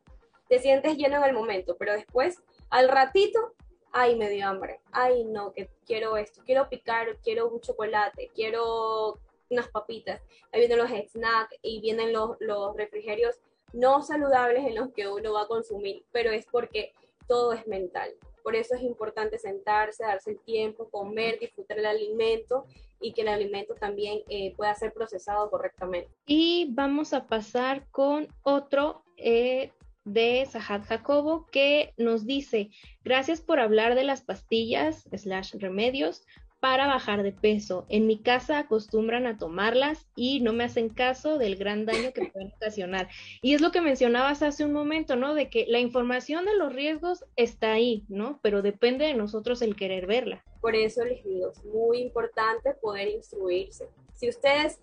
Te 0.48 0.58
sientes 0.58 0.96
lleno 0.96 1.18
en 1.18 1.24
el 1.24 1.32
momento, 1.32 1.76
pero 1.76 1.92
después, 1.92 2.42
al 2.70 2.88
ratito, 2.88 3.54
ay, 3.92 4.16
me 4.16 4.30
dio 4.30 4.46
hambre, 4.46 4.80
ay 4.92 5.24
no, 5.24 5.52
que 5.52 5.70
quiero 5.86 6.16
esto, 6.16 6.42
quiero 6.44 6.68
picar, 6.68 7.16
quiero 7.22 7.48
un 7.48 7.60
chocolate, 7.60 8.30
quiero 8.34 9.18
unas 9.50 9.68
papitas, 9.68 10.20
ahí 10.52 10.60
vienen 10.60 10.78
los 10.78 10.90
snacks 11.10 11.56
y 11.62 11.80
vienen 11.80 12.12
los, 12.12 12.36
los 12.40 12.76
refrigerios 12.76 13.40
no 13.72 14.02
saludables 14.02 14.64
en 14.66 14.74
los 14.74 14.92
que 14.92 15.08
uno 15.08 15.32
va 15.32 15.42
a 15.42 15.48
consumir, 15.48 16.04
pero 16.12 16.30
es 16.30 16.46
porque 16.46 16.92
todo 17.26 17.52
es 17.52 17.66
mental. 17.66 18.10
Por 18.42 18.56
eso 18.56 18.74
es 18.74 18.82
importante 18.82 19.38
sentarse, 19.38 20.04
darse 20.04 20.30
el 20.30 20.40
tiempo, 20.40 20.88
comer, 20.88 21.38
disfrutar 21.38 21.78
el 21.78 21.86
alimento 21.86 22.64
y 23.00 23.12
que 23.12 23.20
el 23.22 23.28
alimento 23.28 23.74
también 23.74 24.22
eh, 24.28 24.54
pueda 24.56 24.74
ser 24.74 24.92
procesado 24.92 25.50
correctamente. 25.50 26.10
Y 26.26 26.68
vamos 26.70 27.12
a 27.12 27.26
pasar 27.26 27.86
con 27.90 28.28
otro 28.42 29.02
eh, 29.16 29.72
de 30.12 30.46
Sahad 30.50 30.82
Jacobo 30.84 31.46
que 31.50 31.94
nos 31.96 32.26
dice, 32.26 32.70
gracias 33.04 33.40
por 33.40 33.60
hablar 33.60 33.94
de 33.94 34.04
las 34.04 34.22
pastillas 34.22 35.08
slash 35.12 35.54
remedios 35.54 36.22
para 36.60 36.86
bajar 36.86 37.22
de 37.22 37.32
peso. 37.32 37.86
En 37.88 38.06
mi 38.06 38.20
casa 38.20 38.58
acostumbran 38.58 39.26
a 39.26 39.38
tomarlas 39.38 40.06
y 40.16 40.40
no 40.40 40.52
me 40.52 40.64
hacen 40.64 40.88
caso 40.88 41.38
del 41.38 41.56
gran 41.56 41.86
daño 41.86 42.12
que 42.12 42.26
pueden 42.26 42.52
ocasionar. 42.56 43.08
Y 43.42 43.54
es 43.54 43.60
lo 43.60 43.70
que 43.70 43.80
mencionabas 43.80 44.42
hace 44.42 44.64
un 44.64 44.72
momento, 44.72 45.16
¿no? 45.16 45.34
De 45.34 45.50
que 45.50 45.66
la 45.68 45.78
información 45.78 46.44
de 46.46 46.56
los 46.56 46.72
riesgos 46.72 47.24
está 47.36 47.72
ahí, 47.72 48.04
¿no? 48.08 48.40
Pero 48.42 48.62
depende 48.62 49.06
de 49.06 49.14
nosotros 49.14 49.62
el 49.62 49.76
querer 49.76 50.06
verla. 50.06 50.44
Por 50.60 50.74
eso 50.74 51.04
les 51.04 51.22
digo, 51.24 51.52
es 51.52 51.64
muy 51.64 51.98
importante 51.98 52.74
poder 52.80 53.08
instruirse. 53.08 53.88
Si 54.14 54.28
ustedes 54.28 54.80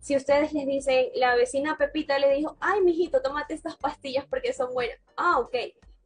si 0.00 0.16
ustedes 0.16 0.52
les 0.52 0.66
dicen, 0.66 1.10
la 1.14 1.34
vecina 1.34 1.76
Pepita 1.76 2.18
le 2.18 2.34
dijo, 2.34 2.56
ay, 2.60 2.80
mijito, 2.80 3.22
tómate 3.22 3.54
estas 3.54 3.76
pastillas 3.76 4.26
porque 4.26 4.52
son 4.52 4.72
buenas. 4.72 4.98
Ah, 5.16 5.38
ok. 5.38 5.54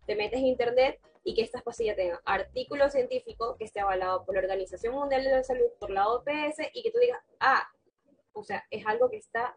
Te 0.06 0.16
metes 0.16 0.40
en 0.40 0.46
internet, 0.46 1.00
y 1.24 1.34
que 1.34 1.42
estas 1.42 1.62
pastillas 1.62 1.96
tengan 1.96 2.18
artículo 2.24 2.88
científico 2.88 3.56
que 3.56 3.64
esté 3.64 3.80
avalado 3.80 4.24
por 4.24 4.34
la 4.34 4.40
Organización 4.40 4.94
Mundial 4.94 5.24
de 5.24 5.30
la 5.30 5.42
Salud, 5.42 5.66
por 5.78 5.90
la 5.90 6.08
OPS, 6.08 6.58
y 6.72 6.82
que 6.82 6.90
tú 6.90 6.98
digas, 6.98 7.20
ah, 7.40 7.68
o 8.32 8.42
sea, 8.42 8.64
es 8.70 8.86
algo 8.86 9.10
que 9.10 9.18
está 9.18 9.56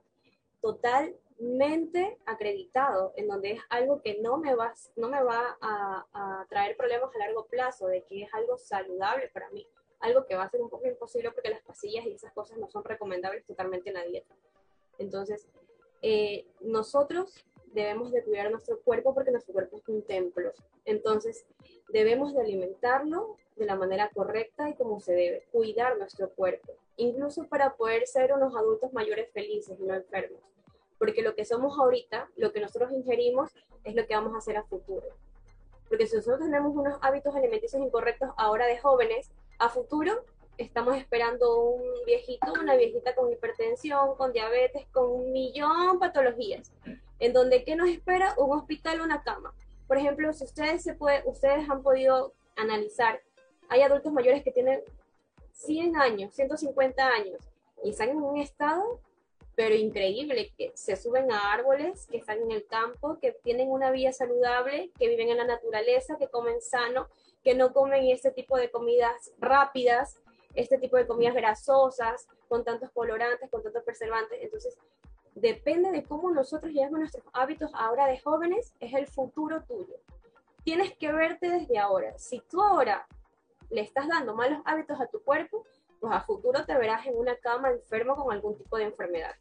totalmente 0.61 2.17
acreditado, 2.25 3.13
en 3.15 3.27
donde 3.27 3.51
es 3.51 3.61
algo 3.69 4.01
que 4.01 4.19
no 4.21 4.37
me 4.37 4.55
va, 4.55 4.73
no 4.95 5.09
me 5.09 5.23
va 5.23 5.57
a, 5.61 6.05
a 6.13 6.45
traer 6.49 6.75
problemas 6.75 7.13
a 7.15 7.19
largo 7.19 7.47
plazo, 7.47 7.87
de 7.87 8.03
que 8.03 8.23
es 8.23 8.33
algo 8.33 8.57
saludable 8.57 9.29
para 9.29 9.49
mí, 9.51 9.67
algo 10.03 10.25
que 10.25 10.35
va 10.35 10.43
a 10.43 10.49
ser 10.49 10.61
un 10.61 10.69
poco 10.69 10.85
imposible 10.85 11.31
porque 11.31 11.49
las 11.49 11.61
pastillas 11.61 12.05
y 12.05 12.11
esas 12.11 12.33
cosas 12.33 12.57
no 12.57 12.69
son 12.69 12.83
recomendables 12.83 13.45
totalmente 13.45 13.89
en 13.89 13.95
la 13.95 14.03
dieta. 14.03 14.35
Entonces, 14.97 15.47
eh, 16.01 16.45
nosotros 16.59 17.45
debemos 17.67 18.11
de 18.11 18.21
cuidar 18.21 18.51
nuestro 18.51 18.79
cuerpo 18.81 19.13
porque 19.13 19.31
nuestro 19.31 19.53
cuerpo 19.53 19.77
es 19.77 19.87
un 19.87 20.03
templo. 20.03 20.51
Entonces, 20.83 21.45
debemos 21.87 22.33
de 22.33 22.41
alimentarlo 22.41 23.37
de 23.55 23.65
la 23.65 23.77
manera 23.77 24.11
correcta 24.13 24.69
y 24.69 24.75
como 24.75 24.99
se 24.99 25.13
debe, 25.13 25.45
cuidar 25.53 25.97
nuestro 25.97 26.29
cuerpo, 26.29 26.73
incluso 26.97 27.47
para 27.47 27.75
poder 27.75 28.05
ser 28.05 28.33
unos 28.33 28.53
adultos 28.57 28.91
mayores 28.91 29.31
felices 29.31 29.79
y 29.79 29.83
no 29.83 29.95
enfermos. 29.95 30.41
Porque 30.99 31.21
lo 31.21 31.33
que 31.33 31.45
somos 31.45 31.79
ahorita, 31.79 32.29
lo 32.35 32.51
que 32.51 32.59
nosotros 32.59 32.91
ingerimos, 32.91 33.51
es 33.85 33.95
lo 33.95 34.05
que 34.05 34.15
vamos 34.15 34.35
a 34.35 34.39
hacer 34.39 34.57
a 34.57 34.63
futuro. 34.63 35.07
Porque 35.87 36.07
si 36.07 36.17
nosotros 36.17 36.41
tenemos 36.41 36.75
unos 36.75 36.97
hábitos 37.01 37.33
alimenticios 37.35 37.81
incorrectos 37.81 38.31
ahora 38.35 38.65
de 38.65 38.77
jóvenes, 38.79 39.31
a 39.63 39.69
futuro 39.69 40.25
estamos 40.57 40.97
esperando 40.97 41.71
un 41.71 41.83
viejito, 42.05 42.51
una 42.61 42.75
viejita 42.75 43.15
con 43.15 43.31
hipertensión, 43.31 44.15
con 44.17 44.33
diabetes, 44.33 44.85
con 44.91 45.09
un 45.09 45.31
millón 45.31 45.93
de 45.93 45.99
patologías 45.99 46.71
en 47.19 47.31
donde 47.31 47.63
¿qué 47.63 47.77
nos 47.77 47.87
espera? 47.87 48.35
Un 48.37 48.57
hospital, 48.57 48.99
una 48.99 49.23
cama. 49.23 49.53
Por 49.87 49.97
ejemplo, 49.97 50.33
si 50.33 50.43
ustedes, 50.43 50.83
se 50.83 50.95
puede, 50.95 51.23
ustedes 51.25 51.69
han 51.69 51.81
podido 51.81 52.33
analizar, 52.57 53.21
hay 53.69 53.81
adultos 53.81 54.11
mayores 54.11 54.43
que 54.43 54.51
tienen 54.51 54.81
100 55.53 55.95
años, 55.95 56.33
150 56.33 57.07
años, 57.07 57.37
y 57.81 57.91
están 57.91 58.09
en 58.09 58.17
un 58.17 58.37
estado, 58.37 58.99
pero 59.55 59.75
increíble, 59.75 60.51
que 60.57 60.73
se 60.75 60.97
suben 60.97 61.31
a 61.31 61.53
árboles, 61.53 62.05
que 62.07 62.17
están 62.17 62.41
en 62.41 62.51
el 62.51 62.65
campo, 62.67 63.17
que 63.21 63.31
tienen 63.31 63.69
una 63.71 63.91
vida 63.91 64.11
saludable, 64.11 64.91
que 64.99 65.07
viven 65.07 65.29
en 65.29 65.37
la 65.37 65.45
naturaleza, 65.45 66.17
que 66.17 66.27
comen 66.27 66.61
sano, 66.61 67.07
que 67.43 67.55
no 67.55 67.73
comen 67.73 68.05
este 68.07 68.31
tipo 68.31 68.57
de 68.57 68.71
comidas 68.71 69.31
rápidas, 69.37 70.19
este 70.55 70.77
tipo 70.77 70.97
de 70.97 71.07
comidas 71.07 71.35
grasosas, 71.35 72.27
con 72.47 72.63
tantos 72.63 72.89
colorantes, 72.91 73.49
con 73.49 73.63
tantos 73.63 73.83
preservantes. 73.83 74.39
Entonces, 74.41 74.77
depende 75.35 75.91
de 75.91 76.03
cómo 76.03 76.31
nosotros 76.31 76.71
llevamos 76.71 76.99
nuestros 76.99 77.25
hábitos 77.33 77.71
ahora 77.73 78.07
de 78.07 78.19
jóvenes, 78.19 78.73
es 78.79 78.93
el 78.93 79.07
futuro 79.07 79.63
tuyo. 79.63 79.95
Tienes 80.63 80.95
que 80.97 81.11
verte 81.11 81.49
desde 81.49 81.77
ahora. 81.77 82.17
Si 82.17 82.39
tú 82.39 82.61
ahora 82.61 83.05
le 83.69 83.81
estás 83.81 84.07
dando 84.07 84.35
malos 84.35 84.59
hábitos 84.65 85.01
a 85.01 85.07
tu 85.07 85.21
cuerpo, 85.23 85.65
pues 85.99 86.13
a 86.13 86.21
futuro 86.21 86.65
te 86.65 86.77
verás 86.77 87.05
en 87.05 87.17
una 87.17 87.35
cama 87.37 87.71
enfermo 87.71 88.15
con 88.15 88.31
algún 88.31 88.57
tipo 88.57 88.77
de 88.77 88.83
enfermedad. 88.83 89.35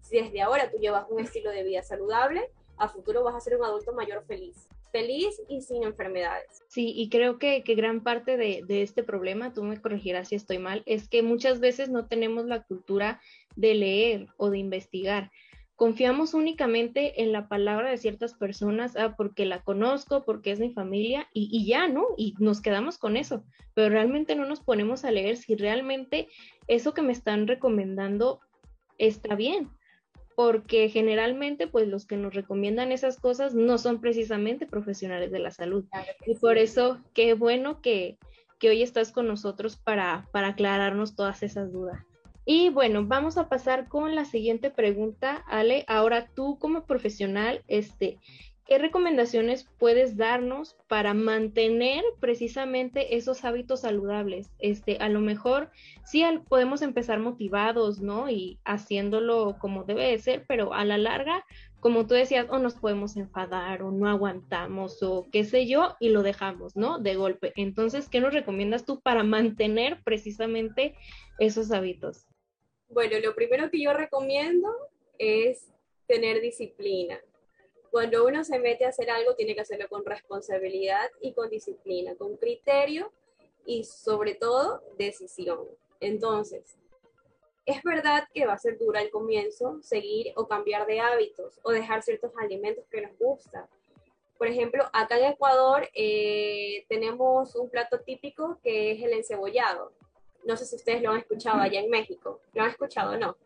Si 0.00 0.20
desde 0.20 0.42
ahora 0.42 0.70
tú 0.70 0.78
llevas 0.78 1.06
un 1.08 1.20
estilo 1.20 1.50
de 1.50 1.62
vida 1.62 1.82
saludable, 1.82 2.50
a 2.76 2.88
futuro 2.88 3.22
vas 3.22 3.36
a 3.36 3.40
ser 3.40 3.56
un 3.56 3.64
adulto 3.64 3.92
mayor 3.92 4.24
feliz 4.24 4.68
feliz 4.94 5.42
y 5.48 5.60
sin 5.60 5.82
enfermedades. 5.82 6.62
Sí, 6.68 6.92
y 6.96 7.08
creo 7.08 7.40
que, 7.40 7.64
que 7.64 7.74
gran 7.74 8.04
parte 8.04 8.36
de, 8.36 8.62
de, 8.64 8.82
este 8.82 9.02
problema, 9.02 9.52
tú 9.52 9.64
me 9.64 9.80
corregirás 9.80 10.28
si 10.28 10.36
estoy 10.36 10.58
mal, 10.58 10.84
es 10.86 11.08
que 11.08 11.20
muchas 11.20 11.58
veces 11.58 11.90
no 11.90 12.06
tenemos 12.06 12.46
la 12.46 12.62
cultura 12.62 13.20
de 13.56 13.74
leer 13.74 14.28
o 14.36 14.50
de 14.50 14.58
investigar. 14.58 15.32
Confiamos 15.74 16.32
únicamente 16.32 17.22
en 17.22 17.32
la 17.32 17.48
palabra 17.48 17.90
de 17.90 17.98
ciertas 17.98 18.34
personas, 18.34 18.96
ah, 18.96 19.16
porque 19.16 19.46
la 19.46 19.64
conozco, 19.64 20.24
porque 20.24 20.52
es 20.52 20.60
mi 20.60 20.72
familia, 20.72 21.28
y, 21.34 21.48
y 21.50 21.66
ya, 21.66 21.88
¿no? 21.88 22.06
Y 22.16 22.34
nos 22.38 22.60
quedamos 22.60 22.96
con 22.96 23.16
eso, 23.16 23.42
pero 23.74 23.88
realmente 23.88 24.36
no 24.36 24.46
nos 24.46 24.60
ponemos 24.60 25.04
a 25.04 25.10
leer 25.10 25.38
si 25.38 25.56
realmente 25.56 26.28
eso 26.68 26.94
que 26.94 27.02
me 27.02 27.12
están 27.12 27.48
recomendando 27.48 28.38
está 28.96 29.34
bien 29.34 29.70
porque 30.36 30.88
generalmente 30.88 31.66
pues 31.66 31.88
los 31.88 32.06
que 32.06 32.16
nos 32.16 32.34
recomiendan 32.34 32.92
esas 32.92 33.18
cosas 33.18 33.54
no 33.54 33.78
son 33.78 34.00
precisamente 34.00 34.66
profesionales 34.66 35.30
de 35.30 35.38
la 35.38 35.50
salud. 35.50 35.84
y 36.26 36.34
por 36.34 36.58
eso 36.58 37.00
qué 37.12 37.34
bueno 37.34 37.80
que, 37.80 38.18
que 38.58 38.68
hoy 38.68 38.82
estás 38.82 39.12
con 39.12 39.26
nosotros 39.26 39.76
para, 39.76 40.28
para 40.32 40.48
aclararnos 40.48 41.14
todas 41.14 41.42
esas 41.42 41.72
dudas. 41.72 42.04
Y 42.46 42.68
bueno, 42.68 43.06
vamos 43.06 43.38
a 43.38 43.48
pasar 43.48 43.88
con 43.88 44.14
la 44.14 44.26
siguiente 44.26 44.70
pregunta, 44.70 45.44
Ale. 45.48 45.84
Ahora 45.88 46.28
tú 46.34 46.58
como 46.58 46.84
profesional, 46.84 47.62
este, 47.68 48.18
¿qué 48.66 48.78
recomendaciones 48.78 49.68
puedes 49.78 50.16
darnos 50.16 50.76
para 50.88 51.12
mantener 51.12 52.02
precisamente 52.20 53.16
esos 53.16 53.44
hábitos 53.44 53.80
saludables? 53.80 54.50
Este, 54.58 54.96
a 54.98 55.08
lo 55.08 55.20
mejor 55.20 55.70
sí 56.04 56.24
podemos 56.48 56.82
empezar 56.82 57.18
motivados, 57.18 58.00
¿no? 58.00 58.30
Y 58.30 58.58
haciéndolo 58.64 59.56
como 59.58 59.84
debe 59.84 60.06
de 60.06 60.18
ser, 60.18 60.44
pero 60.48 60.72
a 60.72 60.84
la 60.84 60.96
larga, 60.96 61.44
como 61.80 62.06
tú 62.06 62.14
decías, 62.14 62.46
o 62.48 62.58
nos 62.58 62.74
podemos 62.74 63.16
enfadar 63.16 63.82
o 63.82 63.90
no 63.90 64.08
aguantamos 64.08 65.02
o 65.02 65.26
qué 65.30 65.44
sé 65.44 65.66
yo 65.66 65.96
y 66.00 66.08
lo 66.08 66.22
dejamos, 66.22 66.76
¿no? 66.76 66.98
De 66.98 67.16
golpe. 67.16 67.52
Entonces, 67.56 68.08
¿qué 68.08 68.20
nos 68.20 68.32
recomiendas 68.32 68.86
tú 68.86 69.00
para 69.00 69.22
mantener 69.22 70.02
precisamente 70.04 70.94
esos 71.38 71.70
hábitos? 71.70 72.26
Bueno, 72.88 73.18
lo 73.22 73.34
primero 73.34 73.70
que 73.70 73.82
yo 73.82 73.92
recomiendo 73.92 74.68
es 75.18 75.70
tener 76.06 76.40
disciplina 76.40 77.20
cuando 77.94 78.26
uno 78.26 78.42
se 78.42 78.58
mete 78.58 78.84
a 78.84 78.88
hacer 78.88 79.08
algo, 79.08 79.36
tiene 79.36 79.54
que 79.54 79.60
hacerlo 79.60 79.88
con 79.88 80.04
responsabilidad 80.04 81.08
y 81.20 81.32
con 81.32 81.48
disciplina, 81.48 82.16
con 82.16 82.36
criterio 82.36 83.12
y 83.64 83.84
sobre 83.84 84.34
todo 84.34 84.82
decisión. 84.98 85.60
Entonces, 86.00 86.76
es 87.64 87.80
verdad 87.84 88.24
que 88.34 88.46
va 88.46 88.54
a 88.54 88.58
ser 88.58 88.78
dura 88.78 88.98
al 88.98 89.10
comienzo 89.10 89.78
seguir 89.80 90.32
o 90.34 90.48
cambiar 90.48 90.88
de 90.88 90.98
hábitos 90.98 91.60
o 91.62 91.70
dejar 91.70 92.02
ciertos 92.02 92.32
alimentos 92.36 92.84
que 92.90 93.00
nos 93.00 93.16
gustan. 93.16 93.64
Por 94.38 94.48
ejemplo, 94.48 94.90
acá 94.92 95.16
en 95.16 95.26
Ecuador 95.26 95.88
eh, 95.94 96.84
tenemos 96.88 97.54
un 97.54 97.70
plato 97.70 98.00
típico 98.00 98.58
que 98.60 98.90
es 98.90 99.04
el 99.04 99.12
encebollado. 99.12 99.92
No 100.44 100.56
sé 100.56 100.66
si 100.66 100.74
ustedes 100.74 101.00
lo 101.00 101.12
han 101.12 101.20
escuchado 101.20 101.60
allá 101.60 101.78
en 101.78 101.90
México. 101.90 102.40
¿Lo 102.54 102.64
han 102.64 102.70
escuchado? 102.70 103.16
No. 103.16 103.36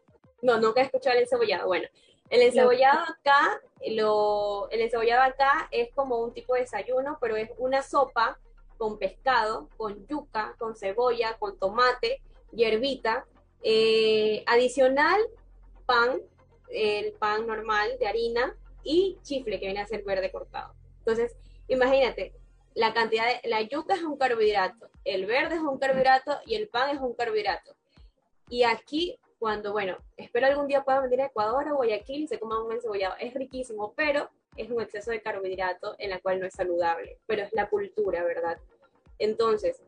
No, 0.41 0.59
nunca 0.59 0.81
he 0.81 0.85
escuchado 0.85 1.17
el 1.17 1.25
encebollado. 1.25 1.67
Bueno, 1.67 1.87
el 2.31 2.43
encebollado 2.43 3.01
acá, 3.01 3.61
lo, 3.87 4.69
el 4.71 4.81
encebollado 4.81 5.23
acá 5.23 5.69
es 5.71 5.91
como 5.95 6.19
un 6.19 6.33
tipo 6.33 6.55
de 6.55 6.61
desayuno, 6.61 7.19
pero 7.21 7.37
es 7.37 7.51
una 7.59 7.83
sopa 7.83 8.39
con 8.77 8.99
pescado, 8.99 9.69
con 9.77 10.07
yuca, 10.07 10.55
con 10.59 10.77
cebolla, 10.77 11.37
con 11.39 11.59
tomate, 11.59 12.23
hierbita, 12.53 13.27
eh, 13.63 14.45
adicional 14.47 15.21
pan, 15.87 16.21
el 16.71 17.13
pan 17.13 17.47
normal 17.47 17.97
de 17.99 18.07
harina 18.07 18.57
y 18.85 19.19
chifle 19.23 19.59
que 19.59 19.67
viene 19.67 19.81
a 19.81 19.87
ser 19.87 20.05
verde 20.05 20.31
cortado. 20.31 20.75
Entonces, 20.99 21.35
imagínate, 21.67 22.35
la 22.75 22.93
cantidad 22.93 23.27
de, 23.27 23.49
la 23.49 23.63
yuca 23.63 23.95
es 23.95 24.03
un 24.03 24.17
carbohidrato, 24.17 24.91
el 25.05 25.27
verde 25.27 25.57
es 25.57 25.61
un 25.61 25.79
carbohidrato 25.79 26.39
y 26.47 26.55
el 26.55 26.69
pan 26.69 26.95
es 26.95 27.01
un 27.01 27.15
carbohidrato. 27.15 27.75
Y 28.49 28.63
aquí 28.63 29.19
cuando, 29.39 29.73
bueno, 29.73 29.97
espero 30.17 30.47
algún 30.47 30.67
día 30.67 30.83
pueda 30.83 31.01
venir 31.01 31.23
a 31.23 31.27
Ecuador 31.27 31.69
o 31.69 31.77
Guayaquil 31.77 32.23
y 32.23 32.29
se 32.29 32.39
coma 32.39 32.63
un 32.63 32.73
encebollado. 32.73 33.15
Es 33.21 33.35
riquísimo, 33.35 33.93
pero 33.97 34.29
es 34.57 34.71
un 34.71 34.81
exceso 34.81 35.11
de 35.11 35.23
carbohidrato 35.23 35.95
en 35.99 36.11
la 36.11 36.21
cual 36.21 36.41
no 36.41 36.47
es 36.47 36.55
saludable, 36.55 37.19
pero 37.27 37.43
es 37.43 37.53
la 37.53 37.69
cultura, 37.69 38.25
¿verdad? 38.25 38.59
Entonces, 39.19 39.83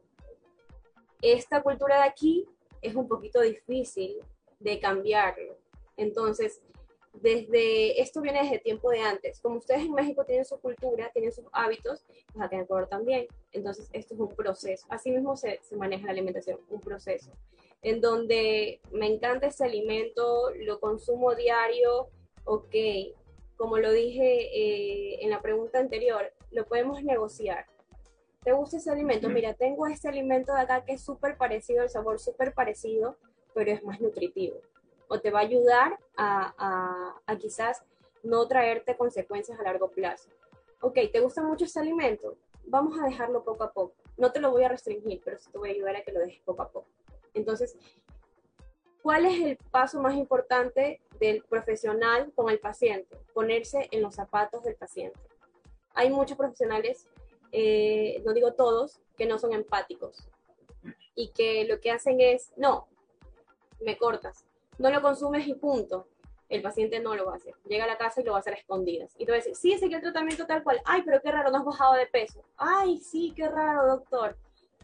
esta 1.20 1.62
cultura 1.62 2.02
de 2.02 2.08
aquí 2.08 2.46
es 2.80 2.94
un 2.94 3.08
poquito 3.08 3.40
difícil 3.40 4.18
de 4.60 4.78
cambiarlo. 4.78 5.56
Entonces, 5.96 6.62
desde, 7.12 8.00
esto 8.00 8.20
viene 8.20 8.42
desde 8.42 8.60
tiempo 8.60 8.90
de 8.90 9.00
antes. 9.00 9.40
Como 9.40 9.56
ustedes 9.56 9.82
en 9.82 9.92
México 9.92 10.24
tienen 10.24 10.44
su 10.44 10.58
cultura, 10.60 11.10
tienen 11.12 11.32
sus 11.32 11.46
hábitos, 11.52 12.04
pues 12.32 12.44
acá 12.44 12.56
en 12.56 12.62
Ecuador 12.62 12.88
también. 12.88 13.26
Entonces, 13.52 13.90
esto 13.92 14.14
es 14.14 14.20
un 14.20 14.28
proceso. 14.28 14.86
Así 14.88 15.10
mismo 15.10 15.36
se, 15.36 15.58
se 15.62 15.76
maneja 15.76 16.06
la 16.06 16.12
alimentación, 16.12 16.60
un 16.70 16.80
proceso. 16.80 17.32
En 17.82 18.00
donde 18.00 18.80
me 18.92 19.06
encanta 19.06 19.46
ese 19.46 19.64
alimento, 19.64 20.50
lo 20.56 20.80
consumo 20.80 21.34
diario, 21.34 22.08
ok. 22.44 22.74
Como 23.56 23.78
lo 23.78 23.92
dije 23.92 24.48
eh, 24.54 25.18
en 25.22 25.30
la 25.30 25.40
pregunta 25.40 25.78
anterior, 25.78 26.32
lo 26.50 26.66
podemos 26.66 27.02
negociar. 27.02 27.66
¿Te 28.42 28.52
gusta 28.52 28.78
ese 28.78 28.90
alimento? 28.90 29.28
Mira, 29.28 29.54
tengo 29.54 29.86
este 29.86 30.08
alimento 30.08 30.54
de 30.54 30.60
acá 30.60 30.84
que 30.84 30.94
es 30.94 31.02
súper 31.02 31.36
parecido, 31.36 31.82
el 31.82 31.90
sabor 31.90 32.18
súper 32.18 32.54
parecido, 32.54 33.16
pero 33.54 33.70
es 33.70 33.82
más 33.82 34.00
nutritivo 34.00 34.60
o 35.10 35.20
te 35.20 35.30
va 35.30 35.40
a 35.40 35.42
ayudar 35.42 35.98
a, 36.16 37.14
quizás 37.40 37.82
no 38.22 38.46
traerte 38.46 38.96
consecuencias 38.96 39.58
a 39.58 39.62
largo 39.64 39.90
plazo. 39.90 40.30
Ok, 40.80 40.98
¿te 41.12 41.18
gusta 41.18 41.42
mucho 41.42 41.64
ese 41.64 41.80
alimento? 41.80 42.36
Vamos 42.64 42.96
a 42.98 43.04
dejarlo 43.04 43.42
poco 43.42 43.64
a 43.64 43.72
poco. 43.72 43.92
No 44.16 44.30
te 44.30 44.38
lo 44.38 44.52
voy 44.52 44.62
a 44.62 44.68
restringir, 44.68 45.20
pero 45.24 45.36
sí 45.38 45.50
te 45.50 45.58
voy 45.58 45.70
a 45.70 45.72
ayudar 45.72 45.96
a 45.96 46.02
que 46.02 46.12
lo 46.12 46.20
dejes 46.20 46.40
poco 46.44 46.62
a 46.62 46.70
poco. 46.70 46.86
Entonces, 47.34 47.76
¿cuál 49.02 49.26
es 49.26 49.40
el 49.40 49.56
paso 49.70 50.00
más 50.00 50.14
importante 50.14 51.00
del 51.18 51.42
profesional 51.44 52.32
con 52.34 52.50
el 52.50 52.58
paciente? 52.58 53.16
Ponerse 53.34 53.88
en 53.90 54.02
los 54.02 54.14
zapatos 54.14 54.62
del 54.62 54.76
paciente. 54.76 55.20
Hay 55.94 56.10
muchos 56.10 56.36
profesionales, 56.36 57.06
eh, 57.52 58.22
no 58.24 58.32
digo 58.32 58.54
todos, 58.54 59.00
que 59.16 59.26
no 59.26 59.38
son 59.38 59.52
empáticos 59.52 60.28
y 61.14 61.28
que 61.28 61.64
lo 61.64 61.80
que 61.80 61.90
hacen 61.90 62.20
es, 62.20 62.52
no, 62.56 62.88
me 63.80 63.98
cortas, 63.98 64.44
no 64.78 64.90
lo 64.90 65.02
consumes 65.02 65.46
y 65.46 65.54
punto. 65.54 66.06
El 66.48 66.62
paciente 66.62 66.98
no 66.98 67.14
lo 67.14 67.26
va 67.26 67.34
a 67.34 67.36
hacer. 67.36 67.54
Llega 67.68 67.84
a 67.84 67.86
la 67.86 67.96
casa 67.96 68.20
y 68.20 68.24
lo 68.24 68.32
va 68.32 68.38
a 68.38 68.40
hacer 68.40 68.54
a 68.54 68.56
escondidas. 68.56 69.14
Y 69.18 69.24
tú 69.24 69.30
vas 69.30 69.46
a 69.46 69.54
sí, 69.54 69.72
ese 69.72 69.88
que 69.88 69.94
el 69.94 70.00
tratamiento 70.00 70.46
tal 70.46 70.64
cual. 70.64 70.80
Ay, 70.84 71.02
pero 71.04 71.22
qué 71.22 71.30
raro, 71.30 71.52
no 71.52 71.58
has 71.58 71.64
bajado 71.64 71.94
de 71.94 72.06
peso. 72.06 72.42
Ay, 72.56 72.98
sí, 72.98 73.32
qué 73.36 73.46
raro, 73.46 73.86
doctor. 73.86 74.36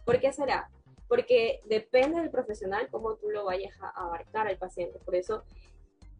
¿Por 0.05 0.21
qué 0.21 0.33
será? 0.33 0.71
Porque 1.09 1.61
depende 1.67 2.21
del 2.21 2.31
profesional 2.31 2.89
cómo 2.91 3.15
tú 3.17 3.31
lo 3.31 3.45
vayas 3.45 3.75
a 3.81 3.89
abarcar 3.91 4.49
al 4.49 4.59
paciente. 4.59 4.99
Por 4.99 5.15
eso 5.15 5.45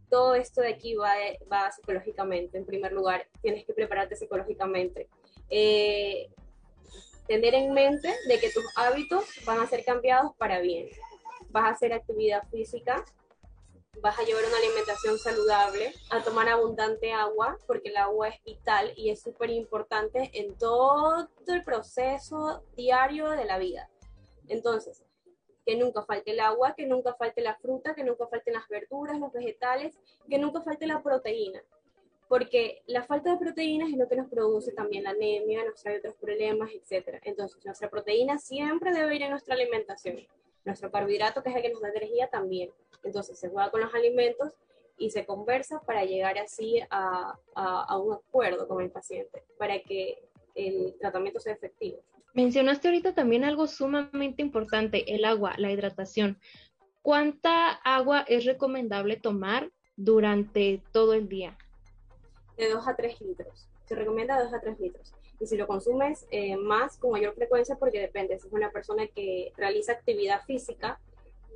todo 0.09 0.35
esto 0.35 0.61
de 0.61 0.69
aquí 0.69 0.95
va, 0.95 1.15
va 1.51 1.71
psicológicamente. 1.73 2.59
En 2.59 2.65
primer 2.65 2.93
lugar, 2.93 3.27
tienes 3.43 3.65
que 3.65 3.73
prepararte 3.73 4.17
psicológicamente. 4.17 5.09
Eh, 5.51 6.29
tener 7.27 7.55
en 7.55 7.73
mente 7.73 8.15
de 8.29 8.39
que 8.39 8.51
tus 8.51 8.65
hábitos 8.77 9.25
van 9.45 9.61
a 9.61 9.67
ser 9.67 9.85
cambiados 9.85 10.35
para 10.37 10.61
bien. 10.61 10.89
Vas 11.51 11.65
a 11.65 11.71
hacer 11.71 11.93
actividad 11.93 12.47
física, 12.51 13.05
vas 14.01 14.19
a 14.19 14.23
llevar 14.23 14.45
una 14.45 14.59
alimentación 14.59 15.19
saludable, 15.19 15.93
a 16.11 16.23
tomar 16.23 16.49
abundante 16.49 17.13
agua, 17.13 17.59
porque 17.67 17.89
el 17.89 17.97
agua 17.97 18.29
es 18.29 18.43
vital 18.45 18.93
y 18.97 19.11
es 19.11 19.23
súper 19.23 19.51
importante 19.51 20.31
en 20.35 20.57
todo 20.57 21.29
el 21.47 21.63
proceso 21.63 22.63
diario 22.77 23.31
de 23.31 23.45
la 23.45 23.59
vida. 23.59 23.89
Entonces, 24.49 25.05
que 25.65 25.77
nunca 25.77 26.03
falte 26.05 26.31
el 26.31 26.41
agua, 26.41 26.75
que 26.77 26.87
nunca 26.87 27.15
falte 27.15 27.41
la 27.41 27.57
fruta, 27.57 27.95
que 27.95 28.05
nunca 28.05 28.27
falten 28.29 28.55
las 28.55 28.69
verduras, 28.69 29.19
los 29.19 29.33
vegetales, 29.33 29.99
que 30.29 30.39
nunca 30.39 30.61
falte 30.63 30.87
la 30.87 31.03
proteína. 31.03 31.63
Porque 32.29 32.83
la 32.87 33.05
falta 33.05 33.33
de 33.33 33.39
proteínas 33.39 33.91
es 33.91 33.97
lo 33.97 34.09
que 34.09 34.17
nos 34.17 34.29
produce 34.29 34.73
también 34.73 35.05
la 35.05 35.11
anemia, 35.11 35.65
nos 35.65 35.81
trae 35.81 35.99
otros 35.99 36.17
problemas, 36.17 36.71
etc. 36.73 37.21
Entonces, 37.23 37.65
nuestra 37.65 37.89
proteína 37.89 38.39
siempre 38.39 38.93
debe 38.93 39.17
ir 39.17 39.23
en 39.23 39.31
nuestra 39.31 39.55
alimentación. 39.55 40.19
Nuestro 40.65 40.91
carbohidrato, 40.91 41.43
que 41.43 41.51
es 41.51 41.57
el 41.57 41.63
que 41.63 41.73
nos 41.73 41.81
da 41.81 41.89
energía, 41.89 42.29
también. 42.29 42.71
Entonces 43.07 43.39
se 43.39 43.49
juega 43.49 43.71
con 43.71 43.81
los 43.81 43.95
alimentos 43.95 44.53
y 44.99 45.11
se 45.11 45.27
conversa 45.27 45.81
para 45.81 46.05
llegar 46.05 46.39
así 46.39 46.81
a, 46.91 47.39
un 47.99 48.15
acuerdo 48.15 48.67
con 48.67 48.83
el 48.83 48.91
paciente, 48.91 49.45
para 49.59 49.81
que 49.81 50.23
el 50.55 50.97
tratamiento 50.99 51.39
sea 51.39 51.53
efectivo. 51.53 51.99
Mencionaste 52.37 52.89
ahorita 52.89 53.15
también 53.15 53.45
algo 53.45 53.67
sumamente 53.67 54.43
importante, 54.43 55.15
el 55.15 55.25
agua, 55.25 55.55
la 55.57 55.73
hidratación. 55.73 56.39
¿Cuánta 57.01 57.71
agua 57.71 58.27
es 58.29 58.45
recomendable 58.45 59.17
tomar 59.17 59.73
durante 59.97 60.83
todo 60.93 61.15
el 61.15 61.31
día? 61.31 61.57
De 62.59 62.69
2 62.69 62.89
a 62.89 62.95
3 62.95 63.23
litros. 63.23 63.71
Se 63.87 63.95
recomienda 63.95 64.39
2 64.39 64.53
a 64.53 64.61
3 64.61 64.79
litros. 64.81 65.15
Y 65.41 65.47
si 65.47 65.57
lo 65.57 65.67
consumes 65.67 66.27
eh, 66.31 66.59
más, 66.59 66.99
con 66.99 67.13
mayor 67.13 67.35
frecuencia, 67.35 67.77
porque 67.77 68.01
depende, 68.01 68.39
si 68.39 68.49
es 68.49 68.53
una 68.53 68.71
persona 68.71 69.07
que 69.07 69.51
realiza 69.57 69.93
actividad 69.93 70.43
física, 70.45 71.01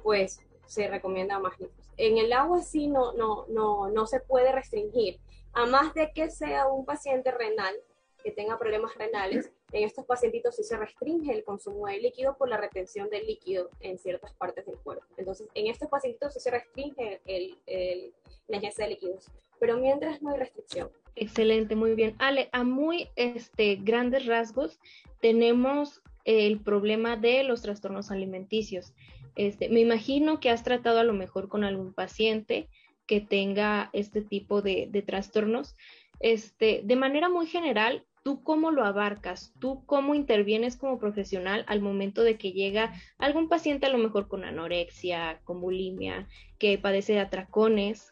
pues 0.02 0.40
se 0.64 0.88
recomienda 0.88 1.38
más 1.40 1.60
litros. 1.60 1.90
En 1.98 2.16
el 2.16 2.32
agua 2.32 2.62
sí 2.62 2.86
no, 2.86 3.12
no, 3.12 3.44
no, 3.48 3.90
no 3.90 4.06
se 4.06 4.20
puede 4.20 4.50
restringir, 4.50 5.20
a 5.52 5.66
más 5.66 5.92
de 5.92 6.10
que 6.14 6.30
sea 6.30 6.68
un 6.68 6.86
paciente 6.86 7.32
renal 7.32 7.74
que 8.22 8.32
tenga 8.32 8.58
problemas 8.58 8.94
renales, 8.96 9.50
en 9.72 9.84
estos 9.84 10.04
pacientitos 10.04 10.56
sí 10.56 10.64
se 10.64 10.76
restringe 10.76 11.32
el 11.32 11.44
consumo 11.44 11.86
de 11.86 11.98
líquido 11.98 12.36
por 12.36 12.48
la 12.48 12.56
retención 12.56 13.08
del 13.10 13.26
líquido 13.26 13.70
en 13.80 13.98
ciertas 13.98 14.32
partes 14.34 14.66
del 14.66 14.78
cuerpo. 14.78 15.04
Entonces, 15.16 15.48
en 15.54 15.66
estos 15.68 15.88
pacientitos 15.88 16.34
sí 16.34 16.40
se 16.40 16.50
restringe 16.50 17.20
el, 17.24 17.58
el, 17.66 18.12
la 18.48 18.56
ingesta 18.56 18.84
de 18.84 18.90
líquidos, 18.90 19.30
pero 19.58 19.78
mientras 19.78 20.22
no 20.22 20.30
hay 20.30 20.38
restricción. 20.38 20.90
Excelente, 21.14 21.76
muy 21.76 21.94
bien. 21.94 22.14
Ale, 22.18 22.48
a 22.52 22.64
muy 22.64 23.08
este, 23.16 23.76
grandes 23.76 24.26
rasgos 24.26 24.80
tenemos 25.20 26.02
el 26.24 26.60
problema 26.60 27.16
de 27.16 27.42
los 27.44 27.62
trastornos 27.62 28.10
alimenticios. 28.10 28.94
Este, 29.36 29.68
me 29.68 29.80
imagino 29.80 30.40
que 30.40 30.50
has 30.50 30.64
tratado 30.64 30.98
a 30.98 31.04
lo 31.04 31.12
mejor 31.12 31.48
con 31.48 31.64
algún 31.64 31.92
paciente 31.92 32.68
que 33.06 33.20
tenga 33.20 33.90
este 33.92 34.22
tipo 34.22 34.62
de, 34.62 34.88
trastornos. 35.06 35.76
Este, 36.20 36.82
de 36.84 36.96
manera 36.96 37.28
muy 37.28 37.46
general, 37.46 38.06
¿tú 38.22 38.42
cómo 38.42 38.70
lo 38.70 38.84
abarcas? 38.84 39.52
¿Tú 39.60 39.84
cómo 39.86 40.14
intervienes 40.14 40.76
como 40.76 40.98
profesional 40.98 41.64
al 41.68 41.80
momento 41.80 42.22
de 42.22 42.38
que 42.38 42.52
llega 42.52 42.92
algún 43.18 43.48
paciente 43.48 43.86
a 43.86 43.90
lo 43.90 43.98
mejor 43.98 44.28
con 44.28 44.44
anorexia, 44.44 45.40
con 45.44 45.60
bulimia, 45.60 46.28
que 46.58 46.78
padece 46.78 47.14
de 47.14 47.20
atracones? 47.20 48.10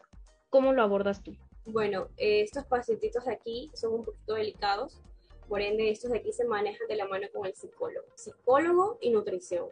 ¿Cómo 0.49 0.73
lo 0.73 0.81
abordas 0.81 1.23
tú? 1.23 1.35
Bueno, 1.65 2.07
eh, 2.17 2.41
estos 2.41 2.65
pacientitos 2.65 3.25
de 3.25 3.33
aquí 3.33 3.71
son 3.73 3.93
un 3.93 4.05
poquito 4.05 4.33
delicados, 4.33 5.01
por 5.47 5.61
ende 5.61 5.89
estos 5.89 6.11
de 6.11 6.19
aquí 6.19 6.31
se 6.31 6.45
manejan 6.45 6.87
de 6.87 6.95
la 6.95 7.07
mano 7.07 7.27
con 7.33 7.45
el 7.45 7.55
psicólogo, 7.55 8.07
psicólogo 8.15 8.97
y 9.01 9.11
nutrición 9.11 9.69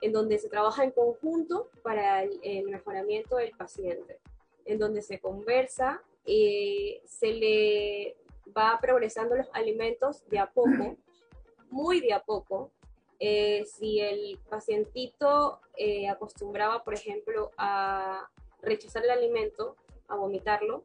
en 0.00 0.12
donde 0.12 0.38
se 0.38 0.48
trabaja 0.48 0.84
en 0.84 0.90
conjunto 0.90 1.70
para 1.82 2.22
el, 2.22 2.68
mejoramiento 2.68 3.36
del 3.36 3.52
paciente, 3.52 4.18
en 4.64 4.78
donde 4.78 5.02
se 5.02 5.20
conversa, 5.20 6.02
y 6.24 7.00
se 7.04 7.32
le 7.32 8.16
va 8.56 8.78
progresando 8.80 9.36
los 9.36 9.48
alimentos 9.52 10.26
de 10.28 10.38
a 10.38 10.50
poco, 10.50 10.96
muy 11.70 12.00
de 12.00 12.12
a 12.12 12.22
poco. 12.22 12.70
Eh, 13.18 13.64
si 13.64 14.00
el 14.00 14.38
pacientito 14.50 15.60
eh, 15.76 16.08
acostumbraba, 16.08 16.84
por 16.84 16.94
ejemplo, 16.94 17.50
a 17.56 18.28
rechazar 18.60 19.04
el 19.04 19.10
alimento, 19.10 19.76
a 20.08 20.16
vomitarlo, 20.16 20.84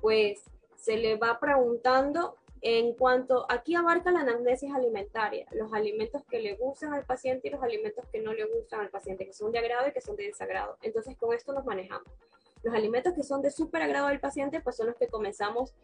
pues 0.00 0.42
se 0.76 0.96
le 0.96 1.16
va 1.16 1.38
preguntando 1.40 2.36
en 2.64 2.94
cuanto, 2.94 3.44
aquí 3.48 3.74
abarca 3.74 4.12
la 4.12 4.20
anamnesis 4.20 4.72
alimentaria, 4.72 5.46
los 5.50 5.72
alimentos 5.72 6.22
que 6.30 6.38
le 6.38 6.54
gustan 6.54 6.94
al 6.94 7.04
paciente 7.04 7.48
y 7.48 7.50
los 7.50 7.62
alimentos 7.62 8.06
que 8.12 8.20
no 8.20 8.32
le 8.32 8.44
gustan 8.44 8.80
al 8.80 8.88
paciente, 8.88 9.26
que 9.26 9.32
son 9.32 9.50
de 9.50 9.58
agrado 9.58 9.88
y 9.88 9.92
que 9.92 10.00
son 10.00 10.14
de 10.14 10.26
desagrado. 10.26 10.76
Entonces, 10.80 11.16
con 11.16 11.34
esto 11.34 11.52
nos 11.52 11.64
manejamos. 11.64 12.06
Los 12.62 12.72
alimentos 12.72 13.14
que 13.14 13.24
son 13.24 13.42
de 13.42 13.50
súper 13.50 13.82
agrado 13.82 14.06
al 14.06 14.20
paciente, 14.20 14.60
pues 14.60 14.76
son 14.76 14.86
los 14.86 14.96
que 14.96 15.08
comenzamos 15.08 15.74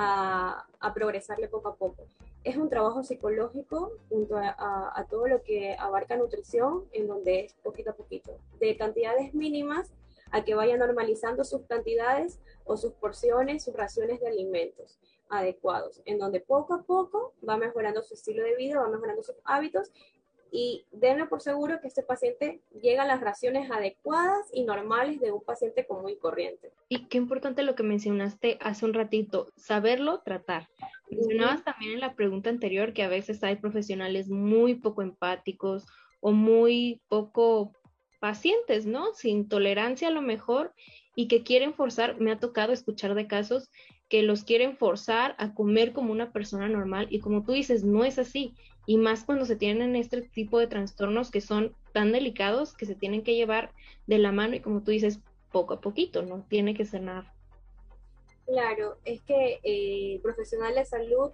a, 0.00 0.94
progresarle 0.94 1.48
poco 1.48 1.68
a 1.68 1.74
poco. 1.74 2.06
Es 2.44 2.56
un 2.56 2.68
trabajo 2.68 3.02
psicológico 3.02 3.92
junto 4.08 4.36
a, 4.36 5.04
todo 5.10 5.26
lo 5.26 5.42
que 5.42 5.76
abarca 5.78 6.16
nutrición, 6.16 6.84
en 6.92 7.08
donde 7.08 7.40
es 7.40 7.54
poquito 7.54 7.90
a 7.90 7.94
poquito, 7.94 8.38
de 8.60 8.76
cantidades 8.76 9.34
mínimas 9.34 9.92
a 10.30 10.44
que 10.44 10.54
vaya 10.54 10.76
normalizando 10.76 11.42
sus 11.42 11.62
cantidades 11.66 12.38
o 12.64 12.76
sus 12.76 12.92
porciones, 12.92 13.64
sus 13.64 13.74
raciones 13.74 14.20
de 14.20 14.28
alimentos 14.28 14.98
adecuados, 15.30 16.00
en 16.04 16.18
donde 16.18 16.40
poco 16.40 16.74
a 16.74 16.82
poco 16.82 17.34
va 17.46 17.56
mejorando 17.56 18.02
su 18.02 18.14
estilo 18.14 18.44
de 18.44 18.56
vida, 18.56 18.80
va 18.80 18.88
mejorando 18.88 19.22
sus 19.22 19.36
hábitos 19.44 19.90
y 20.50 20.84
denlo 20.92 21.28
por 21.28 21.40
seguro 21.40 21.80
que 21.80 21.88
este 21.88 22.02
paciente 22.02 22.60
llega 22.80 23.02
a 23.02 23.06
las 23.06 23.20
raciones 23.20 23.70
adecuadas 23.70 24.46
y 24.52 24.64
normales 24.64 25.20
de 25.20 25.32
un 25.32 25.42
paciente 25.42 25.86
común 25.86 26.10
y 26.10 26.16
corriente. 26.16 26.72
Y 26.88 27.06
qué 27.06 27.18
importante 27.18 27.62
lo 27.62 27.74
que 27.74 27.82
mencionaste 27.82 28.58
hace 28.60 28.84
un 28.84 28.94
ratito, 28.94 29.48
saberlo 29.56 30.20
tratar. 30.20 30.68
Mencionabas 31.10 31.64
también 31.64 31.92
en 31.92 32.00
la 32.00 32.14
pregunta 32.14 32.50
anterior 32.50 32.92
que 32.92 33.02
a 33.02 33.08
veces 33.08 33.42
hay 33.42 33.56
profesionales 33.56 34.28
muy 34.28 34.74
poco 34.74 35.02
empáticos 35.02 35.86
o 36.20 36.32
muy 36.32 37.00
poco 37.08 37.72
pacientes, 38.20 38.86
¿no? 38.86 39.14
Sin 39.14 39.48
tolerancia 39.48 40.08
a 40.08 40.12
lo 40.12 40.22
mejor 40.22 40.74
y 41.14 41.28
que 41.28 41.42
quieren 41.42 41.74
forzar, 41.74 42.20
me 42.20 42.30
ha 42.30 42.38
tocado 42.38 42.72
escuchar 42.72 43.14
de 43.14 43.26
casos 43.26 43.70
que 44.08 44.22
los 44.22 44.44
quieren 44.44 44.76
forzar 44.76 45.34
a 45.38 45.52
comer 45.52 45.92
como 45.92 46.12
una 46.12 46.32
persona 46.32 46.68
normal 46.68 47.08
y 47.10 47.20
como 47.20 47.44
tú 47.44 47.52
dices, 47.52 47.84
no 47.84 48.04
es 48.04 48.18
así. 48.18 48.54
Y 48.88 48.96
más 48.96 49.22
cuando 49.22 49.44
se 49.44 49.54
tienen 49.54 49.96
este 49.96 50.22
tipo 50.22 50.58
de 50.58 50.66
trastornos 50.66 51.30
que 51.30 51.42
son 51.42 51.76
tan 51.92 52.10
delicados 52.10 52.72
que 52.72 52.86
se 52.86 52.94
tienen 52.94 53.22
que 53.22 53.34
llevar 53.34 53.70
de 54.06 54.16
la 54.16 54.32
mano 54.32 54.56
y 54.56 54.60
como 54.60 54.82
tú 54.82 54.92
dices, 54.92 55.20
poco 55.52 55.74
a 55.74 55.80
poquito, 55.82 56.22
no 56.22 56.46
tiene 56.48 56.72
que 56.72 56.86
ser 56.86 57.02
nada. 57.02 57.34
Claro, 58.46 58.96
es 59.04 59.20
que 59.20 59.60
el 59.62 60.16
eh, 60.16 60.20
profesional 60.22 60.74
de 60.74 60.86
salud, 60.86 61.30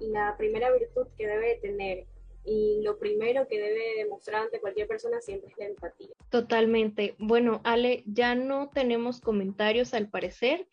la 0.00 0.34
primera 0.36 0.72
virtud 0.72 1.06
que 1.16 1.28
debe 1.28 1.60
tener 1.62 2.06
y 2.44 2.80
lo 2.82 2.98
primero 2.98 3.46
que 3.46 3.60
debe 3.60 4.02
demostrar 4.02 4.42
ante 4.42 4.58
cualquier 4.58 4.88
persona 4.88 5.20
siempre 5.20 5.52
es 5.52 5.58
la 5.58 5.66
empatía. 5.66 6.08
Totalmente. 6.30 7.14
Bueno, 7.18 7.60
Ale, 7.62 8.02
ya 8.06 8.34
no 8.34 8.70
tenemos 8.74 9.20
comentarios 9.20 9.94
al 9.94 10.08
parecer. 10.08 10.66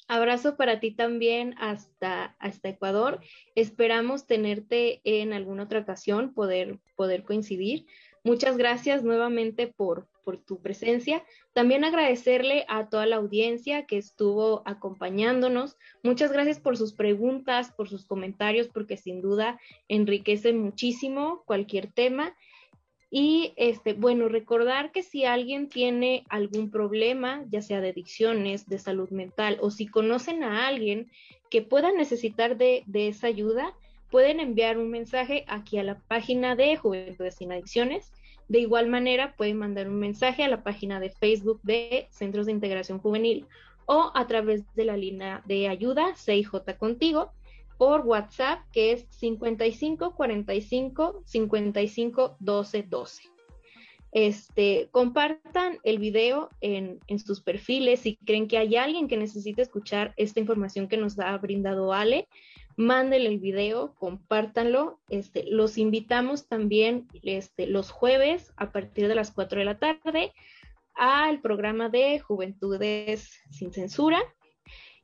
Abrazo 0.08 0.56
para 0.56 0.80
ti 0.80 0.90
también 0.90 1.54
hasta, 1.58 2.36
hasta 2.38 2.70
Ecuador. 2.70 3.20
Esperamos 3.54 4.26
tenerte 4.26 5.00
en 5.04 5.32
alguna 5.32 5.64
otra 5.64 5.80
ocasión, 5.80 6.34
poder, 6.34 6.78
poder 6.96 7.22
coincidir. 7.24 7.86
Muchas 8.24 8.56
gracias 8.56 9.02
nuevamente 9.02 9.66
por, 9.66 10.06
por 10.24 10.36
tu 10.36 10.60
presencia. 10.60 11.24
También 11.52 11.84
agradecerle 11.84 12.64
a 12.68 12.88
toda 12.88 13.04
la 13.06 13.16
audiencia 13.16 13.86
que 13.86 13.98
estuvo 13.98 14.62
acompañándonos. 14.64 15.76
Muchas 16.04 16.30
gracias 16.32 16.60
por 16.60 16.76
sus 16.76 16.92
preguntas, 16.92 17.72
por 17.72 17.88
sus 17.88 18.04
comentarios, 18.04 18.68
porque 18.68 18.96
sin 18.96 19.22
duda 19.22 19.60
enriquecen 19.88 20.60
muchísimo 20.60 21.42
cualquier 21.46 21.92
tema. 21.92 22.36
Y 23.14 23.52
este, 23.56 23.92
bueno, 23.92 24.30
recordar 24.30 24.90
que 24.90 25.02
si 25.02 25.26
alguien 25.26 25.68
tiene 25.68 26.24
algún 26.30 26.70
problema, 26.70 27.44
ya 27.50 27.60
sea 27.60 27.82
de 27.82 27.90
adicciones, 27.90 28.66
de 28.70 28.78
salud 28.78 29.10
mental, 29.10 29.58
o 29.60 29.70
si 29.70 29.86
conocen 29.86 30.42
a 30.42 30.66
alguien 30.66 31.10
que 31.50 31.60
pueda 31.60 31.92
necesitar 31.92 32.56
de, 32.56 32.84
de 32.86 33.08
esa 33.08 33.26
ayuda, 33.26 33.74
pueden 34.10 34.40
enviar 34.40 34.78
un 34.78 34.88
mensaje 34.88 35.44
aquí 35.46 35.76
a 35.76 35.82
la 35.82 35.98
página 35.98 36.56
de 36.56 36.74
Juventudes 36.78 37.34
sin 37.34 37.52
Adicciones. 37.52 38.10
De 38.48 38.60
igual 38.60 38.88
manera, 38.88 39.36
pueden 39.36 39.58
mandar 39.58 39.90
un 39.90 39.98
mensaje 39.98 40.42
a 40.42 40.48
la 40.48 40.62
página 40.62 40.98
de 40.98 41.10
Facebook 41.10 41.60
de 41.62 42.06
Centros 42.08 42.46
de 42.46 42.52
Integración 42.52 42.98
Juvenil 42.98 43.44
o 43.84 44.10
a 44.14 44.26
través 44.26 44.62
de 44.74 44.86
la 44.86 44.96
línea 44.96 45.42
de 45.44 45.68
ayuda 45.68 46.14
CIJ 46.16 46.78
Contigo 46.78 47.30
por 47.82 48.02
WhatsApp, 48.02 48.60
que 48.70 48.92
es 48.92 49.08
55 49.10 50.14
45 50.14 51.22
55 51.26 52.36
12 52.38 52.82
12. 52.84 53.22
Este, 54.12 54.88
compartan 54.92 55.80
el 55.82 55.98
video 55.98 56.48
en, 56.60 57.00
en, 57.08 57.18
sus 57.18 57.40
perfiles 57.40 57.98
si 57.98 58.18
creen 58.18 58.46
que 58.46 58.58
hay 58.58 58.76
alguien 58.76 59.08
que 59.08 59.16
necesite 59.16 59.62
escuchar 59.62 60.14
esta 60.16 60.38
información 60.38 60.86
que 60.86 60.96
nos 60.96 61.18
ha 61.18 61.36
brindado 61.38 61.92
Ale. 61.92 62.28
Mándenle 62.76 63.30
el 63.30 63.40
video, 63.40 63.96
compártanlo. 63.96 65.00
Este, 65.08 65.44
los 65.50 65.76
invitamos 65.76 66.46
también 66.46 67.08
este, 67.24 67.66
los 67.66 67.90
jueves 67.90 68.52
a 68.56 68.70
partir 68.70 69.08
de 69.08 69.16
las 69.16 69.32
4 69.32 69.58
de 69.58 69.64
la 69.64 69.80
tarde 69.80 70.32
al 70.94 71.40
programa 71.40 71.88
de 71.88 72.20
Juventudes 72.20 73.42
sin 73.50 73.72
Censura. 73.72 74.22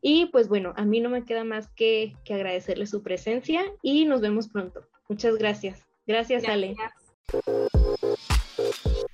Y 0.01 0.27
pues 0.27 0.49
bueno, 0.49 0.73
a 0.77 0.85
mí 0.85 1.01
no 1.01 1.11
me 1.11 1.25
queda 1.25 1.45
más 1.45 1.69
que, 1.69 2.15
que 2.25 2.35
agradecerle 2.35 2.87
su 2.87 3.03
presencia 3.03 3.63
y 3.83 4.05
nos 4.05 4.21
vemos 4.21 4.49
pronto. 4.49 4.87
Muchas 5.09 5.37
gracias. 5.37 5.87
Gracias, 6.07 6.45
Ale. 6.45 6.77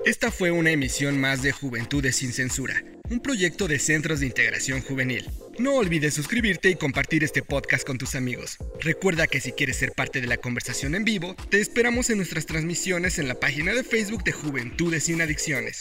Esta 0.04 0.30
fue 0.30 0.50
una 0.50 0.70
emisión 0.70 1.20
más 1.20 1.42
de 1.42 1.52
Juventudes 1.52 2.16
sin 2.16 2.32
Censura, 2.32 2.82
un 3.10 3.20
proyecto 3.20 3.66
de 3.66 3.78
Centros 3.78 4.20
de 4.20 4.26
Integración 4.26 4.80
Juvenil. 4.82 5.28
No 5.58 5.74
olvides 5.74 6.14
suscribirte 6.14 6.70
y 6.70 6.76
compartir 6.76 7.24
este 7.24 7.42
podcast 7.42 7.86
con 7.86 7.98
tus 7.98 8.14
amigos. 8.14 8.58
Recuerda 8.80 9.26
que 9.26 9.40
si 9.40 9.52
quieres 9.52 9.76
ser 9.76 9.92
parte 9.92 10.20
de 10.20 10.26
la 10.26 10.36
conversación 10.36 10.94
en 10.94 11.04
vivo, 11.04 11.34
te 11.48 11.60
esperamos 11.60 12.10
en 12.10 12.18
nuestras 12.18 12.46
transmisiones 12.46 13.18
en 13.18 13.28
la 13.28 13.34
página 13.34 13.72
de 13.72 13.82
Facebook 13.82 14.24
de 14.24 14.32
Juventudes 14.32 15.04
sin 15.04 15.20
Adicciones. 15.22 15.80